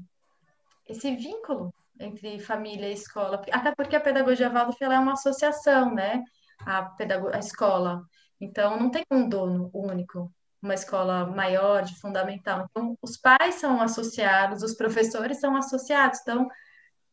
esse 0.88 1.14
vínculo 1.14 1.74
entre 2.00 2.38
família 2.38 2.88
e 2.88 2.94
escola, 2.94 3.42
até 3.52 3.74
porque 3.74 3.96
a 3.96 4.00
pedagogia 4.00 4.48
Waldorf 4.50 4.82
é 4.82 4.98
uma 4.98 5.12
associação, 5.12 5.94
né? 5.94 6.24
A, 6.60 6.82
pedago 6.82 7.28
a 7.28 7.38
escola. 7.38 8.02
Então, 8.40 8.78
não 8.78 8.90
tem 8.90 9.04
um 9.10 9.28
dono 9.28 9.70
único 9.74 10.32
uma 10.66 10.74
escola 10.74 11.26
maior, 11.26 11.82
de 11.82 11.98
fundamental. 12.00 12.66
Então, 12.70 12.98
os 13.00 13.16
pais 13.16 13.54
são 13.54 13.80
associados, 13.80 14.62
os 14.62 14.74
professores 14.74 15.40
são 15.40 15.56
associados. 15.56 16.20
Então, 16.20 16.48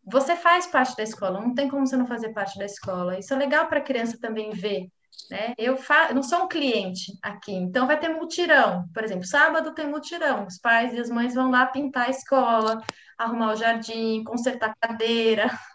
você 0.04 0.36
faz 0.36 0.68
parte 0.68 0.98
da 0.98 1.04
escola, 1.04 1.40
não 1.40 1.54
tem 1.54 1.70
como 1.70 1.88
você 1.88 1.96
não 1.96 2.08
fazer 2.08 2.34
parte 2.34 2.58
da 2.58 2.66
escola. 2.66 3.18
Isso 3.18 3.34
é 3.34 3.38
legal 3.38 3.68
para 3.68 3.80
a 3.80 3.84
criança 3.84 4.18
também 4.20 4.50
ver. 4.52 4.90
Né? 5.30 5.54
Eu, 5.58 5.78
fa... 5.78 6.14
não 6.14 6.24
sou 6.24 6.44
um 6.44 6.48
cliente 6.48 7.14
aqui, 7.22 7.54
então 7.54 7.88
vai 7.88 7.98
ter 7.98 8.10
multirão. 8.10 8.86
Por 8.94 9.04
exemplo, 9.04 9.26
sábado 9.26 9.74
tem 9.74 9.88
multirão. 9.88 10.46
Os 10.48 10.58
pais 10.58 10.94
e 10.94 11.00
as 11.00 11.10
mães 11.10 11.36
vão 11.36 11.52
lá 11.52 11.66
pintar 11.68 12.08
a 12.08 12.10
escola, 12.10 12.82
arrumar 13.18 13.54
o 13.54 13.56
jardim, 13.56 14.24
consertar 14.24 14.72
a 14.72 14.88
cadeira. 14.88 15.48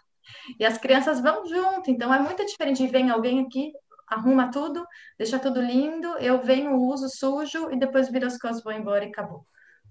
E 0.59 0.65
as 0.65 0.77
crianças 0.77 1.19
vão 1.19 1.45
junto. 1.45 1.91
Então 1.91 2.13
é 2.13 2.19
muito 2.19 2.43
diferente 2.45 2.85
ver 2.87 3.07
alguém 3.09 3.39
aqui 3.41 3.71
arruma 4.09 4.51
tudo, 4.51 4.85
deixa 5.17 5.39
tudo 5.39 5.61
lindo, 5.61 6.07
eu 6.17 6.41
venho, 6.41 6.75
uso, 6.75 7.07
sujo 7.09 7.71
e 7.71 7.77
depois 7.77 8.09
viro 8.09 8.25
as 8.25 8.37
costas, 8.37 8.63
vou 8.63 8.73
embora 8.73 9.05
e 9.05 9.09
acabou. 9.09 9.45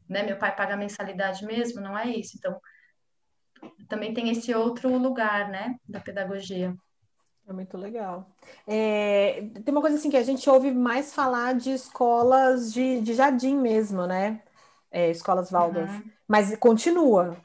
Né? 0.08 0.22
Meu 0.22 0.36
pai 0.36 0.54
paga 0.54 0.76
mensalidade 0.76 1.44
mesmo, 1.44 1.80
não 1.80 1.96
é 1.96 2.08
isso. 2.08 2.36
Então, 2.36 2.58
também 3.88 4.12
tem 4.12 4.30
esse 4.30 4.54
outro 4.54 4.96
lugar, 4.96 5.48
né, 5.48 5.76
da 5.88 6.00
pedagogia. 6.00 6.74
É 7.46 7.52
muito 7.52 7.78
legal. 7.78 8.30
É, 8.66 9.48
tem 9.64 9.72
uma 9.72 9.80
coisa 9.80 9.96
assim 9.96 10.10
que 10.10 10.16
a 10.18 10.22
gente 10.22 10.48
ouve 10.50 10.70
mais 10.70 11.14
falar 11.14 11.54
de 11.54 11.70
escolas 11.70 12.70
de, 12.72 13.00
de 13.00 13.14
jardim 13.14 13.56
mesmo, 13.56 14.06
né? 14.06 14.42
É, 14.90 15.10
escolas 15.10 15.50
Waldorf. 15.50 15.90
Uhum. 15.90 16.10
Mas 16.26 16.54
continua. 16.56 17.38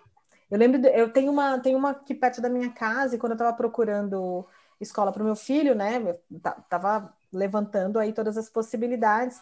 Eu 0.51 0.57
lembro, 0.59 0.85
eu 0.87 1.11
tenho 1.11 1.31
uma, 1.31 1.57
tenho 1.59 1.77
uma 1.77 1.91
aqui 1.91 2.13
perto 2.13 2.41
da 2.41 2.49
minha 2.49 2.69
casa, 2.69 3.15
e 3.15 3.17
quando 3.17 3.31
eu 3.31 3.35
estava 3.35 3.55
procurando 3.55 4.45
escola 4.83 5.11
para 5.11 5.21
o 5.23 5.25
meu 5.25 5.35
filho, 5.35 5.75
né? 5.75 6.01
Eu 6.31 6.39
tava 6.69 7.13
levantando 7.31 7.99
aí 7.99 8.13
todas 8.13 8.37
as 8.37 8.49
possibilidades. 8.49 9.41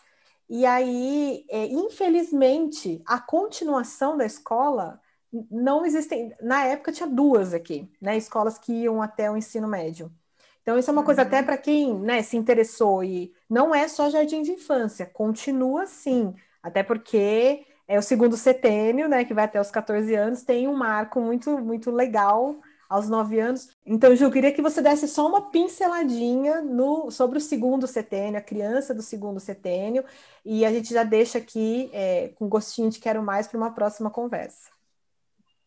E 0.50 0.66
aí, 0.66 1.46
é, 1.50 1.66
infelizmente, 1.68 3.02
a 3.06 3.20
continuação 3.20 4.18
da 4.18 4.26
escola 4.26 5.00
não 5.50 5.86
existem. 5.86 6.34
Na 6.42 6.66
época 6.66 6.92
tinha 6.92 7.08
duas 7.08 7.54
aqui, 7.54 7.90
né? 8.02 8.18
Escolas 8.18 8.58
que 8.58 8.72
iam 8.72 9.02
até 9.02 9.30
o 9.32 9.38
ensino 9.38 9.68
médio. 9.68 10.12
Então, 10.62 10.78
isso 10.78 10.90
é 10.90 10.94
uma 10.94 11.02
uhum. 11.02 11.06
coisa 11.06 11.24
até 11.24 11.42
para 11.42 11.58
quem 11.58 11.94
né, 12.00 12.22
se 12.22 12.38
interessou 12.38 13.04
e 13.04 13.34
não 13.50 13.74
é 13.74 13.88
só 13.88 14.10
jardim 14.10 14.44
de 14.44 14.52
infância, 14.52 15.06
continua 15.08 15.88
sim, 15.88 16.36
até 16.62 16.84
porque 16.84 17.66
é 17.88 17.98
o 17.98 18.02
segundo 18.02 18.38
setênio, 18.38 19.10
né, 19.10 19.26
que 19.26 19.34
vai 19.34 19.46
até 19.46 19.60
os 19.60 19.72
14 19.72 20.14
anos, 20.14 20.44
tem 20.44 20.68
um 20.68 20.76
marco 20.76 21.20
muito, 21.20 21.58
muito 21.58 21.90
legal 21.90 22.56
aos 22.92 23.08
nove 23.08 23.40
anos. 23.40 23.70
Então, 23.86 24.14
Ju, 24.14 24.26
eu 24.26 24.32
queria 24.32 24.52
que 24.52 24.62
você 24.62 24.82
desse 24.82 25.08
só 25.08 25.26
uma 25.26 25.50
pinceladinha 25.50 26.62
no, 26.62 27.10
sobre 27.10 27.38
o 27.38 27.42
segundo 27.42 27.88
setênio, 27.88 28.38
a 28.38 28.44
criança 28.44 28.94
do 28.94 29.02
segundo 29.02 29.40
setênio, 29.40 30.04
e 30.44 30.66
a 30.66 30.72
gente 30.72 30.94
já 30.94 31.06
deixa 31.06 31.38
aqui 31.38 31.90
é, 31.94 32.34
com 32.36 32.50
gostinho 32.50 32.90
de 32.90 33.00
quero 33.00 33.24
mais 33.24 33.48
para 33.48 33.58
uma 33.58 33.74
próxima 33.74 34.10
conversa. 34.10 34.70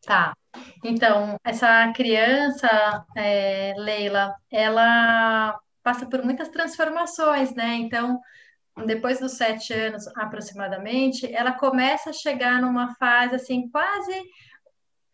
Tá. 0.04 0.36
Então, 0.84 1.36
essa 1.42 1.90
criança, 1.94 2.68
é, 3.16 3.72
Leila, 3.78 4.34
ela 4.50 5.58
passa 5.82 6.04
por 6.04 6.22
muitas 6.22 6.50
transformações, 6.50 7.54
né? 7.54 7.76
Então, 7.76 8.20
depois 8.84 9.18
dos 9.18 9.32
sete 9.32 9.72
anos 9.72 10.06
aproximadamente, 10.08 11.32
ela 11.34 11.52
começa 11.52 12.10
a 12.10 12.12
chegar 12.12 12.60
numa 12.60 12.94
fase 12.96 13.36
assim, 13.36 13.66
quase 13.70 14.12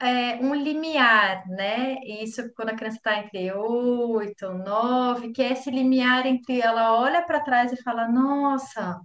é, 0.01 0.37
um 0.37 0.55
limiar, 0.55 1.47
né? 1.49 1.97
Isso 2.05 2.53
quando 2.55 2.71
a 2.71 2.77
criança 2.77 2.97
está 2.99 3.19
entre 3.19 3.53
oito, 3.53 4.53
nove, 4.55 5.33
que 5.33 5.43
é 5.43 5.53
esse 5.53 5.71
limiar 5.71 6.27
entre 6.27 6.61
ela 6.61 6.95
olha 6.99 7.23
para 7.23 7.41
trás 7.41 7.73
e 7.73 7.83
fala, 7.83 8.09
nossa, 8.09 8.99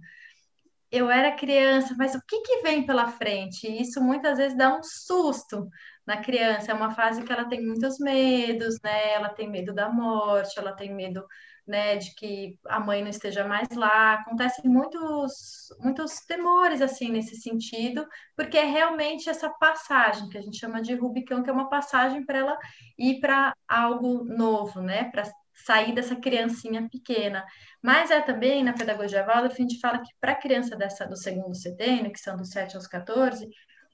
eu 0.90 1.10
era 1.10 1.36
criança, 1.36 1.94
mas 1.98 2.14
o 2.14 2.20
que 2.26 2.40
que 2.42 2.62
vem 2.62 2.86
pela 2.86 3.08
frente? 3.08 3.66
Isso 3.66 4.00
muitas 4.02 4.38
vezes 4.38 4.56
dá 4.56 4.76
um 4.76 4.82
susto 4.82 5.68
na 6.06 6.18
criança. 6.22 6.72
É 6.72 6.74
uma 6.74 6.90
fase 6.94 7.22
que 7.24 7.32
ela 7.32 7.48
tem 7.48 7.64
muitos 7.64 7.98
medos, 7.98 8.78
né? 8.82 9.12
Ela 9.14 9.28
tem 9.30 9.50
medo 9.50 9.74
da 9.74 9.88
morte, 9.90 10.58
ela 10.58 10.72
tem 10.72 10.94
medo 10.94 11.24
né, 11.66 11.96
de 11.96 12.14
que 12.14 12.58
a 12.66 12.78
mãe 12.78 13.02
não 13.02 13.10
esteja 13.10 13.44
mais 13.46 13.68
lá. 13.70 14.14
Acontecem 14.14 14.70
muitos, 14.70 15.68
muitos 15.80 16.20
temores 16.20 16.80
assim 16.80 17.10
nesse 17.10 17.36
sentido, 17.36 18.06
porque 18.36 18.56
é 18.56 18.64
realmente 18.64 19.28
essa 19.28 19.50
passagem 19.50 20.28
que 20.28 20.38
a 20.38 20.42
gente 20.42 20.58
chama 20.58 20.80
de 20.80 20.94
Rubicão, 20.94 21.42
que 21.42 21.50
é 21.50 21.52
uma 21.52 21.68
passagem 21.68 22.24
para 22.24 22.38
ela 22.38 22.58
ir 22.98 23.20
para 23.20 23.54
algo 23.68 24.24
novo, 24.24 24.80
né, 24.80 25.04
para 25.10 25.24
sair 25.64 25.92
dessa 25.94 26.14
criancinha 26.14 26.88
pequena. 26.88 27.44
Mas 27.82 28.10
é 28.10 28.20
também 28.20 28.62
na 28.62 28.72
pedagogia 28.72 29.24
Waldorf 29.24 29.54
a 29.54 29.62
gente 29.62 29.80
fala 29.80 29.98
que 29.98 30.10
para 30.20 30.32
a 30.32 30.36
criança 30.36 30.76
dessa 30.76 31.06
do 31.06 31.16
segundo 31.16 31.54
setênio, 31.54 32.12
que 32.12 32.20
são 32.20 32.36
dos 32.36 32.50
7 32.50 32.76
aos 32.76 32.86
14, 32.86 33.48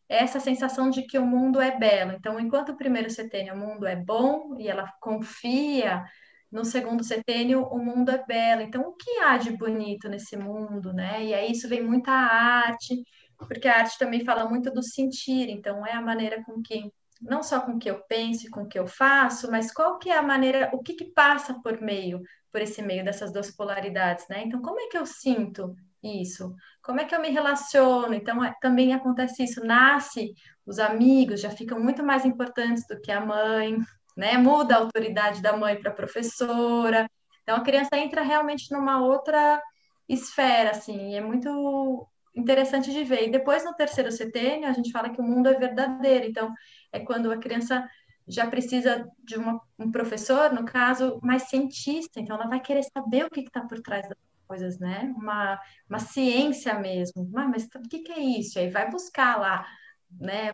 é 0.08 0.22
essa 0.22 0.40
sensação 0.40 0.90
de 0.90 1.02
que 1.02 1.18
o 1.18 1.26
mundo 1.26 1.60
é 1.60 1.76
belo. 1.78 2.12
Então, 2.12 2.38
enquanto 2.38 2.70
o 2.70 2.76
primeiro 2.76 3.08
setênio 3.10 3.54
o 3.54 3.56
mundo 3.56 3.86
é 3.86 3.96
bom 3.96 4.56
e 4.58 4.68
ela 4.68 4.92
confia 5.00 6.04
no 6.53 6.64
segundo 6.64 7.03
setênio 7.03 7.62
o 7.64 7.78
mundo 7.78 8.11
é 8.11 8.24
belo. 8.24 8.61
Então, 8.61 8.82
o 8.82 8.92
que 8.94 9.18
há 9.20 9.38
de 9.38 9.57
bonito 9.57 10.09
nesse 10.09 10.36
mundo, 10.36 10.92
né? 10.92 11.24
E 11.24 11.34
aí 11.34 11.50
isso 11.53 11.68
vem 11.68 11.82
muita 11.82 12.12
arte, 12.12 13.03
porque 13.38 13.66
a 13.66 13.78
arte 13.78 13.98
também 13.98 14.24
fala 14.24 14.48
muito 14.48 14.70
do 14.70 14.82
sentir, 14.82 15.48
então 15.48 15.84
é 15.86 15.92
a 15.92 16.00
maneira 16.03 16.44
com 16.44 16.62
que 16.62 16.92
não 17.20 17.42
só 17.42 17.61
com 17.61 17.78
que 17.78 17.88
eu 17.88 18.03
penso 18.09 18.46
e 18.46 18.50
com 18.50 18.66
que 18.66 18.78
eu 18.78 18.86
faço, 18.86 19.50
mas 19.50 19.72
qual 19.72 19.98
que 19.98 20.11
é 20.11 20.16
a 20.18 20.22
maneira, 20.22 20.70
o 20.72 20.82
que 20.82 20.94
que 20.94 21.05
passa 21.12 21.55
por 21.62 21.80
meio, 21.80 22.20
por 22.50 22.61
esse 22.61 22.82
meio 22.82 23.05
dessas 23.05 23.32
duas 23.32 23.50
polaridades, 23.50 24.26
né? 24.28 24.42
Então, 24.44 24.61
como 24.61 24.80
é 24.80 24.88
que 24.88 24.98
eu 24.98 25.07
sinto 25.07 25.74
isso? 26.03 26.55
Como 26.82 27.00
é 27.00 27.05
que 27.05 27.14
eu 27.14 27.20
me 27.20 27.30
relaciono? 27.30 28.12
Então, 28.12 28.44
é, 28.44 28.55
também 28.61 28.92
acontece 28.92 29.44
isso, 29.44 29.64
nasce, 29.64 30.34
os 30.66 30.78
amigos 30.78 31.40
já 31.40 31.50
ficam 31.50 31.80
muito 31.80 32.03
mais 32.03 32.24
importantes 32.24 32.86
do 32.88 33.00
que 33.00 33.12
a 33.12 33.24
mãe, 33.24 33.78
né? 34.16 34.36
Muda 34.38 34.76
a 34.76 34.78
autoridade 34.78 35.42
da 35.42 35.56
mãe 35.56 35.80
para 35.80 35.90
professora. 35.90 37.08
Então 37.42 37.56
a 37.56 37.62
criança 37.62 37.96
entra 37.96 38.22
realmente 38.22 38.70
numa 38.72 39.00
outra 39.04 39.60
esfera, 40.08 40.70
assim, 40.70 41.14
é 41.14 41.20
muito 41.20 42.06
interessante 42.34 42.90
de 42.92 43.04
ver. 43.04 43.28
E 43.28 43.30
depois 43.30 43.64
no 43.64 43.74
terceiro 43.74 44.10
setênio 44.10 44.68
a 44.68 44.72
gente 44.72 44.90
fala 44.90 45.10
que 45.10 45.20
o 45.20 45.24
mundo 45.24 45.48
é 45.48 45.58
verdadeiro. 45.58 46.26
Então 46.26 46.52
é 46.92 47.00
quando 47.00 47.30
a 47.32 47.38
criança 47.38 47.88
já 48.26 48.46
precisa 48.46 49.08
de 49.24 49.36
uma, 49.36 49.60
um 49.78 49.90
professor, 49.90 50.52
no 50.52 50.64
caso, 50.64 51.18
mais 51.22 51.44
cientista. 51.44 52.20
Então 52.20 52.36
ela 52.36 52.48
vai 52.48 52.60
querer 52.60 52.82
saber 52.84 53.24
o 53.26 53.30
que 53.30 53.40
está 53.40 53.62
por 53.62 53.80
trás 53.80 54.08
das 54.08 54.18
coisas, 54.46 54.78
né? 54.78 55.12
Uma, 55.16 55.58
uma 55.88 55.98
ciência 55.98 56.78
mesmo. 56.78 57.30
Ah, 57.36 57.48
mas 57.48 57.64
o 57.74 57.88
que, 57.88 58.00
que 58.00 58.12
é 58.12 58.20
isso? 58.20 58.58
Aí 58.58 58.70
vai 58.70 58.90
buscar 58.90 59.38
lá, 59.38 59.66
né? 60.10 60.52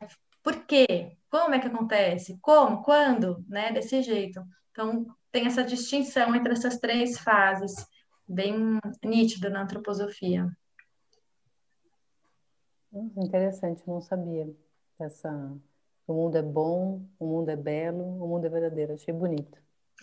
Por 0.49 0.65
quê? 0.65 1.15
Como 1.31 1.55
é 1.55 1.61
que 1.61 1.67
acontece? 1.67 2.39
Como? 2.41 2.83
Quando? 2.83 3.45
Né? 3.47 3.71
Desse 3.71 4.01
jeito. 4.01 4.43
Então, 4.71 5.05
tem 5.31 5.47
essa 5.47 5.63
distinção 5.63 6.35
entre 6.35 6.55
essas 6.55 6.79
três 6.79 7.19
fases, 7.19 7.75
bem 8.27 8.81
nítida 9.05 9.51
na 9.51 9.61
antroposofia. 9.61 10.51
Interessante, 13.15 13.83
não 13.87 14.01
sabia 14.01 14.49
dessa 14.99 15.31
O 16.07 16.15
mundo 16.15 16.39
é 16.39 16.43
bom, 16.43 17.03
o 17.19 17.27
mundo 17.27 17.51
é 17.51 17.57
belo, 17.57 18.03
o 18.03 18.27
mundo 18.27 18.47
é 18.47 18.49
verdadeiro. 18.49 18.95
Achei 18.95 19.13
bonito. 19.13 19.59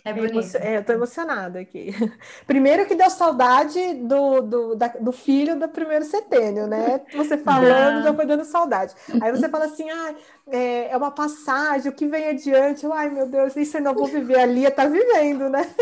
É 0.06 0.12
bonito. 0.12 0.56
É, 0.58 0.76
eu 0.76 0.84
tô 0.84 0.92
emocionada 0.92 1.58
aqui. 1.58 1.90
Primeiro 2.46 2.86
que 2.86 2.94
deu 2.94 3.10
saudade 3.10 3.94
do, 3.94 4.40
do, 4.40 4.76
da, 4.76 4.86
do 4.86 5.10
filho 5.10 5.58
do 5.58 5.68
primeiro 5.68 6.04
setênio, 6.04 6.68
né? 6.68 7.00
Você 7.12 7.36
falando, 7.36 8.04
já 8.04 8.14
foi 8.14 8.24
dando 8.24 8.44
saudade. 8.44 8.94
Aí 9.20 9.32
você 9.32 9.48
fala 9.48 9.64
assim, 9.64 9.90
ah, 9.90 10.14
é, 10.46 10.92
é 10.92 10.96
uma 10.96 11.10
passagem, 11.10 11.90
o 11.90 11.94
que 11.94 12.06
vem 12.06 12.28
adiante? 12.28 12.84
Eu, 12.84 12.92
Ai, 12.92 13.10
meu 13.10 13.28
Deus, 13.28 13.56
isso 13.56 13.78
eu 13.78 13.82
não 13.82 13.94
vou 13.94 14.06
viver. 14.06 14.38
A 14.38 14.46
Lia 14.46 14.70
tá 14.70 14.86
vivendo, 14.86 15.48
né? 15.48 15.62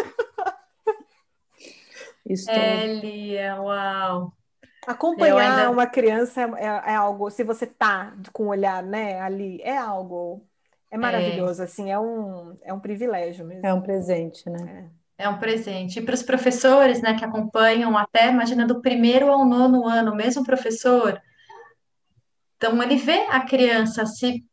Estou... 2.25 2.55
É, 2.55 2.87
Lia, 2.87 3.61
uau. 3.61 4.33
Acompanhar 4.87 5.59
ainda... 5.59 5.71
uma 5.71 5.87
criança 5.87 6.41
é, 6.41 6.45
é, 6.45 6.93
é, 6.93 6.95
algo, 6.95 7.31
se 7.31 7.45
você 7.45 7.67
tá 7.67 8.15
com 8.33 8.45
o 8.45 8.49
olhar, 8.49 8.83
né, 8.83 9.21
ali, 9.21 9.61
é 9.63 9.77
algo, 9.77 10.47
é 10.95 10.99
maravilhoso, 10.99 11.61
é. 11.61 11.65
assim, 11.65 11.91
é 11.91 11.99
um, 11.99 12.55
é 12.63 12.73
um 12.73 12.79
privilégio 12.79 13.45
mesmo. 13.45 13.67
É 13.67 13.75
um 13.75 13.81
presente, 13.81 14.49
né? 14.49 14.91
É, 15.19 15.25
é 15.25 15.29
um 15.29 15.39
presente. 15.39 15.99
E 15.99 16.03
para 16.03 16.15
os 16.15 16.23
professores, 16.23 17.03
né, 17.03 17.15
que 17.15 17.25
acompanham 17.25 17.99
até, 17.99 18.31
imagina, 18.31 18.65
do 18.65 18.81
primeiro 18.81 19.29
ao 19.29 19.45
nono 19.45 19.89
ano, 19.89 20.13
o 20.13 20.17
mesmo 20.17 20.45
professor, 20.45 21.21
então 22.57 22.81
ele 22.81 22.95
vê 22.95 23.27
a 23.29 23.41
criança 23.41 24.07
se, 24.07 24.45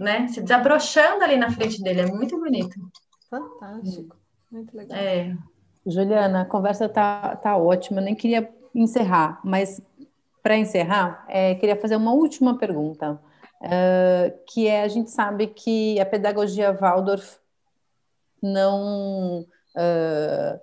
né, 0.00 0.26
se 0.26 0.42
desabrochando 0.42 1.22
ali 1.22 1.36
na 1.36 1.50
frente 1.50 1.80
dele, 1.80 2.00
é 2.00 2.06
muito 2.06 2.36
bonito. 2.40 2.74
Fantástico, 3.30 4.16
muito 4.50 4.76
legal. 4.76 4.98
É. 4.98 5.36
Juliana, 5.86 6.40
a 6.40 6.44
conversa 6.44 6.88
tá, 6.88 7.36
tá 7.36 7.56
ótima. 7.56 8.00
Eu 8.00 8.04
nem 8.04 8.16
queria 8.16 8.52
encerrar, 8.74 9.40
mas 9.44 9.80
para 10.42 10.56
encerrar, 10.56 11.24
é, 11.28 11.54
queria 11.54 11.76
fazer 11.76 11.94
uma 11.94 12.12
última 12.12 12.58
pergunta, 12.58 13.20
uh, 13.62 14.38
que 14.46 14.66
é 14.66 14.82
a 14.82 14.88
gente 14.88 15.10
sabe 15.10 15.46
que 15.48 15.98
a 16.00 16.06
pedagogia 16.06 16.72
Waldorf 16.72 17.38
não, 18.42 19.40
uh, 19.40 20.60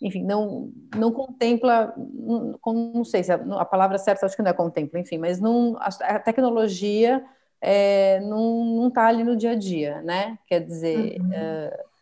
enfim, 0.00 0.24
não, 0.24 0.70
não 0.96 1.12
contempla, 1.12 1.94
não, 1.96 2.58
não 2.64 3.04
sei 3.04 3.22
se 3.22 3.32
a, 3.32 3.36
a, 3.36 3.64
palavra 3.64 3.98
certa 3.98 4.26
acho 4.26 4.36
que 4.36 4.42
não 4.42 4.50
é 4.50 4.54
contempla, 4.54 4.98
enfim, 4.98 5.18
mas 5.18 5.40
não, 5.40 5.76
a, 5.78 5.88
a 6.16 6.18
tecnologia 6.18 7.24
é, 7.60 8.20
não 8.20 8.88
está 8.88 9.06
ali 9.06 9.22
no 9.22 9.36
dia 9.36 9.52
a 9.52 9.54
dia, 9.54 10.02
né? 10.02 10.36
Quer 10.46 10.60
dizer, 10.60 11.20
uhum. 11.20 11.30
uh, 11.30 11.92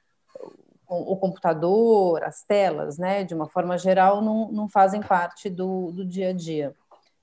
o 1.12 1.16
computador, 1.16 2.24
as 2.24 2.43
telas, 2.43 2.99
né, 2.99 3.22
de 3.22 3.32
uma 3.32 3.47
forma 3.47 3.78
geral, 3.78 4.20
não, 4.20 4.51
não 4.51 4.68
fazem 4.68 5.01
parte 5.01 5.49
do, 5.49 5.93
do 5.93 6.05
dia 6.05 6.30
a 6.30 6.32
dia. 6.32 6.74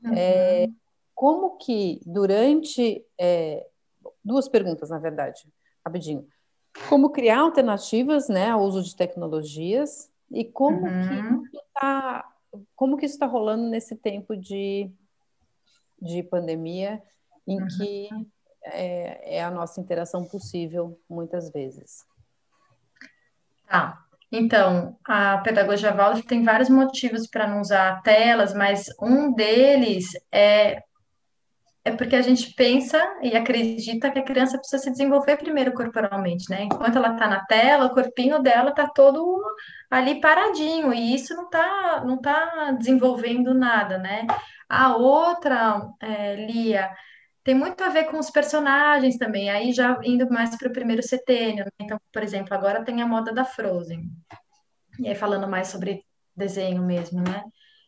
Uhum. 0.04 0.14
É, 0.16 0.70
como 1.18 1.58
que 1.58 2.00
durante 2.06 3.04
é, 3.20 3.66
duas 4.24 4.48
perguntas, 4.48 4.92
na 4.92 5.00
verdade, 5.00 5.52
rapidinho. 5.84 6.28
Como 6.88 7.10
criar 7.10 7.40
alternativas, 7.40 8.30
né, 8.30 8.52
ao 8.52 8.62
uso 8.62 8.84
de 8.84 8.96
tecnologias 8.96 10.12
e 10.30 10.46
como 10.46 10.86
uhum. 10.86 11.42
que 11.42 11.58
tá, 11.74 12.24
como 12.76 12.98
que 12.98 13.08
isso 13.08 13.16
está 13.16 13.26
rolando 13.26 13.64
nesse 13.64 13.96
tempo 13.96 14.38
de, 14.38 14.92
de 16.00 16.22
pandemia, 16.22 17.02
em 17.48 17.62
uhum. 17.62 17.68
que 17.68 18.10
é, 18.66 19.38
é 19.38 19.44
a 19.44 19.50
nossa 19.50 19.82
interação 19.82 20.24
possível 20.24 21.02
muitas 21.10 21.50
vezes. 21.50 22.06
Tá. 23.68 24.04
Então, 24.32 24.96
a 25.04 25.40
pedagogia 25.40 25.96
Waldorf 25.96 26.28
tem 26.28 26.44
vários 26.44 26.70
motivos 26.70 27.26
para 27.26 27.48
não 27.48 27.62
usar 27.62 28.04
telas, 28.04 28.54
mas 28.54 28.86
um 29.02 29.34
deles 29.34 30.12
é 30.32 30.84
é 31.88 31.96
porque 31.96 32.18
a 32.18 32.22
gente 32.22 32.54
pensa 32.54 33.00
e 33.22 33.34
acredita 33.36 34.12
que 34.12 34.20
a 34.20 34.24
criança 34.24 34.58
precisa 34.58 34.84
se 34.84 34.92
desenvolver 34.92 35.38
primeiro 35.38 35.74
corporalmente, 35.74 36.50
né? 36.50 36.64
Enquanto 36.64 36.98
ela 36.98 37.14
está 37.14 37.28
na 37.28 37.46
tela, 37.46 37.86
o 37.86 37.94
corpinho 37.94 38.42
dela 38.42 38.72
está 38.72 38.88
todo 38.90 39.42
ali 39.90 40.20
paradinho, 40.20 40.94
e 40.94 41.16
isso 41.16 41.34
não 41.34 41.46
está 41.46 42.04
não 42.06 42.20
tá 42.20 42.72
desenvolvendo 42.78 43.54
nada, 43.54 43.98
né? 43.98 44.28
A 44.68 44.98
outra, 44.98 45.82
é, 46.02 46.36
Lia, 46.36 46.90
tem 47.42 47.56
muito 47.56 47.82
a 47.82 47.90
ver 47.90 48.04
com 48.06 48.20
os 48.20 48.30
personagens 48.30 49.18
também, 49.18 49.50
aí 49.50 49.72
já 49.72 49.98
indo 50.04 50.30
mais 50.30 50.58
para 50.58 50.68
o 50.68 50.74
primeiro 50.74 51.02
setênio. 51.02 51.64
Né? 51.64 51.72
Então, 51.80 51.98
por 52.12 52.22
exemplo, 52.22 52.54
agora 52.54 52.84
tem 52.84 53.02
a 53.02 53.08
moda 53.08 53.32
da 53.32 53.46
Frozen. 53.46 54.12
E 55.00 55.08
aí 55.08 55.16
falando 55.16 55.48
mais 55.48 55.70
sobre 55.70 56.04
desenho 56.36 56.84
mesmo, 56.84 57.22
né? 57.22 57.46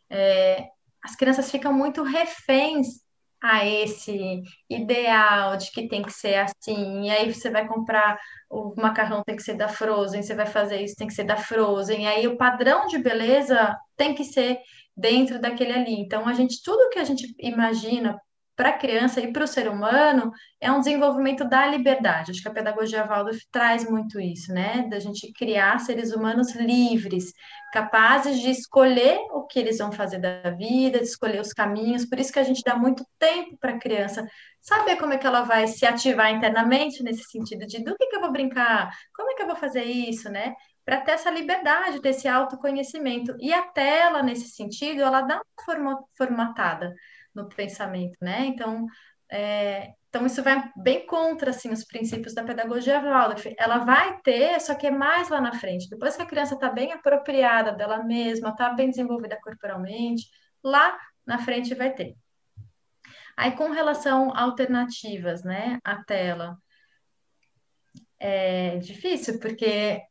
É, 0.08 0.68
as 1.04 1.14
crianças 1.14 1.50
ficam 1.50 1.72
muito 1.72 2.02
reféns 2.02 3.09
a 3.42 3.64
esse 3.64 4.42
ideal 4.68 5.56
de 5.56 5.70
que 5.70 5.88
tem 5.88 6.02
que 6.02 6.12
ser 6.12 6.34
assim, 6.36 7.04
e 7.04 7.10
aí 7.10 7.32
você 7.32 7.50
vai 7.50 7.66
comprar 7.66 8.18
o 8.50 8.74
macarrão 8.76 9.22
tem 9.24 9.36
que 9.36 9.42
ser 9.42 9.54
da 9.54 9.68
Frozen, 9.68 10.22
você 10.22 10.34
vai 10.34 10.46
fazer 10.46 10.82
isso 10.82 10.96
tem 10.96 11.06
que 11.06 11.14
ser 11.14 11.24
da 11.24 11.36
Frozen, 11.36 12.02
e 12.04 12.06
aí 12.06 12.26
o 12.26 12.36
padrão 12.36 12.86
de 12.86 12.98
beleza 12.98 13.76
tem 13.96 14.14
que 14.14 14.24
ser 14.24 14.58
dentro 14.96 15.40
daquele 15.40 15.72
ali. 15.72 16.00
Então 16.00 16.28
a 16.28 16.32
gente 16.34 16.62
tudo 16.62 16.90
que 16.90 16.98
a 16.98 17.04
gente 17.04 17.34
imagina 17.38 18.20
para 18.60 18.68
a 18.68 18.78
criança 18.78 19.22
e 19.22 19.32
para 19.32 19.44
o 19.44 19.46
ser 19.46 19.70
humano 19.70 20.30
é 20.60 20.70
um 20.70 20.80
desenvolvimento 20.80 21.48
da 21.48 21.66
liberdade. 21.66 22.30
Acho 22.30 22.42
que 22.42 22.48
a 22.48 22.52
pedagogia 22.52 23.06
Waldorf 23.06 23.40
traz 23.50 23.88
muito 23.88 24.20
isso, 24.20 24.52
né? 24.52 24.86
Da 24.90 24.98
gente 25.00 25.32
criar 25.32 25.80
seres 25.80 26.12
humanos 26.12 26.54
livres, 26.54 27.32
capazes 27.72 28.38
de 28.38 28.50
escolher 28.50 29.18
o 29.30 29.46
que 29.46 29.58
eles 29.58 29.78
vão 29.78 29.90
fazer 29.90 30.18
da 30.18 30.50
vida, 30.50 30.98
de 30.98 31.06
escolher 31.06 31.40
os 31.40 31.54
caminhos. 31.54 32.04
Por 32.04 32.18
isso 32.18 32.30
que 32.30 32.38
a 32.38 32.42
gente 32.42 32.62
dá 32.62 32.76
muito 32.76 33.02
tempo 33.18 33.56
para 33.58 33.72
a 33.72 33.78
criança 33.78 34.28
saber 34.60 34.96
como 34.96 35.14
é 35.14 35.16
que 35.16 35.26
ela 35.26 35.40
vai 35.40 35.66
se 35.66 35.86
ativar 35.86 36.30
internamente 36.30 37.02
nesse 37.02 37.24
sentido 37.30 37.66
de 37.66 37.82
do 37.82 37.96
que, 37.96 38.08
que 38.08 38.16
eu 38.16 38.20
vou 38.20 38.30
brincar, 38.30 38.90
como 39.16 39.30
é 39.30 39.34
que 39.36 39.42
eu 39.42 39.46
vou 39.46 39.56
fazer 39.56 39.84
isso, 39.84 40.28
né? 40.28 40.54
Para 40.84 41.00
ter 41.00 41.12
essa 41.12 41.30
liberdade, 41.30 42.02
ter 42.02 42.10
esse 42.10 42.28
autoconhecimento. 42.28 43.34
E 43.40 43.54
a 43.54 43.62
tela, 43.62 44.22
nesse 44.22 44.50
sentido, 44.50 45.00
ela 45.00 45.22
dá 45.22 45.40
uma 45.66 46.04
formatada 46.14 46.94
no 47.42 47.48
pensamento, 47.48 48.16
né? 48.20 48.46
Então, 48.46 48.86
é, 49.30 49.92
então 50.08 50.26
isso 50.26 50.42
vai 50.42 50.70
bem 50.76 51.06
contra 51.06 51.50
assim 51.50 51.70
os 51.70 51.84
princípios 51.84 52.34
da 52.34 52.42
pedagogia 52.42 53.00
Waldorf. 53.00 53.54
Ela 53.56 53.78
vai 53.78 54.20
ter, 54.22 54.60
só 54.60 54.74
que 54.74 54.86
é 54.86 54.90
mais 54.90 55.28
lá 55.28 55.40
na 55.40 55.52
frente. 55.52 55.88
Depois 55.88 56.16
que 56.16 56.22
a 56.22 56.26
criança 56.26 56.54
está 56.54 56.68
bem 56.68 56.92
apropriada 56.92 57.72
dela 57.72 58.02
mesma, 58.02 58.50
está 58.50 58.70
bem 58.70 58.90
desenvolvida 58.90 59.38
corporalmente, 59.40 60.28
lá 60.62 60.98
na 61.24 61.38
frente 61.38 61.74
vai 61.74 61.92
ter. 61.94 62.16
Aí 63.36 63.52
com 63.52 63.70
relação 63.70 64.32
a 64.34 64.42
alternativas, 64.42 65.44
né, 65.44 65.78
à 65.84 66.02
tela, 66.02 66.58
é 68.18 68.76
difícil 68.78 69.38
porque 69.38 70.02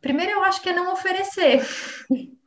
primeiro 0.00 0.32
eu 0.32 0.44
acho 0.44 0.60
que 0.60 0.70
é 0.70 0.72
não 0.74 0.92
oferecer. 0.92 1.62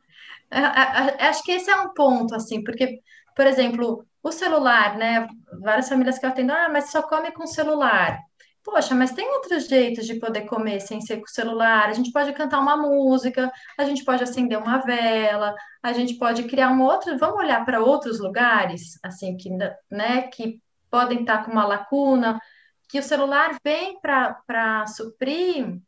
acho 0.50 1.42
que 1.42 1.52
esse 1.52 1.70
é 1.70 1.76
um 1.76 1.92
ponto 1.92 2.34
assim, 2.34 2.62
porque 2.62 3.00
por 3.36 3.46
exemplo, 3.46 4.06
o 4.22 4.32
celular, 4.32 4.96
né? 4.96 5.28
Várias 5.60 5.88
famílias 5.88 6.18
que 6.18 6.24
eu 6.24 6.30
atendo, 6.30 6.52
ah, 6.52 6.70
mas 6.70 6.90
só 6.90 7.02
come 7.02 7.30
com 7.32 7.46
celular. 7.46 8.18
Poxa, 8.64 8.94
mas 8.94 9.12
tem 9.12 9.30
outros 9.34 9.68
jeitos 9.68 10.06
de 10.06 10.18
poder 10.18 10.46
comer 10.46 10.80
sem 10.80 11.00
ser 11.02 11.18
com 11.18 11.24
o 11.24 11.28
celular. 11.28 11.88
A 11.88 11.92
gente 11.92 12.10
pode 12.10 12.32
cantar 12.32 12.58
uma 12.58 12.76
música, 12.76 13.52
a 13.78 13.84
gente 13.84 14.04
pode 14.04 14.24
acender 14.24 14.58
uma 14.58 14.78
vela, 14.78 15.54
a 15.82 15.92
gente 15.92 16.14
pode 16.14 16.44
criar 16.44 16.70
um 16.70 16.82
outro. 16.82 17.16
Vamos 17.18 17.36
olhar 17.36 17.64
para 17.64 17.80
outros 17.80 18.18
lugares, 18.18 18.98
assim, 19.04 19.36
que, 19.36 19.50
né, 19.90 20.22
que 20.32 20.60
podem 20.90 21.20
estar 21.20 21.44
com 21.44 21.52
uma 21.52 21.66
lacuna, 21.66 22.40
que 22.88 22.98
o 22.98 23.02
celular 23.02 23.56
vem 23.62 24.00
para 24.00 24.86
suprir, 24.86 25.78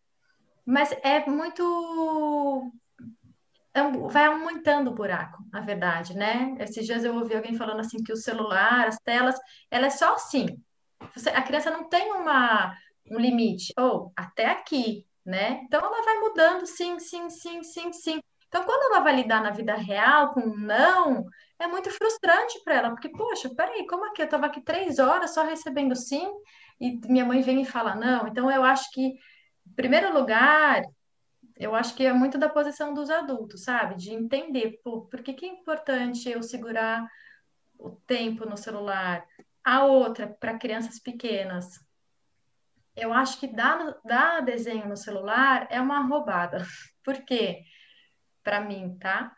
mas 0.67 0.93
é 1.03 1.27
muito 1.27 2.71
vai 4.09 4.27
aumentando 4.27 4.91
o 4.91 4.95
buraco, 4.95 5.43
na 5.53 5.61
verdade, 5.61 6.17
né? 6.17 6.57
Esses 6.61 6.87
dias 6.87 7.05
eu 7.05 7.15
ouvi 7.15 7.35
alguém 7.35 7.55
falando 7.55 7.81
assim 7.81 8.03
que 8.03 8.13
o 8.13 8.17
celular, 8.17 8.89
as 8.89 8.99
telas, 8.99 9.37
ela 9.71 9.87
é 9.87 9.91
só 9.91 10.15
assim. 10.15 10.47
Você, 11.15 11.31
a 11.31 11.43
criança 11.43 11.71
não 11.71 11.89
tem 11.89 12.13
uma, 12.13 12.75
um 13.11 13.19
limite, 13.19 13.73
ou 13.79 14.13
até 14.17 14.47
aqui, 14.47 15.07
né? 15.25 15.61
Então 15.65 15.81
ela 15.81 16.05
vai 16.05 16.19
mudando, 16.19 16.67
sim, 16.67 16.99
sim, 16.99 17.31
sim, 17.31 17.63
sim, 17.63 17.93
sim. 17.93 18.21
Então, 18.49 18.65
quando 18.65 18.93
ela 18.93 19.05
vai 19.05 19.15
lidar 19.15 19.43
na 19.43 19.51
vida 19.51 19.75
real 19.75 20.33
com 20.33 20.41
um 20.41 20.57
não, 20.57 21.27
é 21.59 21.67
muito 21.67 21.91
frustrante 21.91 22.63
para 22.65 22.75
ela, 22.77 22.91
porque, 22.91 23.11
poxa, 23.11 23.51
peraí, 23.55 23.87
como 23.87 24.07
aqui? 24.07 24.23
Eu 24.23 24.27
estava 24.27 24.47
aqui 24.47 24.61
três 24.63 24.99
horas 24.99 25.35
só 25.35 25.43
recebendo 25.45 25.95
sim, 25.95 26.27
e 26.81 26.99
minha 27.09 27.25
mãe 27.27 27.43
vem 27.43 27.63
e 27.63 27.67
fala 27.67 27.95
não. 27.95 28.27
Então, 28.27 28.51
eu 28.51 28.65
acho 28.65 28.91
que, 28.93 29.03
em 29.03 29.73
primeiro 29.77 30.13
lugar, 30.15 30.83
eu 31.59 31.75
acho 31.75 31.95
que 31.95 32.07
é 32.07 32.13
muito 32.13 32.39
da 32.39 32.49
posição 32.49 32.95
dos 32.95 33.11
adultos, 33.11 33.65
sabe? 33.65 33.97
De 33.97 34.15
entender 34.15 34.81
por, 34.83 35.07
por 35.09 35.23
que, 35.23 35.35
que 35.35 35.45
é 35.45 35.49
importante 35.49 36.31
eu 36.31 36.43
segurar 36.43 37.05
o 37.77 37.91
tempo 37.91 38.49
no 38.49 38.57
celular. 38.57 39.27
A 39.65 39.85
outra, 39.85 40.29
para 40.29 40.59
crianças 40.59 41.01
pequenas, 41.01 41.85
eu 42.97 43.13
acho 43.13 43.39
que 43.41 43.49
dar, 43.49 43.97
dar 44.05 44.41
desenho 44.41 44.89
no 44.89 44.97
celular 44.97 45.67
é 45.71 45.81
uma 45.81 46.01
roubada. 46.07 46.59
Por 47.05 47.15
quê? 47.25 47.63
Para 48.43 48.61
mim, 48.61 48.97
tá? 48.99 49.35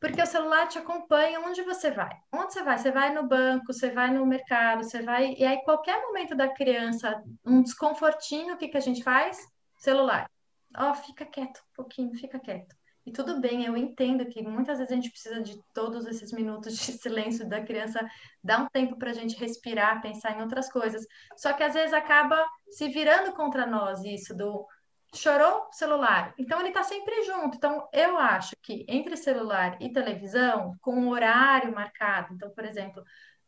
Porque 0.00 0.22
o 0.22 0.26
celular 0.26 0.68
te 0.68 0.78
acompanha 0.78 1.40
onde 1.40 1.62
você 1.62 1.90
vai. 1.90 2.14
Onde 2.32 2.52
você 2.52 2.62
vai? 2.62 2.78
Você 2.78 2.90
vai 2.90 3.12
no 3.12 3.26
banco, 3.26 3.72
você 3.72 3.90
vai 3.90 4.10
no 4.10 4.24
mercado, 4.24 4.84
você 4.84 5.02
vai. 5.02 5.34
E 5.34 5.44
aí, 5.44 5.62
qualquer 5.64 6.00
momento 6.02 6.36
da 6.36 6.48
criança, 6.48 7.22
um 7.44 7.62
desconfortinho, 7.62 8.54
o 8.54 8.56
que, 8.56 8.68
que 8.68 8.76
a 8.76 8.80
gente 8.80 9.02
faz? 9.02 9.38
Celular. 9.76 10.30
Ó, 10.76 10.90
oh, 10.90 10.94
fica 10.94 11.24
quieto, 11.24 11.58
um 11.58 11.74
pouquinho, 11.74 12.14
fica 12.14 12.38
quieto. 12.38 12.76
E 13.08 13.12
tudo 13.12 13.40
bem, 13.40 13.64
eu 13.64 13.74
entendo 13.74 14.26
que 14.26 14.42
muitas 14.42 14.76
vezes 14.78 14.92
a 14.92 14.94
gente 14.94 15.10
precisa 15.10 15.40
de 15.40 15.58
todos 15.72 16.06
esses 16.06 16.30
minutos 16.30 16.76
de 16.76 16.92
silêncio 17.00 17.48
da 17.48 17.62
criança, 17.64 18.06
dar 18.44 18.60
um 18.60 18.68
tempo 18.68 18.98
para 18.98 19.10
a 19.10 19.14
gente 19.14 19.34
respirar, 19.38 20.02
pensar 20.02 20.36
em 20.36 20.42
outras 20.42 20.70
coisas. 20.70 21.06
Só 21.34 21.54
que 21.54 21.62
às 21.62 21.72
vezes 21.72 21.94
acaba 21.94 22.44
se 22.68 22.88
virando 22.88 23.32
contra 23.32 23.64
nós 23.64 24.04
isso 24.04 24.36
do 24.36 24.66
chorou 25.14 25.68
celular. 25.72 26.34
Então 26.38 26.60
ele 26.60 26.68
está 26.68 26.82
sempre 26.82 27.22
junto. 27.24 27.56
Então 27.56 27.88
eu 27.94 28.18
acho 28.18 28.54
que 28.62 28.84
entre 28.86 29.16
celular 29.16 29.78
e 29.80 29.90
televisão, 29.90 30.76
com 30.82 30.94
um 30.94 31.08
horário 31.08 31.74
marcado. 31.74 32.34
Então, 32.34 32.50
por 32.50 32.64
exemplo, 32.66 33.02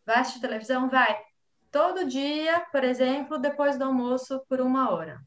vai 0.06 0.20
assistir 0.20 0.40
televisão, 0.40 0.88
vai 0.88 1.20
todo 1.70 2.06
dia, 2.06 2.60
por 2.72 2.82
exemplo, 2.82 3.38
depois 3.38 3.76
do 3.76 3.84
almoço 3.84 4.42
por 4.48 4.60
uma 4.60 4.90
hora. 4.90 5.20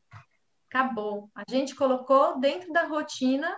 Acabou. 0.74 1.30
A 1.36 1.44
gente 1.48 1.76
colocou 1.76 2.40
dentro 2.40 2.74
da 2.74 2.88
rotina 2.88 3.56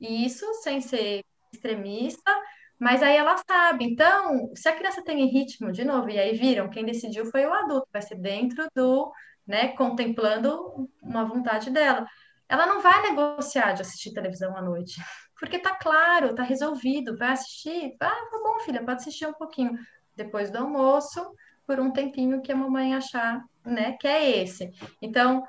isso 0.00 0.46
sem 0.62 0.80
ser 0.80 1.24
extremista, 1.52 2.30
mas 2.78 3.02
aí 3.02 3.16
ela 3.16 3.36
sabe. 3.44 3.84
Então, 3.84 4.52
se 4.54 4.68
a 4.68 4.76
criança 4.76 5.02
tem 5.02 5.26
ritmo, 5.26 5.72
de 5.72 5.84
novo, 5.84 6.08
e 6.10 6.18
aí 6.18 6.36
viram, 6.36 6.70
quem 6.70 6.84
decidiu 6.84 7.26
foi 7.26 7.44
o 7.44 7.52
adulto, 7.52 7.88
vai 7.92 8.02
ser 8.02 8.14
dentro 8.20 8.68
do 8.72 9.12
né, 9.44 9.68
contemplando 9.68 10.88
uma 11.02 11.24
vontade 11.24 11.70
dela. 11.70 12.06
Ela 12.48 12.66
não 12.66 12.80
vai 12.80 13.02
negociar 13.02 13.72
de 13.72 13.82
assistir 13.82 14.12
televisão 14.12 14.56
à 14.56 14.62
noite, 14.62 14.94
porque 15.40 15.58
tá 15.58 15.74
claro, 15.74 16.36
tá 16.36 16.44
resolvido, 16.44 17.16
vai 17.16 17.32
assistir, 17.32 17.96
ah, 18.00 18.08
tá 18.30 18.40
bom, 18.44 18.60
filha, 18.60 18.84
pode 18.84 19.00
assistir 19.00 19.26
um 19.26 19.34
pouquinho 19.34 19.76
depois 20.14 20.52
do 20.52 20.58
almoço, 20.58 21.34
por 21.66 21.80
um 21.80 21.90
tempinho 21.90 22.40
que 22.42 22.52
a 22.52 22.56
mamãe 22.56 22.94
achar, 22.94 23.42
né, 23.64 23.96
que 23.98 24.06
é 24.06 24.42
esse. 24.42 24.70
Então, 25.02 25.42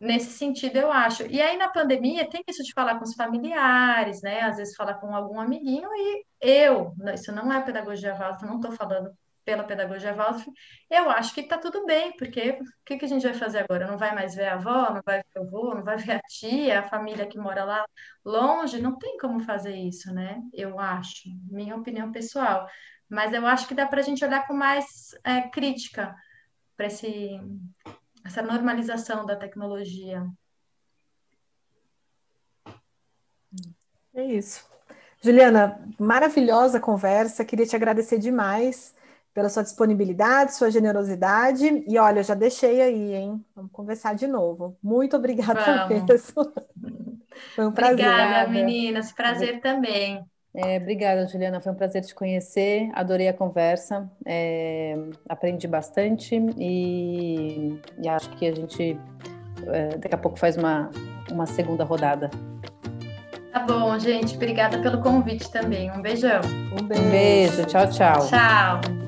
nesse 0.00 0.32
sentido, 0.32 0.76
eu 0.76 0.92
acho. 0.92 1.26
E 1.26 1.40
aí, 1.40 1.56
na 1.56 1.68
pandemia, 1.68 2.28
tem 2.28 2.42
isso 2.48 2.62
de 2.62 2.72
falar 2.72 2.98
com 2.98 3.04
os 3.04 3.14
familiares, 3.14 4.22
né? 4.22 4.40
Às 4.42 4.56
vezes 4.56 4.76
falar 4.76 4.94
com 4.94 5.14
algum 5.14 5.40
amiguinho, 5.40 5.88
e 5.94 6.24
eu, 6.40 6.94
isso 7.14 7.32
não 7.32 7.52
é 7.52 7.60
pedagogia 7.62 8.14
válida, 8.14 8.46
não 8.46 8.56
estou 8.56 8.72
falando 8.72 9.10
pela 9.48 9.64
pedagogia 9.64 10.12
Waldorf, 10.12 10.46
eu 10.90 11.08
acho 11.08 11.32
que 11.32 11.40
está 11.40 11.56
tudo 11.56 11.86
bem, 11.86 12.14
porque 12.18 12.50
o 12.50 12.64
que, 12.84 12.98
que 12.98 13.04
a 13.06 13.08
gente 13.08 13.22
vai 13.22 13.32
fazer 13.32 13.60
agora? 13.60 13.86
Não 13.86 13.96
vai 13.96 14.14
mais 14.14 14.34
ver 14.34 14.46
a 14.46 14.54
avó, 14.56 14.92
não 14.92 15.00
vai 15.02 15.22
ver 15.22 15.40
o 15.40 15.42
avô, 15.42 15.74
não 15.74 15.82
vai 15.82 15.96
ver 15.96 16.16
a 16.16 16.20
tia, 16.20 16.80
a 16.80 16.88
família 16.88 17.26
que 17.26 17.38
mora 17.38 17.64
lá 17.64 17.82
longe? 18.22 18.78
Não 18.78 18.98
tem 18.98 19.16
como 19.16 19.40
fazer 19.40 19.74
isso, 19.74 20.12
né? 20.12 20.38
Eu 20.52 20.78
acho, 20.78 21.30
minha 21.50 21.74
opinião 21.74 22.12
pessoal. 22.12 22.68
Mas 23.08 23.32
eu 23.32 23.46
acho 23.46 23.66
que 23.66 23.74
dá 23.74 23.86
para 23.86 24.00
a 24.00 24.04
gente 24.04 24.22
olhar 24.22 24.46
com 24.46 24.52
mais 24.52 24.84
é, 25.24 25.40
crítica 25.48 26.14
para 26.76 26.90
essa 28.28 28.42
normalização 28.42 29.24
da 29.24 29.34
tecnologia. 29.34 30.22
É 34.14 34.22
isso. 34.22 34.66
Juliana, 35.22 35.80
maravilhosa 35.98 36.78
conversa, 36.78 37.44
queria 37.44 37.66
te 37.66 37.74
agradecer 37.74 38.18
demais 38.18 38.94
pela 39.32 39.48
sua 39.48 39.62
disponibilidade, 39.62 40.54
sua 40.54 40.70
generosidade. 40.70 41.84
E 41.86 41.98
olha, 41.98 42.22
já 42.22 42.34
deixei 42.34 42.82
aí, 42.82 43.14
hein? 43.14 43.44
Vamos 43.56 43.72
conversar 43.72 44.14
de 44.14 44.26
novo. 44.26 44.76
Muito 44.82 45.16
obrigada 45.16 45.86
mesmo. 45.88 46.18
Foi 47.54 47.66
um 47.66 47.72
prazer. 47.72 48.06
Obrigada, 48.06 48.50
meninas. 48.50 49.10
Prazer 49.10 49.60
também. 49.60 50.22
É, 50.54 50.78
obrigada, 50.78 51.26
Juliana. 51.26 51.60
Foi 51.60 51.72
um 51.72 51.74
prazer 51.74 52.02
te 52.02 52.14
conhecer. 52.14 52.90
Adorei 52.94 53.28
a 53.28 53.32
conversa. 53.32 54.10
É, 54.26 54.96
aprendi 55.28 55.68
bastante 55.68 56.34
e, 56.56 57.78
e, 58.02 58.08
acho 58.08 58.30
que 58.30 58.46
a 58.46 58.54
gente 58.54 58.98
é, 59.66 59.96
daqui 59.98 60.14
a 60.14 60.18
pouco 60.18 60.38
faz 60.38 60.56
uma, 60.56 60.90
uma 61.30 61.46
segunda 61.46 61.84
rodada. 61.84 62.30
Tá 63.52 63.60
bom, 63.60 63.98
gente. 63.98 64.36
Obrigada 64.36 64.78
pelo 64.78 65.00
convite 65.00 65.50
também. 65.50 65.90
Um 65.90 66.00
beijão. 66.00 66.40
Um 66.72 66.84
beijo. 66.84 67.02
Um 67.02 67.10
beijo. 67.10 67.64
Tchau, 67.66 67.88
tchau. 67.90 68.28
Tchau. 68.28 69.07